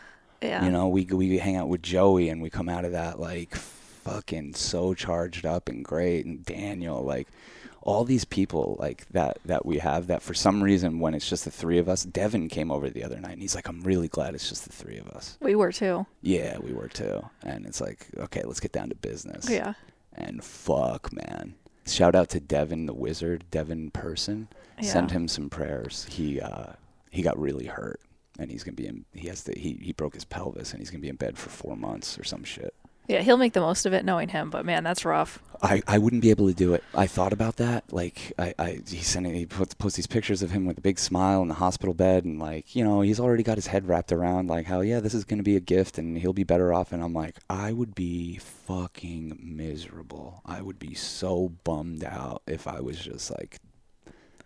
Yeah. 0.43 0.65
You 0.65 0.71
know, 0.71 0.89
we 0.89 1.05
we 1.05 1.39
hang 1.39 1.57
out 1.57 1.69
with 1.69 1.83
Joey, 1.83 2.29
and 2.29 2.43
we 2.43 2.51
come 2.51 2.69
out 2.69 2.85
of 2.85 2.93
that 2.93 3.19
like 3.21 3.55
fucking 3.55 4.55
so 4.55 4.95
charged 4.95 5.47
up 5.47 5.69
and 5.69 5.85
great, 5.85 6.27
and 6.27 6.45
Daniel, 6.45 7.03
like. 7.03 7.29
All 7.85 8.05
these 8.05 8.25
people 8.25 8.77
like 8.79 9.09
that 9.09 9.39
that 9.45 9.67
we 9.67 9.79
have 9.79 10.07
that 10.07 10.23
for 10.23 10.35
some 10.35 10.63
reason 10.63 11.01
when 11.01 11.15
it's 11.15 11.29
just 11.29 11.45
the 11.45 11.51
three 11.51 11.79
of 11.79 11.89
us, 11.89 12.05
Devin 12.05 12.49
came 12.49 12.71
over 12.71 12.89
the 12.89 13.03
other 13.03 13.19
night 13.19 13.33
and 13.33 13.43
he's 13.43 13.57
like, 13.57 13.67
I'm 13.67 13.81
really 13.81 14.07
glad 14.07 14.37
it's 14.37 14.49
just 14.49 14.67
the 14.67 14.73
three 14.73 14.99
of 14.99 15.09
us. 15.09 15.37
we 15.41 15.57
were 15.57 15.73
too. 15.73 16.07
Yeah, 16.21 16.59
we 16.59 16.73
were 16.73 16.87
too. 16.87 17.29
And 17.43 17.67
it's 17.67 17.81
like, 17.81 18.07
okay, 18.19 18.43
let's 18.45 18.61
get 18.61 18.71
down 18.71 18.91
to 18.91 18.95
business. 18.95 19.51
Yeah. 19.51 19.75
And 20.15 20.45
fuck, 20.45 21.13
man. 21.13 21.57
Shout 21.85 22.15
out 22.15 22.29
to 22.29 22.39
Devin 22.39 22.87
the 22.87 22.95
Wizard, 22.95 23.47
Devin 23.51 23.91
Person. 23.91 24.47
yeah. 24.81 24.89
Send 24.93 25.11
him 25.11 25.27
some 25.27 25.51
prayers. 25.51 26.07
He 26.09 26.41
uh 26.41 26.75
he 27.11 27.23
got 27.23 27.37
really 27.37 27.67
hurt 27.67 28.01
and 28.39 28.51
he's 28.51 28.65
gonna 28.65 28.75
be 28.75 28.87
in 28.87 29.05
he 29.15 29.29
has 29.29 29.45
to 29.45 29.59
he, 29.59 29.79
he 29.81 29.93
broke 29.93 30.15
his 30.15 30.25
pelvis 30.25 30.73
and 30.73 30.81
he's 30.81 30.91
gonna 30.91 31.03
be 31.03 31.09
in 31.09 31.17
bed 31.17 31.39
for 31.39 31.51
four 31.51 31.77
months 31.77 32.19
or 32.19 32.25
some 32.25 32.45
shit. 32.45 32.75
Yeah, 33.09 33.21
he'll 33.21 33.37
make 33.37 33.53
the 33.53 33.61
most 33.61 33.85
of 33.85 33.93
it 33.93 34.05
knowing 34.05 34.29
him, 34.29 34.49
but 34.49 34.65
man, 34.65 34.85
that's 34.85 35.05
rough. 35.05 35.41
I, 35.61 35.83
I 35.87 35.99
wouldn't 35.99 36.23
be 36.23 36.31
able 36.31 36.49
to 36.49 36.55
do 36.55 36.75
it. 36.75 36.85
I 36.95 37.07
thought 37.07 37.33
about 37.33 37.57
that. 37.57 37.93
Like 37.93 38.33
I, 38.39 38.55
I 38.59 38.81
he 38.87 38.99
sent 38.99 39.27
he 39.27 39.45
puts 39.45 39.75
posts 39.75 39.97
these 39.97 40.07
pictures 40.07 40.43
of 40.43 40.51
him 40.51 40.67
with 40.67 40.79
a 40.79 40.81
big 40.81 40.99
smile 40.99 41.43
in 41.43 41.49
the 41.49 41.55
hospital 41.55 41.95
bed 41.95 42.25
and 42.25 42.39
like, 42.39 42.75
you 42.77 42.85
know, 42.85 43.01
he's 43.01 43.21
already 43.21 43.43
got 43.43 43.59
his 43.59 43.67
head 43.67 43.89
wrapped 43.89 44.13
around 44.13 44.49
like 44.49 44.67
how 44.67 44.81
yeah, 44.81 45.01
this 45.01 45.15
is 45.15 45.25
gonna 45.25 45.43
be 45.43 45.57
a 45.57 45.61
gift 45.61 45.99
and 45.99 46.19
he'll 46.19 46.33
be 46.33 46.45
better 46.45 46.73
off 46.73 46.93
and 46.93 47.03
I'm 47.03 47.13
like, 47.13 47.37
I 47.51 47.73
would 47.73 47.95
be 47.95 48.39
fucking 48.39 49.39
miserable. 49.43 50.41
I 50.47 50.63
would 50.63 50.79
be 50.79 50.95
so 50.95 51.53
bummed 51.65 52.05
out 52.05 52.43
if 52.47 52.67
I 52.67 52.81
was 52.81 52.99
just 52.99 53.31
like 53.31 53.59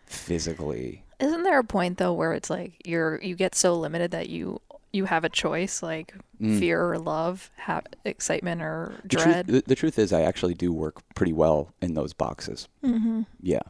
physically 0.06 1.04
Isn't 1.18 1.42
there 1.44 1.58
a 1.58 1.64
point 1.64 1.98
though 1.98 2.12
where 2.12 2.32
it's 2.32 2.50
like 2.50 2.80
you're 2.84 3.20
you 3.22 3.34
get 3.36 3.54
so 3.54 3.74
limited 3.74 4.10
that 4.10 4.28
you 4.28 4.60
you 4.92 5.04
have 5.06 5.24
a 5.24 5.28
choice 5.28 5.82
like 5.82 6.14
Mm. 6.38 6.58
fear 6.58 6.84
or 6.92 6.98
love, 6.98 7.50
ha- 7.56 7.80
excitement 8.04 8.60
or 8.60 8.94
the 9.04 9.08
truth, 9.08 9.24
dread? 9.24 9.46
the, 9.46 9.62
the 9.66 9.74
truth 9.74 9.98
is 9.98 10.12
I 10.12 10.20
actually 10.20 10.52
do 10.52 10.70
work 10.70 11.00
pretty 11.14 11.32
well 11.32 11.72
in 11.80 11.94
those 11.94 12.12
boxes. 12.12 12.68
mm-hmm. 12.84 13.22
Yeah, 13.40 13.62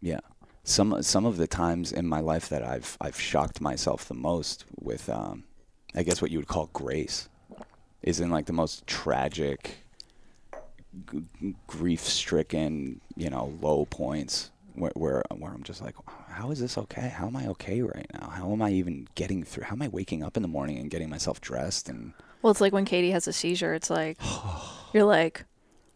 yeah. 0.00 0.18
some 0.64 1.00
some 1.04 1.24
of 1.24 1.36
the 1.36 1.46
times 1.46 1.92
in 1.92 2.08
my 2.08 2.18
life 2.18 2.48
that 2.48 2.64
I've 2.64 2.96
I've 3.00 3.20
shocked 3.20 3.60
myself 3.60 4.04
the 4.08 4.14
most 4.14 4.64
with 4.80 5.08
um, 5.08 5.44
I 5.94 6.02
guess 6.02 6.20
what 6.20 6.32
you 6.32 6.38
would 6.38 6.48
call 6.48 6.70
grace 6.72 7.28
is 8.02 8.18
in 8.18 8.30
like 8.30 8.46
the 8.46 8.52
most 8.52 8.84
tragic 8.88 9.76
g- 11.12 11.54
grief-stricken 11.68 13.00
you 13.16 13.30
know 13.30 13.52
low 13.60 13.84
points 13.86 14.50
where, 14.80 14.92
where 14.94 15.22
where 15.36 15.52
I'm 15.52 15.62
just 15.62 15.82
like 15.82 15.94
how 16.28 16.50
is 16.50 16.60
this 16.60 16.78
okay 16.78 17.08
how 17.08 17.26
am 17.26 17.36
I 17.36 17.46
okay 17.48 17.82
right 17.82 18.06
now 18.14 18.28
how 18.28 18.52
am 18.52 18.62
I 18.62 18.70
even 18.70 19.08
getting 19.14 19.44
through 19.44 19.64
how 19.64 19.74
am 19.74 19.82
I 19.82 19.88
waking 19.88 20.22
up 20.22 20.36
in 20.36 20.42
the 20.42 20.48
morning 20.48 20.78
and 20.78 20.90
getting 20.90 21.08
myself 21.10 21.40
dressed 21.40 21.88
and 21.88 22.12
Well, 22.42 22.50
it's 22.50 22.60
like 22.60 22.72
when 22.72 22.84
Katie 22.84 23.10
has 23.10 23.26
a 23.28 23.32
seizure. 23.32 23.74
It's 23.74 23.90
like 23.90 24.18
you're 24.92 25.04
like 25.04 25.44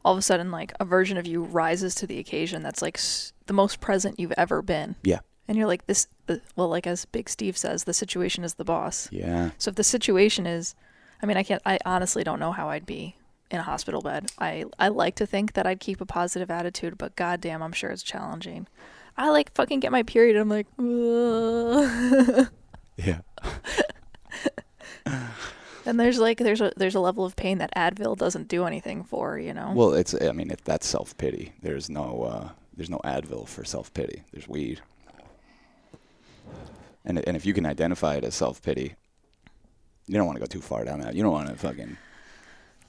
all 0.04 0.12
of 0.12 0.18
a 0.18 0.22
sudden 0.22 0.50
like 0.50 0.72
a 0.80 0.84
version 0.84 1.16
of 1.16 1.26
you 1.26 1.42
rises 1.44 1.94
to 1.96 2.06
the 2.06 2.18
occasion 2.18 2.62
that's 2.62 2.82
like 2.82 2.96
s- 2.98 3.32
the 3.46 3.52
most 3.54 3.80
present 3.80 4.18
you've 4.18 4.32
ever 4.36 4.60
been. 4.62 4.96
yeah 5.04 5.20
And 5.48 5.56
you're 5.56 5.66
like 5.68 5.86
this. 5.86 6.06
The, 6.26 6.40
well, 6.56 6.68
like 6.68 6.86
as 6.86 7.04
Big 7.06 7.28
Steve 7.28 7.56
says, 7.56 7.84
the 7.84 7.94
situation 7.94 8.42
is 8.44 8.54
the 8.54 8.64
boss. 8.64 9.08
yeah 9.12 9.50
So 9.58 9.68
if 9.70 9.76
the 9.76 9.84
situation 9.84 10.46
is, 10.46 10.74
I 11.22 11.26
mean, 11.26 11.36
I 11.36 11.44
can't. 11.44 11.62
I 11.64 11.78
honestly 11.86 12.24
don't 12.24 12.40
know 12.40 12.50
how 12.52 12.68
I'd 12.70 12.84
be 12.86 13.14
in 13.52 13.60
a 13.60 13.62
hospital 13.62 14.00
bed. 14.00 14.32
I 14.38 14.64
I 14.78 14.88
like 14.88 15.14
to 15.16 15.26
think 15.26 15.52
that 15.52 15.66
I'd 15.66 15.80
keep 15.80 16.00
a 16.00 16.06
positive 16.06 16.50
attitude, 16.50 16.98
but 16.98 17.14
goddamn, 17.14 17.62
I'm 17.62 17.72
sure 17.72 17.90
it's 17.90 18.02
challenging. 18.02 18.66
I 19.16 19.28
like 19.28 19.52
fucking 19.54 19.80
get 19.80 19.92
my 19.92 20.02
period. 20.02 20.36
I'm 20.36 20.48
like, 20.48 20.66
yeah 22.96 23.20
and 25.86 25.98
there's 25.98 26.18
like 26.18 26.38
there's 26.38 26.60
a 26.60 26.72
there's 26.76 26.94
a 26.94 27.00
level 27.00 27.24
of 27.24 27.36
pain 27.36 27.58
that 27.58 27.74
Advil 27.74 28.16
doesn't 28.16 28.48
do 28.48 28.64
anything 28.64 29.04
for. 29.04 29.38
You 29.38 29.54
know. 29.54 29.72
Well, 29.74 29.92
it's 29.94 30.14
I 30.14 30.32
mean 30.32 30.50
if 30.50 30.64
that's 30.64 30.86
self 30.86 31.16
pity. 31.18 31.52
There's 31.62 31.90
no 31.90 32.22
uh, 32.22 32.48
there's 32.74 32.90
no 32.90 33.00
Advil 33.04 33.46
for 33.46 33.64
self 33.64 33.92
pity. 33.92 34.22
There's 34.32 34.48
weed. 34.48 34.80
And 37.04 37.18
and 37.26 37.36
if 37.36 37.44
you 37.44 37.54
can 37.54 37.66
identify 37.66 38.16
it 38.16 38.24
as 38.24 38.34
self 38.34 38.62
pity, 38.62 38.94
you 40.06 40.14
don't 40.14 40.26
want 40.26 40.36
to 40.36 40.40
go 40.40 40.46
too 40.46 40.60
far 40.60 40.84
down 40.84 41.00
that. 41.00 41.14
You 41.14 41.22
don't 41.22 41.32
want 41.32 41.48
to 41.48 41.56
fucking 41.56 41.96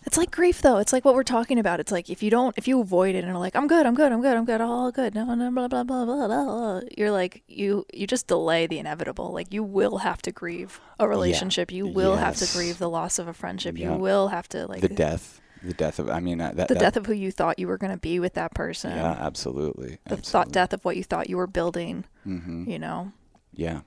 It's 0.05 0.17
like 0.17 0.31
grief, 0.31 0.61
though. 0.61 0.77
It's 0.77 0.91
like 0.93 1.05
what 1.05 1.15
we're 1.15 1.23
talking 1.23 1.57
about. 1.59 1.79
It's 1.79 1.91
like 1.91 2.09
if 2.09 2.21
you 2.21 2.29
don't, 2.29 2.57
if 2.57 2.67
you 2.67 2.79
avoid 2.81 3.15
it 3.15 3.23
and 3.23 3.31
are 3.33 3.39
like, 3.39 3.55
I'm 3.55 3.67
good, 3.67 3.85
I'm 3.85 3.95
good, 3.95 4.11
I'm 4.11 4.21
good, 4.21 4.35
I'm 4.35 4.45
good, 4.45 4.61
all 4.61 4.91
good, 4.91 5.15
no, 5.15 5.25
no, 5.33 5.49
blah, 5.51 5.67
blah, 5.67 5.83
blah, 5.83 6.05
blah, 6.05 6.27
blah, 6.27 6.43
blah. 6.45 6.81
You're 6.97 7.11
like, 7.11 7.43
you, 7.47 7.85
you 7.93 8.05
just 8.07 8.27
delay 8.27 8.67
the 8.67 8.79
inevitable. 8.79 9.31
Like 9.31 9.53
you 9.53 9.63
will 9.63 9.99
have 9.99 10.21
to 10.23 10.31
grieve 10.31 10.79
a 10.99 11.07
relationship. 11.07 11.71
You 11.71 11.87
will 11.87 12.15
have 12.17 12.35
to 12.37 12.47
grieve 12.57 12.77
the 12.79 12.89
loss 12.89 13.17
of 13.19 13.27
a 13.27 13.33
friendship. 13.33 13.77
Yeah. 13.77 13.93
You 13.93 13.97
will 13.99 14.27
have 14.27 14.47
to 14.49 14.67
like 14.67 14.81
the 14.81 14.89
death, 14.89 15.39
the 15.63 15.73
death 15.73 15.99
of 15.99 16.09
I 16.09 16.19
mean 16.19 16.41
uh, 16.41 16.51
that 16.55 16.67
the 16.67 16.73
that, 16.73 16.79
death 16.81 16.97
of 16.97 17.05
who 17.05 17.13
you 17.13 17.31
thought 17.31 17.57
you 17.57 17.67
were 17.67 17.77
going 17.77 17.91
to 17.93 17.97
be 17.97 18.19
with 18.19 18.33
that 18.33 18.53
person. 18.53 18.91
Yeah, 18.95 19.17
absolutely. 19.19 19.99
The 20.07 20.17
thought 20.17 20.51
death 20.51 20.73
of 20.73 20.83
what 20.83 20.97
you 20.97 21.03
thought 21.03 21.29
you 21.29 21.37
were 21.37 21.47
building. 21.47 22.03
Mm-hmm. 22.27 22.69
You 22.69 22.79
know, 22.79 23.11
Yeah. 23.53 23.81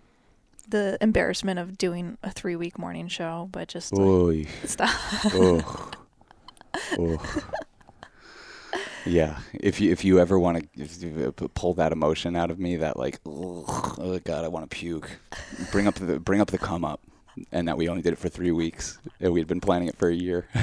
the 0.68 0.96
embarrassment 1.00 1.58
of 1.58 1.76
doing 1.78 2.16
a 2.22 2.30
three 2.30 2.56
week 2.56 2.78
morning 2.78 3.08
show, 3.08 3.48
but 3.52 3.68
just 3.68 3.92
like, 3.92 4.48
stop. 4.64 4.90
Yeah, 9.04 9.38
if 9.54 9.80
you 9.80 9.92
if 9.92 10.04
you 10.04 10.18
ever 10.18 10.36
want 10.36 10.68
to 10.76 11.48
pull 11.54 11.74
that 11.74 11.92
emotion 11.92 12.34
out 12.34 12.50
of 12.50 12.58
me, 12.58 12.76
that 12.76 12.96
like, 12.96 13.20
oh 13.24 14.18
god, 14.24 14.44
I 14.44 14.48
want 14.48 14.68
to 14.68 14.76
puke. 14.76 15.08
Bring 15.70 15.86
up 15.86 15.94
the 15.94 16.18
bring 16.18 16.40
up 16.40 16.50
the 16.50 16.58
come 16.58 16.84
up, 16.84 17.00
and 17.52 17.68
that 17.68 17.76
we 17.76 17.88
only 17.88 18.02
did 18.02 18.12
it 18.14 18.18
for 18.18 18.28
three 18.28 18.50
weeks, 18.50 18.98
and 19.20 19.32
we'd 19.32 19.46
been 19.46 19.60
planning 19.60 19.86
it 19.88 19.96
for 19.96 20.08
a 20.08 20.14
year. 20.14 20.48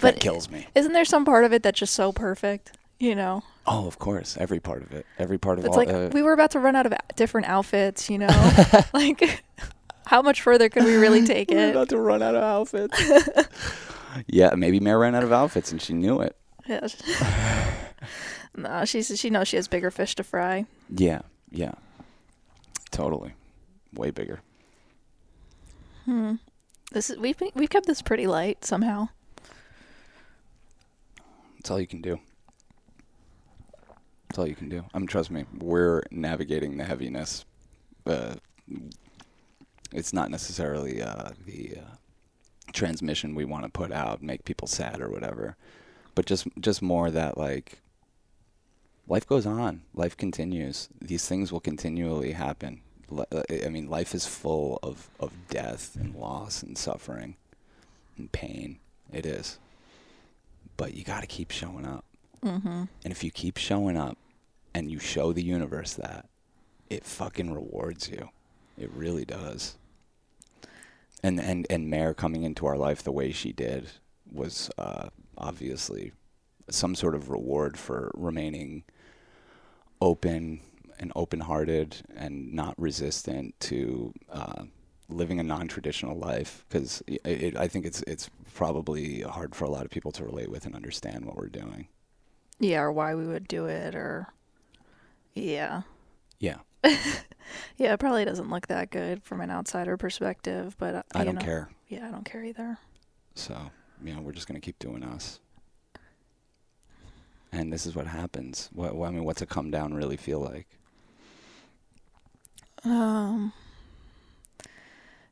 But 0.00 0.14
that 0.14 0.20
kills 0.20 0.50
me. 0.50 0.66
isn't 0.74 0.94
there 0.94 1.04
some 1.04 1.26
part 1.26 1.44
of 1.44 1.52
it 1.52 1.62
that's 1.62 1.78
just 1.78 1.94
so 1.94 2.12
perfect? 2.12 2.72
You 2.98 3.14
know, 3.14 3.42
Oh, 3.66 3.86
of 3.86 3.98
course, 3.98 4.38
every 4.38 4.58
part 4.58 4.82
of 4.82 4.92
it, 4.92 5.04
every 5.18 5.36
part 5.38 5.58
of 5.58 5.66
It's 5.66 5.72
all. 5.76 5.84
like 5.84 5.90
uh, 5.90 6.08
we 6.12 6.22
were 6.22 6.32
about 6.32 6.52
to 6.52 6.60
run 6.60 6.74
out 6.74 6.86
of 6.86 6.94
different 7.14 7.46
outfits, 7.46 8.08
you 8.08 8.16
know? 8.16 8.52
like 8.94 9.44
how 10.06 10.22
much 10.22 10.40
further 10.40 10.70
could 10.70 10.84
we 10.84 10.94
really 10.96 11.26
take 11.26 11.50
we're 11.50 11.68
it? 11.68 11.70
about 11.72 11.90
to 11.90 11.98
run 11.98 12.22
out 12.22 12.34
of 12.34 12.42
outfits. 12.42 12.98
Yeah, 14.26 14.54
maybe 14.54 14.80
Mare 14.80 14.98
ran 14.98 15.14
out 15.14 15.24
of 15.24 15.32
outfits, 15.32 15.72
and 15.72 15.80
she 15.80 15.92
knew 15.92 16.20
it. 16.20 16.36
Yeah. 16.66 16.86
no, 18.56 18.84
she's 18.84 19.18
she 19.18 19.30
knows 19.30 19.48
she 19.48 19.56
has 19.56 19.68
bigger 19.68 19.90
fish 19.90 20.14
to 20.16 20.24
fry. 20.24 20.66
Yeah, 20.90 21.22
yeah, 21.50 21.72
totally, 22.90 23.32
way 23.94 24.10
bigger. 24.10 24.40
Hmm. 26.04 26.34
This 26.92 27.10
is 27.10 27.18
we've 27.18 27.38
been, 27.38 27.50
we've 27.54 27.70
kept 27.70 27.86
this 27.86 28.02
pretty 28.02 28.26
light 28.26 28.64
somehow. 28.64 29.08
That's 31.56 31.70
all 31.70 31.80
you 31.80 31.86
can 31.86 32.02
do. 32.02 32.18
That's 34.28 34.38
all 34.38 34.46
you 34.46 34.54
can 34.54 34.68
do. 34.68 34.84
I 34.92 34.98
mean, 34.98 35.06
trust 35.06 35.30
me, 35.30 35.44
we're 35.58 36.02
navigating 36.10 36.76
the 36.76 36.84
heaviness. 36.84 37.44
Uh, 38.06 38.34
it's 39.92 40.12
not 40.12 40.30
necessarily 40.30 41.02
uh, 41.02 41.30
the 41.46 41.76
uh, 41.78 41.94
transmission 42.72 43.34
we 43.34 43.44
want 43.44 43.64
to 43.64 43.70
put 43.70 43.92
out, 43.92 44.22
make 44.22 44.44
people 44.44 44.68
sad 44.68 45.00
or 45.00 45.10
whatever, 45.10 45.56
but 46.14 46.26
just 46.26 46.46
just 46.60 46.82
more 46.82 47.10
that 47.10 47.38
like 47.38 47.80
life 49.08 49.26
goes 49.26 49.46
on, 49.46 49.82
life 49.94 50.16
continues. 50.16 50.88
These 51.00 51.26
things 51.26 51.52
will 51.52 51.60
continually 51.60 52.32
happen. 52.32 52.80
Uh, 53.10 53.42
I 53.64 53.68
mean, 53.68 53.88
life 53.88 54.14
is 54.14 54.26
full 54.26 54.78
of 54.82 55.08
of 55.20 55.32
death 55.48 55.96
and 55.96 56.14
loss 56.14 56.62
and 56.62 56.76
suffering 56.76 57.36
and 58.16 58.30
pain. 58.32 58.78
It 59.12 59.26
is 59.26 59.58
but 60.76 60.94
you 60.94 61.04
got 61.04 61.20
to 61.20 61.26
keep 61.26 61.50
showing 61.50 61.86
up. 61.86 62.04
Mm-hmm. 62.44 62.84
And 63.04 63.12
if 63.12 63.22
you 63.22 63.30
keep 63.30 63.56
showing 63.56 63.96
up 63.96 64.18
and 64.74 64.90
you 64.90 64.98
show 64.98 65.32
the 65.32 65.42
universe 65.42 65.94
that, 65.94 66.28
it 66.90 67.04
fucking 67.04 67.52
rewards 67.52 68.08
you. 68.08 68.30
It 68.76 68.90
really 68.90 69.24
does. 69.24 69.76
And 71.22 71.40
and 71.40 71.66
and 71.70 71.88
Mare 71.88 72.14
coming 72.14 72.42
into 72.42 72.66
our 72.66 72.76
life 72.76 73.02
the 73.02 73.12
way 73.12 73.30
she 73.32 73.52
did 73.52 73.90
was 74.30 74.70
uh, 74.78 75.08
obviously 75.38 76.12
some 76.68 76.94
sort 76.94 77.14
of 77.14 77.28
reward 77.28 77.78
for 77.78 78.10
remaining 78.14 78.84
open 80.00 80.60
and 80.98 81.12
open-hearted 81.16 81.96
and 82.16 82.52
not 82.52 82.74
resistant 82.78 83.54
to 83.60 84.12
uh, 84.30 84.64
living 85.08 85.40
a 85.40 85.42
non-traditional 85.42 86.16
life. 86.16 86.64
Because 86.68 87.02
I 87.24 87.68
think 87.68 87.86
it's 87.86 88.02
it's 88.06 88.30
probably 88.54 89.22
hard 89.22 89.54
for 89.54 89.64
a 89.64 89.70
lot 89.70 89.84
of 89.84 89.90
people 89.90 90.12
to 90.12 90.24
relate 90.24 90.50
with 90.50 90.66
and 90.66 90.74
understand 90.74 91.24
what 91.24 91.36
we're 91.36 91.48
doing. 91.48 91.88
Yeah, 92.58 92.80
or 92.80 92.92
why 92.92 93.14
we 93.14 93.26
would 93.26 93.48
do 93.48 93.66
it, 93.66 93.94
or 93.94 94.32
yeah, 95.34 95.82
Yeah, 96.38 96.58
yeah. 97.76 97.92
It 97.92 98.00
probably 98.00 98.24
doesn't 98.24 98.50
look 98.50 98.66
that 98.68 98.90
good 98.90 99.22
from 99.22 99.40
an 99.40 99.50
outsider 99.50 99.96
perspective, 99.96 100.76
but 100.78 100.94
uh, 100.94 101.02
I 101.14 101.24
don't 101.24 101.36
know, 101.36 101.40
care. 101.40 101.70
Yeah, 101.88 102.08
I 102.08 102.10
don't 102.10 102.24
care 102.24 102.44
either. 102.44 102.78
So, 103.34 103.56
you 104.04 104.14
know, 104.14 104.20
we're 104.20 104.32
just 104.32 104.48
going 104.48 104.60
to 104.60 104.64
keep 104.64 104.78
doing 104.78 105.02
us. 105.02 105.40
And 107.52 107.72
this 107.72 107.84
is 107.86 107.94
what 107.94 108.06
happens. 108.06 108.70
What, 108.72 108.94
what 108.94 109.08
I 109.08 109.10
mean, 109.10 109.24
what's 109.24 109.42
a 109.42 109.46
come 109.46 109.70
down 109.70 109.92
really 109.92 110.16
feel 110.16 110.40
like? 110.40 110.66
Um, 112.84 113.52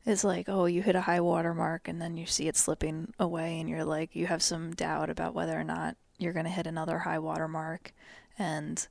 it's 0.06 0.22
like, 0.22 0.48
oh, 0.48 0.66
you 0.66 0.82
hit 0.82 0.94
a 0.94 1.00
high 1.00 1.20
water 1.20 1.54
mark 1.54 1.88
and 1.88 2.00
then 2.00 2.16
you 2.16 2.26
see 2.26 2.46
it 2.46 2.56
slipping 2.56 3.12
away, 3.18 3.58
and 3.58 3.68
you're 3.68 3.84
like, 3.84 4.14
you 4.14 4.26
have 4.26 4.42
some 4.42 4.72
doubt 4.72 5.10
about 5.10 5.34
whether 5.34 5.58
or 5.58 5.64
not 5.64 5.96
you're 6.18 6.32
going 6.32 6.44
to 6.44 6.50
hit 6.50 6.66
another 6.66 6.98
high 6.98 7.18
water 7.18 7.48
mark. 7.48 7.92
And 8.38 8.86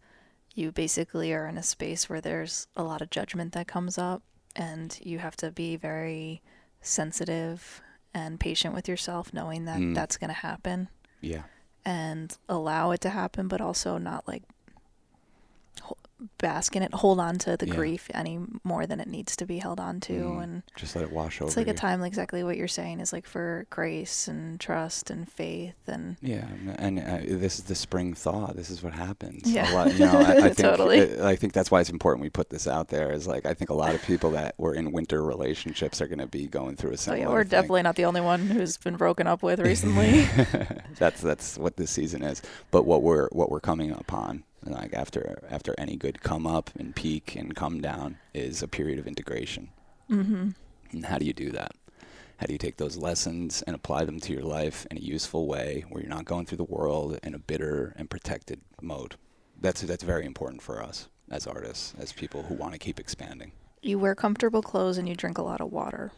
you 0.53 0.71
basically 0.71 1.33
are 1.33 1.47
in 1.47 1.57
a 1.57 1.63
space 1.63 2.09
where 2.09 2.21
there's 2.21 2.67
a 2.75 2.83
lot 2.83 3.01
of 3.01 3.09
judgment 3.09 3.53
that 3.53 3.67
comes 3.67 3.97
up, 3.97 4.23
and 4.55 4.97
you 5.01 5.19
have 5.19 5.35
to 5.37 5.51
be 5.51 5.75
very 5.75 6.41
sensitive 6.81 7.81
and 8.13 8.39
patient 8.39 8.73
with 8.73 8.87
yourself, 8.87 9.33
knowing 9.33 9.65
that 9.65 9.79
Mm. 9.79 9.93
that's 9.95 10.17
going 10.17 10.29
to 10.29 10.33
happen 10.33 10.89
Yeah. 11.21 11.43
and 11.85 12.35
allow 12.49 12.91
it 12.91 13.01
to 13.01 13.09
happen, 13.09 13.47
but 13.47 13.61
also 13.61 13.97
not 13.97 14.27
like 14.27 14.43
bask 16.37 16.75
in 16.75 16.83
it, 16.83 16.93
hold 16.93 17.19
on 17.19 17.37
to 17.39 17.55
the 17.57 17.67
Yeah. 17.67 17.75
grief 17.75 18.09
any 18.13 18.39
more 18.63 18.85
than 18.85 18.99
it 18.99 19.07
needs 19.07 19.35
to 19.37 19.45
be 19.45 19.59
held 19.59 19.79
on 19.79 19.99
to. 20.01 20.13
Mm. 20.13 20.43
And 20.43 20.63
Just 20.75 20.95
let 20.95 21.03
it 21.05 21.11
wash 21.11 21.39
over 21.41 21.47
it's 21.47 21.57
like 21.57 21.67
a 21.67 21.71
you. 21.71 21.75
time, 21.77 22.03
exactly 22.03 22.43
what 22.43 22.57
you're 22.57 22.67
saying, 22.67 22.99
is 22.99 23.13
like 23.13 23.25
for 23.25 23.65
grace 23.69 24.27
and 24.27 24.59
trust 24.59 25.09
and 25.09 25.29
faith 25.31 25.75
and 25.87 26.17
Yeah, 26.21 26.45
and, 26.77 26.99
and 26.99 26.99
uh, 26.99 27.37
this 27.39 27.57
is 27.59 27.65
the 27.65 27.75
spring 27.75 28.13
thaw. 28.13 28.51
This 28.53 28.69
is 28.69 28.83
what 28.83 28.93
happens. 28.93 29.49
Yeah. 29.51 29.71
a 29.71 29.73
lot, 29.73 29.93
you 29.93 29.99
know, 29.99 30.19
I, 30.19 30.31
I 30.31 30.41
think 30.41 30.57
Totally. 30.57 31.17
uh, 31.19 31.27
I 31.27 31.35
think 31.35 31.53
that's 31.53 31.71
why 31.71 31.81
it's 31.81 31.89
important 31.89 32.21
we 32.21 32.29
put 32.29 32.49
this 32.49 32.67
out 32.67 32.89
there. 32.89 33.11
Is 33.11 33.27
like 33.27 33.45
I 33.45 33.53
think 33.53 33.69
a 33.69 33.73
lot 33.75 33.95
of 33.95 34.01
people 34.03 34.31
that 34.31 34.55
were 34.57 34.73
in 34.73 34.91
winter 34.91 35.23
relationships 35.23 36.01
are 36.01 36.07
going 36.07 36.19
to 36.19 36.27
be 36.27 36.47
going 36.47 36.75
through 36.75 36.91
a 36.91 36.93
oh 36.93 36.97
similar. 36.97 37.21
yeah, 37.21 37.29
we're 37.29 37.43
thing. 37.43 37.49
definitely 37.51 37.83
not 37.83 37.95
the 37.95 38.05
only 38.05 38.21
one 38.21 38.41
who's 38.47 38.77
been 38.77 38.95
broken 38.97 39.27
up 39.27 39.41
with 39.43 39.59
recently. 39.71 40.27
that's 40.97 41.21
that's 41.21 41.57
what 41.57 41.77
this 41.77 41.91
season 41.91 42.23
is. 42.23 42.41
But 42.71 42.85
what 42.85 43.03
we're 43.03 43.27
what 43.31 43.49
we're 43.51 43.59
coming 43.59 43.91
upon, 43.91 44.43
like 44.63 44.93
after 44.93 45.41
after 45.49 45.73
any 45.77 45.95
good 45.95 46.21
come 46.21 46.45
up 46.45 46.69
and 46.77 46.95
peak 46.95 47.35
and 47.35 47.55
come 47.55 47.81
down, 47.81 48.17
is 48.33 48.61
a 48.61 48.67
period 48.67 48.99
of 48.99 49.07
integration. 49.07 49.69
mm-hmm. 50.09 50.49
And 50.91 51.05
how 51.05 51.17
do 51.17 51.25
you 51.25 51.33
do 51.33 51.51
that? 51.51 51.73
How 52.37 52.47
do 52.47 52.53
you 52.53 52.59
take 52.59 52.77
those 52.77 52.97
lessons 52.97 53.61
and 53.63 53.75
apply 53.75 54.05
them 54.05 54.19
to 54.21 54.33
your 54.33 54.43
life 54.43 54.87
in 54.89 54.97
a 54.97 55.01
useful 55.01 55.45
way, 55.45 55.85
where 55.89 56.01
you're 56.01 56.09
not 56.09 56.25
going 56.25 56.45
through 56.45 56.57
the 56.57 56.63
world 56.63 57.19
in 57.21 57.33
a 57.33 57.39
bitter 57.39 57.93
and 57.97 58.09
protected 58.09 58.61
mode? 58.81 59.15
That's 59.61 59.81
that's 59.81 60.03
very 60.03 60.25
important 60.25 60.61
for 60.61 60.81
us. 60.81 61.09
as 61.31 61.47
artists, 61.47 61.93
as 61.99 62.11
people 62.11 62.43
who 62.43 62.55
want 62.55 62.73
to 62.73 62.79
keep 62.79 62.99
expanding. 62.99 63.51
You 63.81 63.99
wear 63.99 64.15
comfortable 64.15 64.61
clothes 64.61 64.97
and 64.97 65.07
you 65.07 65.15
drink 65.15 65.37
a 65.37 65.41
lot 65.41 65.61
of 65.61 65.71
water, 65.71 66.11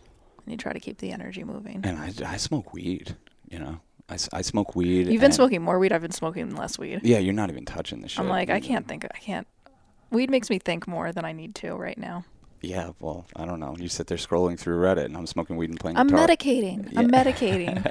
and 0.46 0.52
you 0.52 0.58
try 0.58 0.74
to 0.74 0.80
keep 0.80 0.98
the 0.98 1.12
energy 1.12 1.44
moving. 1.44 1.82
And 1.84 1.98
I, 2.00 2.34
I 2.34 2.38
smoke 2.38 2.74
weed, 2.74 3.16
you 3.50 3.60
know. 3.60 3.82
I, 4.12 4.18
I 4.38 4.42
smoke 4.42 4.76
weed. 4.76 5.08
You've 5.08 5.22
been 5.22 5.32
smoking 5.32 5.62
more 5.62 5.80
weed. 5.80 5.92
I've 5.94 6.02
been 6.02 6.12
smoking 6.12 6.56
less 6.56 6.78
weed. 6.78 7.00
Yeah, 7.04 7.20
you're 7.20 7.34
not 7.34 7.50
even 7.50 7.66
touching 7.66 8.02
the 8.02 8.10
shit. 8.10 8.20
I'm 8.20 8.28
like, 8.28 8.50
I 8.50 8.60
can't 8.60 8.88
think. 8.88 9.06
I 9.06 9.18
can't. 9.18 9.48
Weed 10.12 10.30
makes 10.30 10.50
me 10.50 10.60
think 10.60 10.88
more 10.88 11.12
than 11.14 11.24
I 11.24 11.32
need 11.32 11.56
to 11.56 11.74
right 11.76 11.98
now. 11.98 12.26
Yeah, 12.62 12.92
well, 13.00 13.26
I 13.36 13.46
don't 13.46 13.60
know. 13.60 13.76
You 13.80 13.88
sit 13.88 14.08
there 14.08 14.18
scrolling 14.18 14.60
through 14.60 14.80
Reddit, 14.82 15.06
and 15.06 15.18
I'm 15.18 15.26
smoking 15.26 15.56
weed 15.56 15.70
and 15.70 15.80
playing 15.80 15.98
I'm 15.98 16.08
guitar. 16.08 16.28
medicating. 16.28 16.94
I'm 16.96 17.10
medicating. 17.10 17.90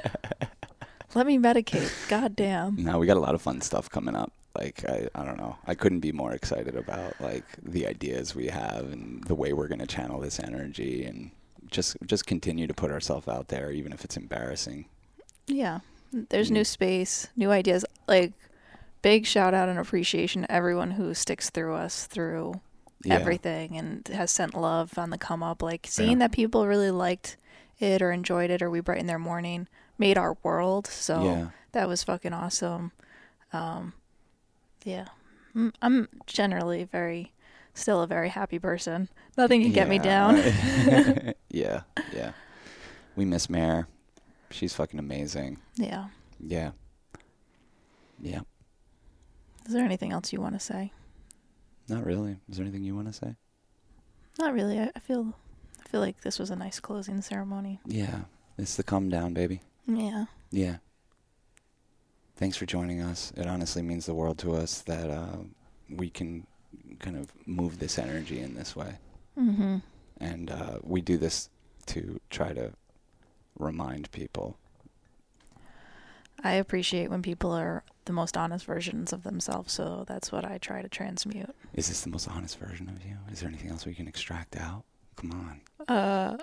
Let 1.15 1.25
me 1.27 1.37
medicate. 1.37 1.91
God 2.07 2.35
damn. 2.35 2.81
No, 2.81 2.97
we 2.97 3.05
got 3.07 3.17
a 3.17 3.19
lot 3.19 3.35
of 3.35 3.41
fun 3.41 3.59
stuff 3.61 3.89
coming 3.89 4.15
up. 4.15 4.31
Like 4.55 4.85
I, 4.87 5.07
I 5.15 5.25
don't 5.25 5.37
know. 5.37 5.57
I 5.65 5.75
couldn't 5.75 5.99
be 6.01 6.11
more 6.11 6.33
excited 6.33 6.75
about 6.75 7.19
like 7.19 7.43
the 7.61 7.87
ideas 7.87 8.35
we 8.35 8.47
have 8.47 8.91
and 8.91 9.23
the 9.25 9.35
way 9.35 9.51
we're 9.53 9.67
gonna 9.67 9.87
channel 9.87 10.19
this 10.19 10.39
energy 10.39 11.03
and 11.05 11.31
just 11.69 11.97
just 12.05 12.25
continue 12.25 12.67
to 12.67 12.73
put 12.73 12.91
ourselves 12.91 13.27
out 13.27 13.47
there, 13.47 13.71
even 13.71 13.91
if 13.91 14.05
it's 14.05 14.15
embarrassing. 14.15 14.85
Yeah. 15.47 15.79
There's 16.11 16.51
new 16.51 16.61
Mm. 16.61 16.65
space, 16.67 17.27
new 17.35 17.51
ideas. 17.51 17.85
Like, 18.07 18.33
big 19.01 19.25
shout 19.25 19.53
out 19.53 19.69
and 19.69 19.79
appreciation 19.79 20.43
to 20.43 20.51
everyone 20.51 20.91
who 20.91 21.13
sticks 21.13 21.49
through 21.49 21.73
us 21.75 22.05
through 22.07 22.59
Yeah. 23.03 23.15
everything 23.15 23.77
and 23.77 24.07
has 24.09 24.29
sent 24.31 24.53
love 24.53 24.97
on 24.97 25.09
the 25.09 25.17
come 25.17 25.41
up. 25.41 25.61
Like, 25.61 25.87
seeing 25.89 26.11
Yeah. 26.19 26.27
that 26.27 26.31
people 26.33 26.67
really 26.67 26.91
liked 26.91 27.37
it 27.79 28.01
or 28.01 28.11
enjoyed 28.11 28.49
it 28.51 28.61
or 28.61 28.69
we 28.69 28.79
brightened 28.79 29.09
their 29.09 29.17
morning 29.19 29.67
made 29.97 30.17
our 30.17 30.37
world. 30.43 30.85
So 30.87 31.23
Yeah. 31.23 31.47
that 31.71 31.87
was 31.87 32.03
fucking 32.03 32.33
awesome. 32.33 32.91
Um, 33.53 33.93
yeah. 34.83 35.05
Mm, 35.55 35.73
I'm 35.81 36.07
generally 36.27 36.83
very, 36.83 37.33
still 37.73 38.01
a 38.01 38.07
very 38.07 38.29
happy 38.29 38.59
person. 38.59 39.09
Nothing 39.37 39.61
can 39.63 39.71
get 39.71 39.87
me 39.89 39.97
down. 39.99 40.37
Yeah. 40.37 41.31
yeah, 41.49 41.81
yeah. 42.13 42.31
We 43.15 43.25
miss 43.25 43.49
Mare. 43.49 43.87
She's 44.53 44.73
fucking 44.73 44.99
amazing. 44.99 45.57
yeah. 45.75 46.07
Yeah. 46.39 46.71
Yeah. 48.19 48.41
Is 49.65 49.73
there 49.73 49.85
anything 49.85 50.11
else 50.11 50.33
you 50.33 50.41
want 50.41 50.53
to 50.55 50.59
say? 50.59 50.91
Not 51.87 52.05
really. 52.05 52.37
Is 52.49 52.57
there 52.57 52.63
anything 52.65 52.83
you 52.83 52.95
want 52.95 53.07
to 53.07 53.13
say? 53.13 53.35
Not 54.39 54.53
really. 54.53 54.79
I, 54.79 54.91
I 54.95 54.99
feel 54.99 55.33
I 55.83 55.89
feel 55.89 56.01
like 56.01 56.21
this 56.21 56.39
was 56.39 56.49
a 56.49 56.55
nice 56.55 56.79
closing 56.79 57.21
ceremony. 57.21 57.79
Yeah. 57.85 58.21
It's 58.57 58.75
the 58.75 58.83
come 58.83 59.09
down, 59.09 59.33
baby. 59.33 59.61
Yeah. 59.87 60.25
Yeah. 60.51 60.77
Thanks 62.35 62.57
for 62.57 62.65
joining 62.65 63.01
us. 63.01 63.31
It 63.37 63.45
honestly 63.45 63.81
means 63.81 64.05
the 64.05 64.13
world 64.15 64.37
to 64.39 64.55
us 64.55 64.81
that 64.81 65.09
uh, 65.09 65.37
we 65.89 66.09
can 66.09 66.47
kind 66.99 67.17
of 67.17 67.31
move 67.45 67.79
this 67.79 67.99
energy 67.99 68.39
in 68.39 68.55
this 68.55 68.75
way. 68.75 68.95
Mm-hmm. 69.37 69.77
And 70.19 70.49
uh, 70.49 70.77
we 70.81 71.01
do 71.01 71.17
this 71.17 71.49
to 71.87 72.19
try 72.29 72.53
to 72.53 72.73
remind 73.61 74.11
people. 74.11 74.57
I 76.43 76.53
appreciate 76.53 77.09
when 77.11 77.21
people 77.21 77.51
are 77.51 77.83
the 78.05 78.13
most 78.13 78.35
honest 78.35 78.65
versions 78.65 79.13
of 79.13 79.23
themselves, 79.23 79.73
so 79.73 80.05
that's 80.07 80.31
what 80.31 80.43
I 80.43 80.57
try 80.57 80.81
to 80.81 80.89
transmute. 80.89 81.55
Is 81.75 81.87
this 81.87 82.01
the 82.01 82.09
most 82.09 82.27
honest 82.27 82.57
version 82.57 82.89
of 82.89 83.05
you? 83.05 83.17
Is 83.31 83.39
there 83.41 83.49
anything 83.49 83.69
else 83.69 83.85
we 83.85 83.93
can 83.93 84.07
extract 84.07 84.55
out? 84.55 84.83
Come 85.17 85.31
on. 85.31 85.61
Uh, 85.87 86.37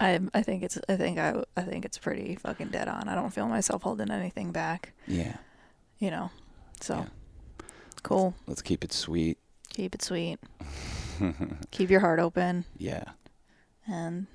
I 0.00 0.20
I 0.34 0.42
think 0.42 0.62
it's 0.62 0.78
I 0.88 0.96
think 0.96 1.18
I 1.18 1.42
I 1.56 1.62
think 1.62 1.84
it's 1.86 1.96
pretty 1.96 2.36
fucking 2.36 2.68
dead 2.68 2.88
on. 2.88 3.08
I 3.08 3.14
don't 3.14 3.32
feel 3.32 3.48
myself 3.48 3.82
holding 3.82 4.10
anything 4.10 4.52
back, 4.52 4.92
Yeah. 5.06 5.36
you 5.98 6.10
know. 6.10 6.30
So 6.80 6.96
Yeah. 6.96 7.06
cool. 8.02 8.34
Let's 8.46 8.60
keep 8.60 8.84
it 8.84 8.92
sweet. 8.92 9.38
Keep 9.70 9.94
it 9.94 10.02
sweet. 10.02 10.40
Keep 11.70 11.90
your 11.90 12.00
heart 12.00 12.20
open, 12.20 12.64
yeah. 12.76 13.04
and 13.86 14.26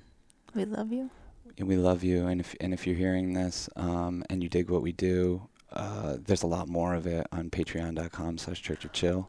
we 0.54 0.64
love 0.64 0.90
you. 0.92 1.10
We 1.58 1.76
love 1.76 2.02
you. 2.02 2.26
And 2.26 2.40
if 2.40 2.54
and 2.60 2.72
if 2.74 2.86
you're 2.86 2.96
hearing 2.96 3.32
this 3.34 3.68
um, 3.76 4.24
and 4.30 4.42
you 4.42 4.48
dig 4.48 4.70
what 4.70 4.82
we 4.82 4.92
do, 4.92 5.48
uh, 5.72 6.16
there's 6.24 6.42
a 6.42 6.46
lot 6.48 6.68
more 6.68 6.94
of 6.94 7.06
it 7.06 7.26
on 7.32 7.50
patreon.com 7.50 8.38
slash 8.38 8.60
church 8.62 8.84
of 8.84 8.92
chill. 8.92 9.28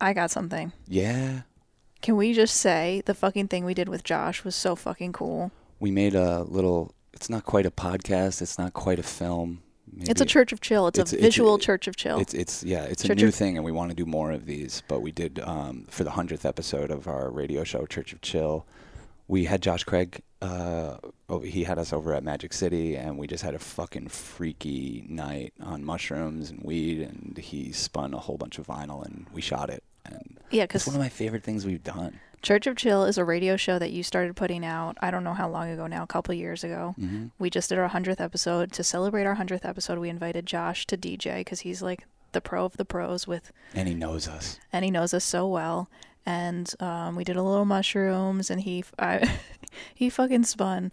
I 0.00 0.12
got 0.12 0.30
something. 0.30 0.72
Yeah. 0.86 1.42
Can 2.02 2.16
we 2.16 2.34
just 2.34 2.56
say 2.56 3.02
the 3.06 3.14
fucking 3.14 3.48
thing 3.48 3.64
we 3.64 3.74
did 3.74 3.88
with 3.88 4.04
Josh 4.04 4.44
was 4.44 4.54
so 4.54 4.76
fucking 4.76 5.12
cool? 5.12 5.50
We 5.80 5.90
made 5.90 6.14
a 6.14 6.42
little, 6.42 6.94
it's 7.12 7.28
not 7.30 7.44
quite 7.44 7.66
a 7.66 7.70
podcast. 7.70 8.42
It's 8.42 8.58
not 8.58 8.74
quite 8.74 8.98
a 8.98 9.02
film. 9.02 9.62
It's 10.02 10.20
a 10.20 10.26
church 10.26 10.52
of 10.52 10.60
chill. 10.60 10.86
It's, 10.88 10.98
It's- 10.98 11.12
a 11.14 11.16
visual 11.16 11.58
church 11.58 11.88
of 11.88 11.96
chill. 11.96 12.18
It's 12.20 12.34
it's 12.34 12.62
yeah, 12.62 12.82
it's 12.84 13.04
a 13.04 13.08
Church 13.08 13.18
new 13.18 13.28
of- 13.28 13.34
thing, 13.34 13.56
and 13.56 13.64
we 13.64 13.72
want 13.72 13.90
to 13.90 13.94
do 13.96 14.04
more 14.04 14.30
of 14.32 14.44
these. 14.44 14.82
But 14.88 15.00
we 15.00 15.10
did 15.12 15.38
um, 15.40 15.86
for 15.88 16.04
the 16.04 16.10
hundredth 16.10 16.44
episode 16.44 16.90
of 16.90 17.06
our 17.08 17.30
radio 17.30 17.64
show, 17.64 17.86
Church 17.86 18.12
of 18.12 18.20
Chill. 18.20 18.66
We 19.28 19.44
had 19.46 19.62
Josh 19.62 19.84
Craig. 19.84 20.20
Uh, 20.42 20.98
oh, 21.28 21.40
he 21.40 21.64
had 21.64 21.78
us 21.78 21.92
over 21.92 22.12
at 22.14 22.22
Magic 22.22 22.52
City, 22.52 22.96
and 22.96 23.18
we 23.18 23.26
just 23.26 23.42
had 23.42 23.54
a 23.54 23.58
fucking 23.58 24.08
freaky 24.08 25.04
night 25.08 25.54
on 25.60 25.84
mushrooms 25.84 26.50
and 26.50 26.62
weed. 26.62 27.00
And 27.00 27.38
he 27.38 27.72
spun 27.72 28.12
a 28.14 28.18
whole 28.18 28.36
bunch 28.36 28.58
of 28.58 28.66
vinyl, 28.66 29.04
and 29.04 29.26
we 29.32 29.40
shot 29.40 29.70
it. 29.70 29.82
And 30.04 30.38
yeah, 30.50 30.64
it's 30.64 30.72
because 30.72 30.86
one 30.86 30.96
of 30.96 31.00
my 31.00 31.08
favorite 31.08 31.42
things 31.42 31.64
we've 31.66 31.82
done. 31.82 32.20
Church 32.42 32.66
of 32.66 32.76
Chill 32.76 33.04
is 33.06 33.18
a 33.18 33.24
radio 33.24 33.56
show 33.56 33.78
that 33.78 33.90
you 33.90 34.02
started 34.02 34.36
putting 34.36 34.64
out. 34.64 34.96
I 35.00 35.10
don't 35.10 35.24
know 35.24 35.32
how 35.32 35.48
long 35.48 35.68
ago 35.70 35.86
now, 35.86 36.02
a 36.04 36.06
couple 36.06 36.32
years 36.34 36.62
ago. 36.62 36.94
hmm 36.98 37.26
We 37.38 37.50
just 37.50 37.70
did 37.70 37.78
our 37.78 37.88
hundredth 37.88 38.20
episode. 38.20 38.70
To 38.72 38.84
celebrate 38.84 39.24
our 39.24 39.34
hundredth 39.34 39.64
episode, 39.64 39.98
we 39.98 40.08
invited 40.10 40.46
Josh 40.46 40.86
to 40.88 40.96
DJ 40.96 41.38
because 41.38 41.60
he's 41.60 41.82
like 41.82 42.04
the 42.32 42.40
pro 42.42 42.66
of 42.66 42.76
the 42.76 42.84
pros 42.84 43.26
with, 43.26 43.50
And 43.74 43.88
he 43.88 43.94
knows 43.94 44.28
us. 44.28 44.60
and 44.72 44.84
he 44.84 44.90
knows 44.90 45.14
us 45.14 45.24
so 45.24 45.48
well. 45.48 45.88
And 46.28 46.72
um, 46.80 47.14
we 47.16 47.22
did 47.24 47.36
a 47.36 47.42
little 47.42 47.64
mushrooms, 47.64 48.50
and 48.50 48.60
he 48.60 48.84
I, 48.98 49.38
he 49.94 50.08
fucking 50.10 50.44
spun 50.44 50.90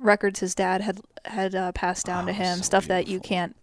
records 0.00 0.40
his 0.40 0.54
dad 0.54 0.80
had 0.82 1.00
had 1.24 1.54
uh, 1.54 1.72
passed 1.72 2.04
down 2.06 2.26
to 2.26 2.32
Oh, 2.32 2.34
him, 2.34 2.56
so 2.58 2.62
stuff 2.62 2.86
that 2.86 3.08
you 3.08 3.18
can't 3.20 3.56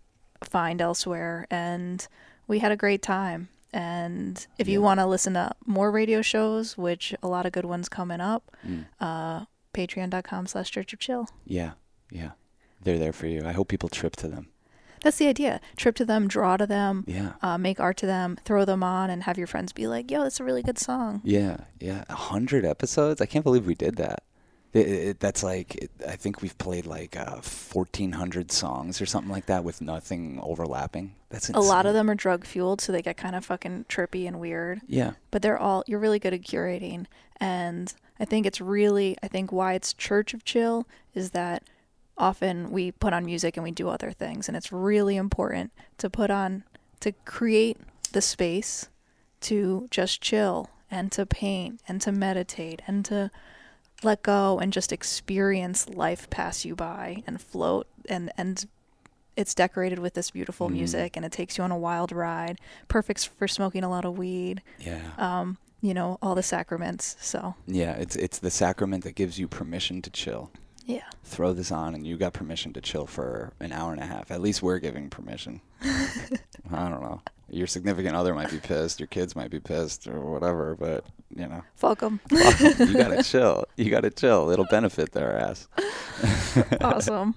find 0.43 0.82
elsewhere, 0.82 1.47
and 1.51 2.07
we 2.47 2.59
had 2.59 2.71
a 2.71 2.76
great 2.78 3.01
time. 3.01 3.49
And 3.71 4.45
if 4.59 4.67
you 4.67 4.82
want 4.82 4.99
to 4.99 5.05
listen 5.07 5.34
to 5.34 5.51
more 5.65 5.89
radio 5.91 6.21
shows, 6.21 6.78
which 6.78 7.15
a 7.24 7.28
lot 7.28 7.45
of 7.45 7.51
good 7.51 7.65
ones 7.65 7.89
coming 7.89 8.21
up, 8.21 8.55
Mm. 8.67 8.86
uh, 8.99 9.45
patreon.com 9.74 10.45
slash 10.47 10.69
church 10.71 10.93
of 10.93 10.99
chill. 10.99 11.28
Yeah, 11.45 11.71
yeah, 12.11 12.32
they're 12.84 12.99
there 12.99 13.13
for 13.13 13.28
you. 13.28 13.43
I 13.45 13.51
hope 13.53 13.67
people 13.69 13.89
trip 13.89 14.15
to 14.17 14.28
them. 14.28 14.49
That's 15.03 15.17
the 15.17 15.28
idea. 15.28 15.59
Trip 15.76 15.95
to 15.95 16.05
them, 16.05 16.28
draw 16.28 16.55
to 16.57 16.65
them, 16.67 17.03
Yeah. 17.07 17.34
uh, 17.41 17.57
make 17.57 17.80
art 17.80 17.97
to 17.97 18.05
them, 18.05 18.38
throw 18.45 18.63
them 18.63 18.84
on, 18.84 19.09
and 19.09 19.24
have 19.24 19.38
your 19.38 19.47
friends 19.47 19.74
be 19.74 19.86
like, 19.88 20.09
yo, 20.11 20.24
that's 20.24 20.39
a 20.39 20.43
really 20.43 20.63
good 20.63 20.78
song. 20.80 21.21
Yeah, 21.24 21.57
yeah, 21.80 22.03
a 22.09 22.15
hundred 22.15 22.63
episodes. 22.65 23.19
I 23.21 23.26
can't 23.26 23.43
believe 23.43 23.65
we 23.65 23.76
did 23.76 23.95
that. 23.97 24.24
It, 24.74 24.88
it, 24.88 25.19
that's 25.19 25.43
like 25.43 25.76
it, 25.76 25.91
I 26.07 26.15
think 26.15 26.41
we've 26.41 26.57
played 26.57 26.88
like 26.88 27.15
uh, 27.15 27.41
fourteen 27.41 28.13
hundred 28.13 28.51
songs 28.51 28.99
or 29.01 29.05
something 29.05 29.32
like 29.32 29.45
that 29.45 29.63
with 29.63 29.82
nothing 29.82 30.39
overlapping. 30.41 31.13
That's 31.30 31.49
A 31.49 31.59
lot 31.59 31.86
of 31.88 31.93
them 31.93 32.09
are 32.09 32.15
drug 32.15 32.45
fueled, 32.45 32.80
so 32.80 32.91
they 32.91 33.01
get 33.01 33.17
kind 33.17 33.36
of 33.36 33.43
fucking 33.43 33.86
trippy 33.89 34.28
and 34.28 34.39
weird. 34.39 34.82
Yeah, 34.88 35.13
But 35.32 35.41
they're 35.41 35.57
all, 35.57 35.84
you're 35.88 35.99
really 35.99 36.19
good 36.19 36.34
at 36.34 36.41
curating. 36.41 37.07
And 37.38 37.91
I 38.19 38.26
think 38.26 38.45
it's 38.45 38.61
really, 38.61 39.17
I 39.24 39.28
think 39.28 39.51
why 39.51 39.74
it's 39.74 39.93
Church 39.93 40.36
of 40.36 40.45
Chill 40.45 40.88
is 41.15 41.32
that 41.32 41.63
often 42.19 42.69
we 42.69 42.91
put 42.91 43.13
on 43.13 43.26
music 43.26 43.57
and 43.57 43.63
we 43.63 43.71
do 43.71 43.89
other 43.89 44.11
things. 44.11 44.47
And 44.47 44.55
it's 44.55 44.71
really 44.71 45.17
important 45.17 45.71
to 45.97 46.07
put 46.07 46.30
on, 46.30 46.63
to 46.99 47.11
create 47.26 47.78
the 48.11 48.21
space 48.21 48.89
to 49.41 49.88
just 49.89 50.21
chill 50.21 50.69
and 50.91 51.11
to 51.13 51.26
paint 51.26 51.82
and 51.88 51.99
to 52.01 52.11
meditate 52.11 52.84
and 52.86 53.03
to 53.05 53.32
let 54.04 54.24
go 54.24 54.60
and 54.60 54.74
just 54.74 54.91
experience 54.91 55.88
life 55.89 56.30
pass 56.30 56.66
you 56.66 56.76
by 56.76 57.24
and 57.28 57.41
float 57.41 57.88
and 58.10 58.32
and 58.38 58.66
it's 59.36 59.56
decorated 59.56 59.97
with 59.99 60.14
this 60.14 60.30
beautiful 60.32 60.70
Mm. 60.70 60.74
music 60.74 61.16
and 61.18 61.26
it 61.26 61.32
takes 61.32 61.58
you 61.58 61.64
on 61.64 61.72
a 61.72 61.78
wild 61.78 62.12
ride 62.12 62.60
perfect 62.88 63.28
for 63.28 63.47
smoking 63.47 63.84
a 63.84 63.89
lot 63.89 64.06
of 64.06 64.18
weed 64.18 64.62
yeah, 64.80 65.01
um 65.18 65.58
you 65.82 65.93
know 65.93 66.18
all 66.22 66.36
the 66.36 66.43
sacraments 66.43 67.16
so 67.20 67.56
yeah. 67.68 67.93
It's 67.93 68.16
it's 68.16 68.39
the 68.39 68.51
sacrament 68.51 69.04
that 69.04 69.16
gives 69.16 69.39
you 69.39 69.47
permission 69.47 70.01
to 70.04 70.10
chill. 70.10 70.51
yeah 70.86 71.01
Throw 71.26 71.54
this 71.54 71.72
on, 71.72 71.95
and 71.95 72.06
you 72.06 72.18
got 72.18 72.34
permission 72.34 72.74
to 72.74 72.82
chill 72.82 73.06
for 73.08 73.54
an 73.60 73.72
hour 73.72 73.91
and 73.93 74.01
a 74.01 74.06
half. 74.06 74.30
At 74.30 74.41
least 74.41 74.62
we're 74.62 74.80
giving 74.80 75.10
permission. 75.10 75.62
I 75.84 76.89
don't 76.89 77.01
know. 77.01 77.22
Your 77.49 77.67
significant 77.67 78.15
other 78.15 78.33
might 78.33 78.49
be 78.49 78.57
pissed. 78.59 78.99
Your 78.99 79.07
kids 79.07 79.35
might 79.35 79.51
be 79.51 79.59
pissed, 79.59 80.07
or 80.07 80.19
whatever. 80.21 80.75
But 80.75 81.05
you 81.35 81.47
know. 81.47 81.63
fuck 81.75 81.99
them 81.99 82.19
you 82.31 82.93
gotta 82.93 83.23
chill. 83.23 83.65
You 83.77 83.89
gotta 83.89 84.09
chill. 84.09 84.49
It'll 84.49 84.65
benefit 84.65 85.11
their 85.11 85.37
ass. 85.37 85.67
awesome 86.81 87.35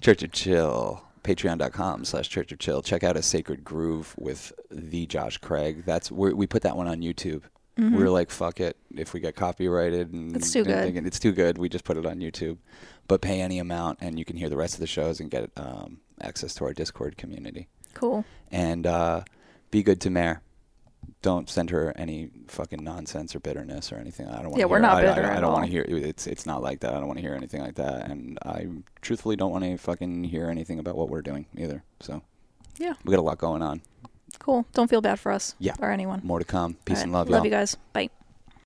Church 0.00 0.22
of 0.22 0.32
Chill. 0.32 1.02
Patreon.com 1.24 2.04
slash 2.04 2.28
Church 2.28 2.52
of 2.52 2.58
Chill. 2.58 2.80
Check 2.82 3.04
out 3.04 3.16
a 3.16 3.22
Sacred 3.22 3.62
Groove 3.64 4.14
with 4.18 4.52
the 4.70 5.04
Josh 5.06 5.36
Craig. 5.38 5.84
That's 5.84 6.10
we 6.10 6.32
we 6.32 6.46
put 6.46 6.62
that 6.62 6.76
one 6.76 6.88
on 6.88 7.00
YouTube. 7.00 7.42
Mhm. 7.78 7.96
We 7.96 8.02
were 8.02 8.10
like, 8.10 8.30
fuck 8.30 8.60
it. 8.60 8.76
If 8.96 9.12
we 9.14 9.20
get 9.20 9.36
copyrighted 9.36 10.12
and 10.12 10.34
It's 10.36 10.50
too 10.52 10.64
good. 10.64 10.82
thinking 10.82 11.06
it's 11.06 11.18
too 11.20 11.32
good, 11.32 11.58
we 11.58 11.68
just 11.68 11.84
put 11.84 11.96
it 11.96 12.06
on 12.06 12.18
YouTube. 12.18 12.58
But 13.06 13.20
pay 13.20 13.40
any 13.40 13.58
amount 13.58 13.98
and 14.00 14.18
you 14.18 14.24
can 14.24 14.36
hear 14.36 14.48
the 14.48 14.56
rest 14.56 14.74
of 14.74 14.80
the 14.80 14.86
shows 14.86 15.20
and 15.20 15.30
get 15.30 15.50
um, 15.56 16.00
access 16.20 16.54
to 16.54 16.64
our 16.64 16.72
Discord 16.72 17.16
community. 17.16 17.68
Cool 17.98 18.24
And 18.50 18.86
uh, 18.86 19.22
be 19.70 19.82
good 19.82 20.00
to 20.02 20.10
Mare. 20.10 20.40
don't 21.22 21.48
send 21.50 21.70
her 21.70 21.92
any 21.96 22.30
fucking 22.48 22.82
nonsense 22.82 23.34
or 23.34 23.40
bitterness 23.40 23.90
or 23.92 23.96
anything. 23.96 24.26
I 24.28 24.36
don't 24.36 24.50
want. 24.50 24.56
Yeah, 24.56 24.60
hear, 24.60 24.68
we're 24.68 24.78
not 24.78 24.98
I, 24.98 25.02
bitter 25.02 25.26
I, 25.26 25.32
I 25.32 25.36
at 25.36 25.40
don't 25.40 25.52
want 25.52 25.66
to 25.66 25.70
hear. 25.70 25.84
It's 25.88 26.26
it's 26.26 26.46
not 26.46 26.62
like 26.62 26.80
that. 26.80 26.94
I 26.94 26.98
don't 26.98 27.06
want 27.06 27.18
to 27.18 27.22
hear 27.22 27.34
anything 27.34 27.60
like 27.60 27.74
that. 27.76 28.08
And 28.10 28.38
I 28.44 28.66
truthfully 29.02 29.36
don't 29.36 29.50
want 29.50 29.64
to 29.64 29.76
fucking 29.76 30.24
hear 30.24 30.48
anything 30.48 30.78
about 30.78 30.96
what 30.96 31.08
we're 31.10 31.22
doing 31.22 31.46
either. 31.56 31.82
So 32.00 32.22
Yeah. 32.78 32.94
we 33.04 33.10
got 33.12 33.20
a 33.20 33.22
lot 33.30 33.38
going 33.38 33.62
on. 33.62 33.82
Cool. 34.38 34.64
Don't 34.74 34.88
feel 34.88 35.00
bad 35.00 35.18
for 35.18 35.32
us. 35.32 35.54
Yeah. 35.58 35.74
Or 35.80 35.90
anyone. 35.90 36.20
More 36.22 36.38
to 36.38 36.44
come. 36.44 36.76
Peace 36.84 36.98
All 36.98 37.04
and 37.04 37.12
love, 37.12 37.28
Love 37.28 37.38
y'all. 37.38 37.44
you 37.46 37.50
guys. 37.50 37.76
Bye. 37.92 38.10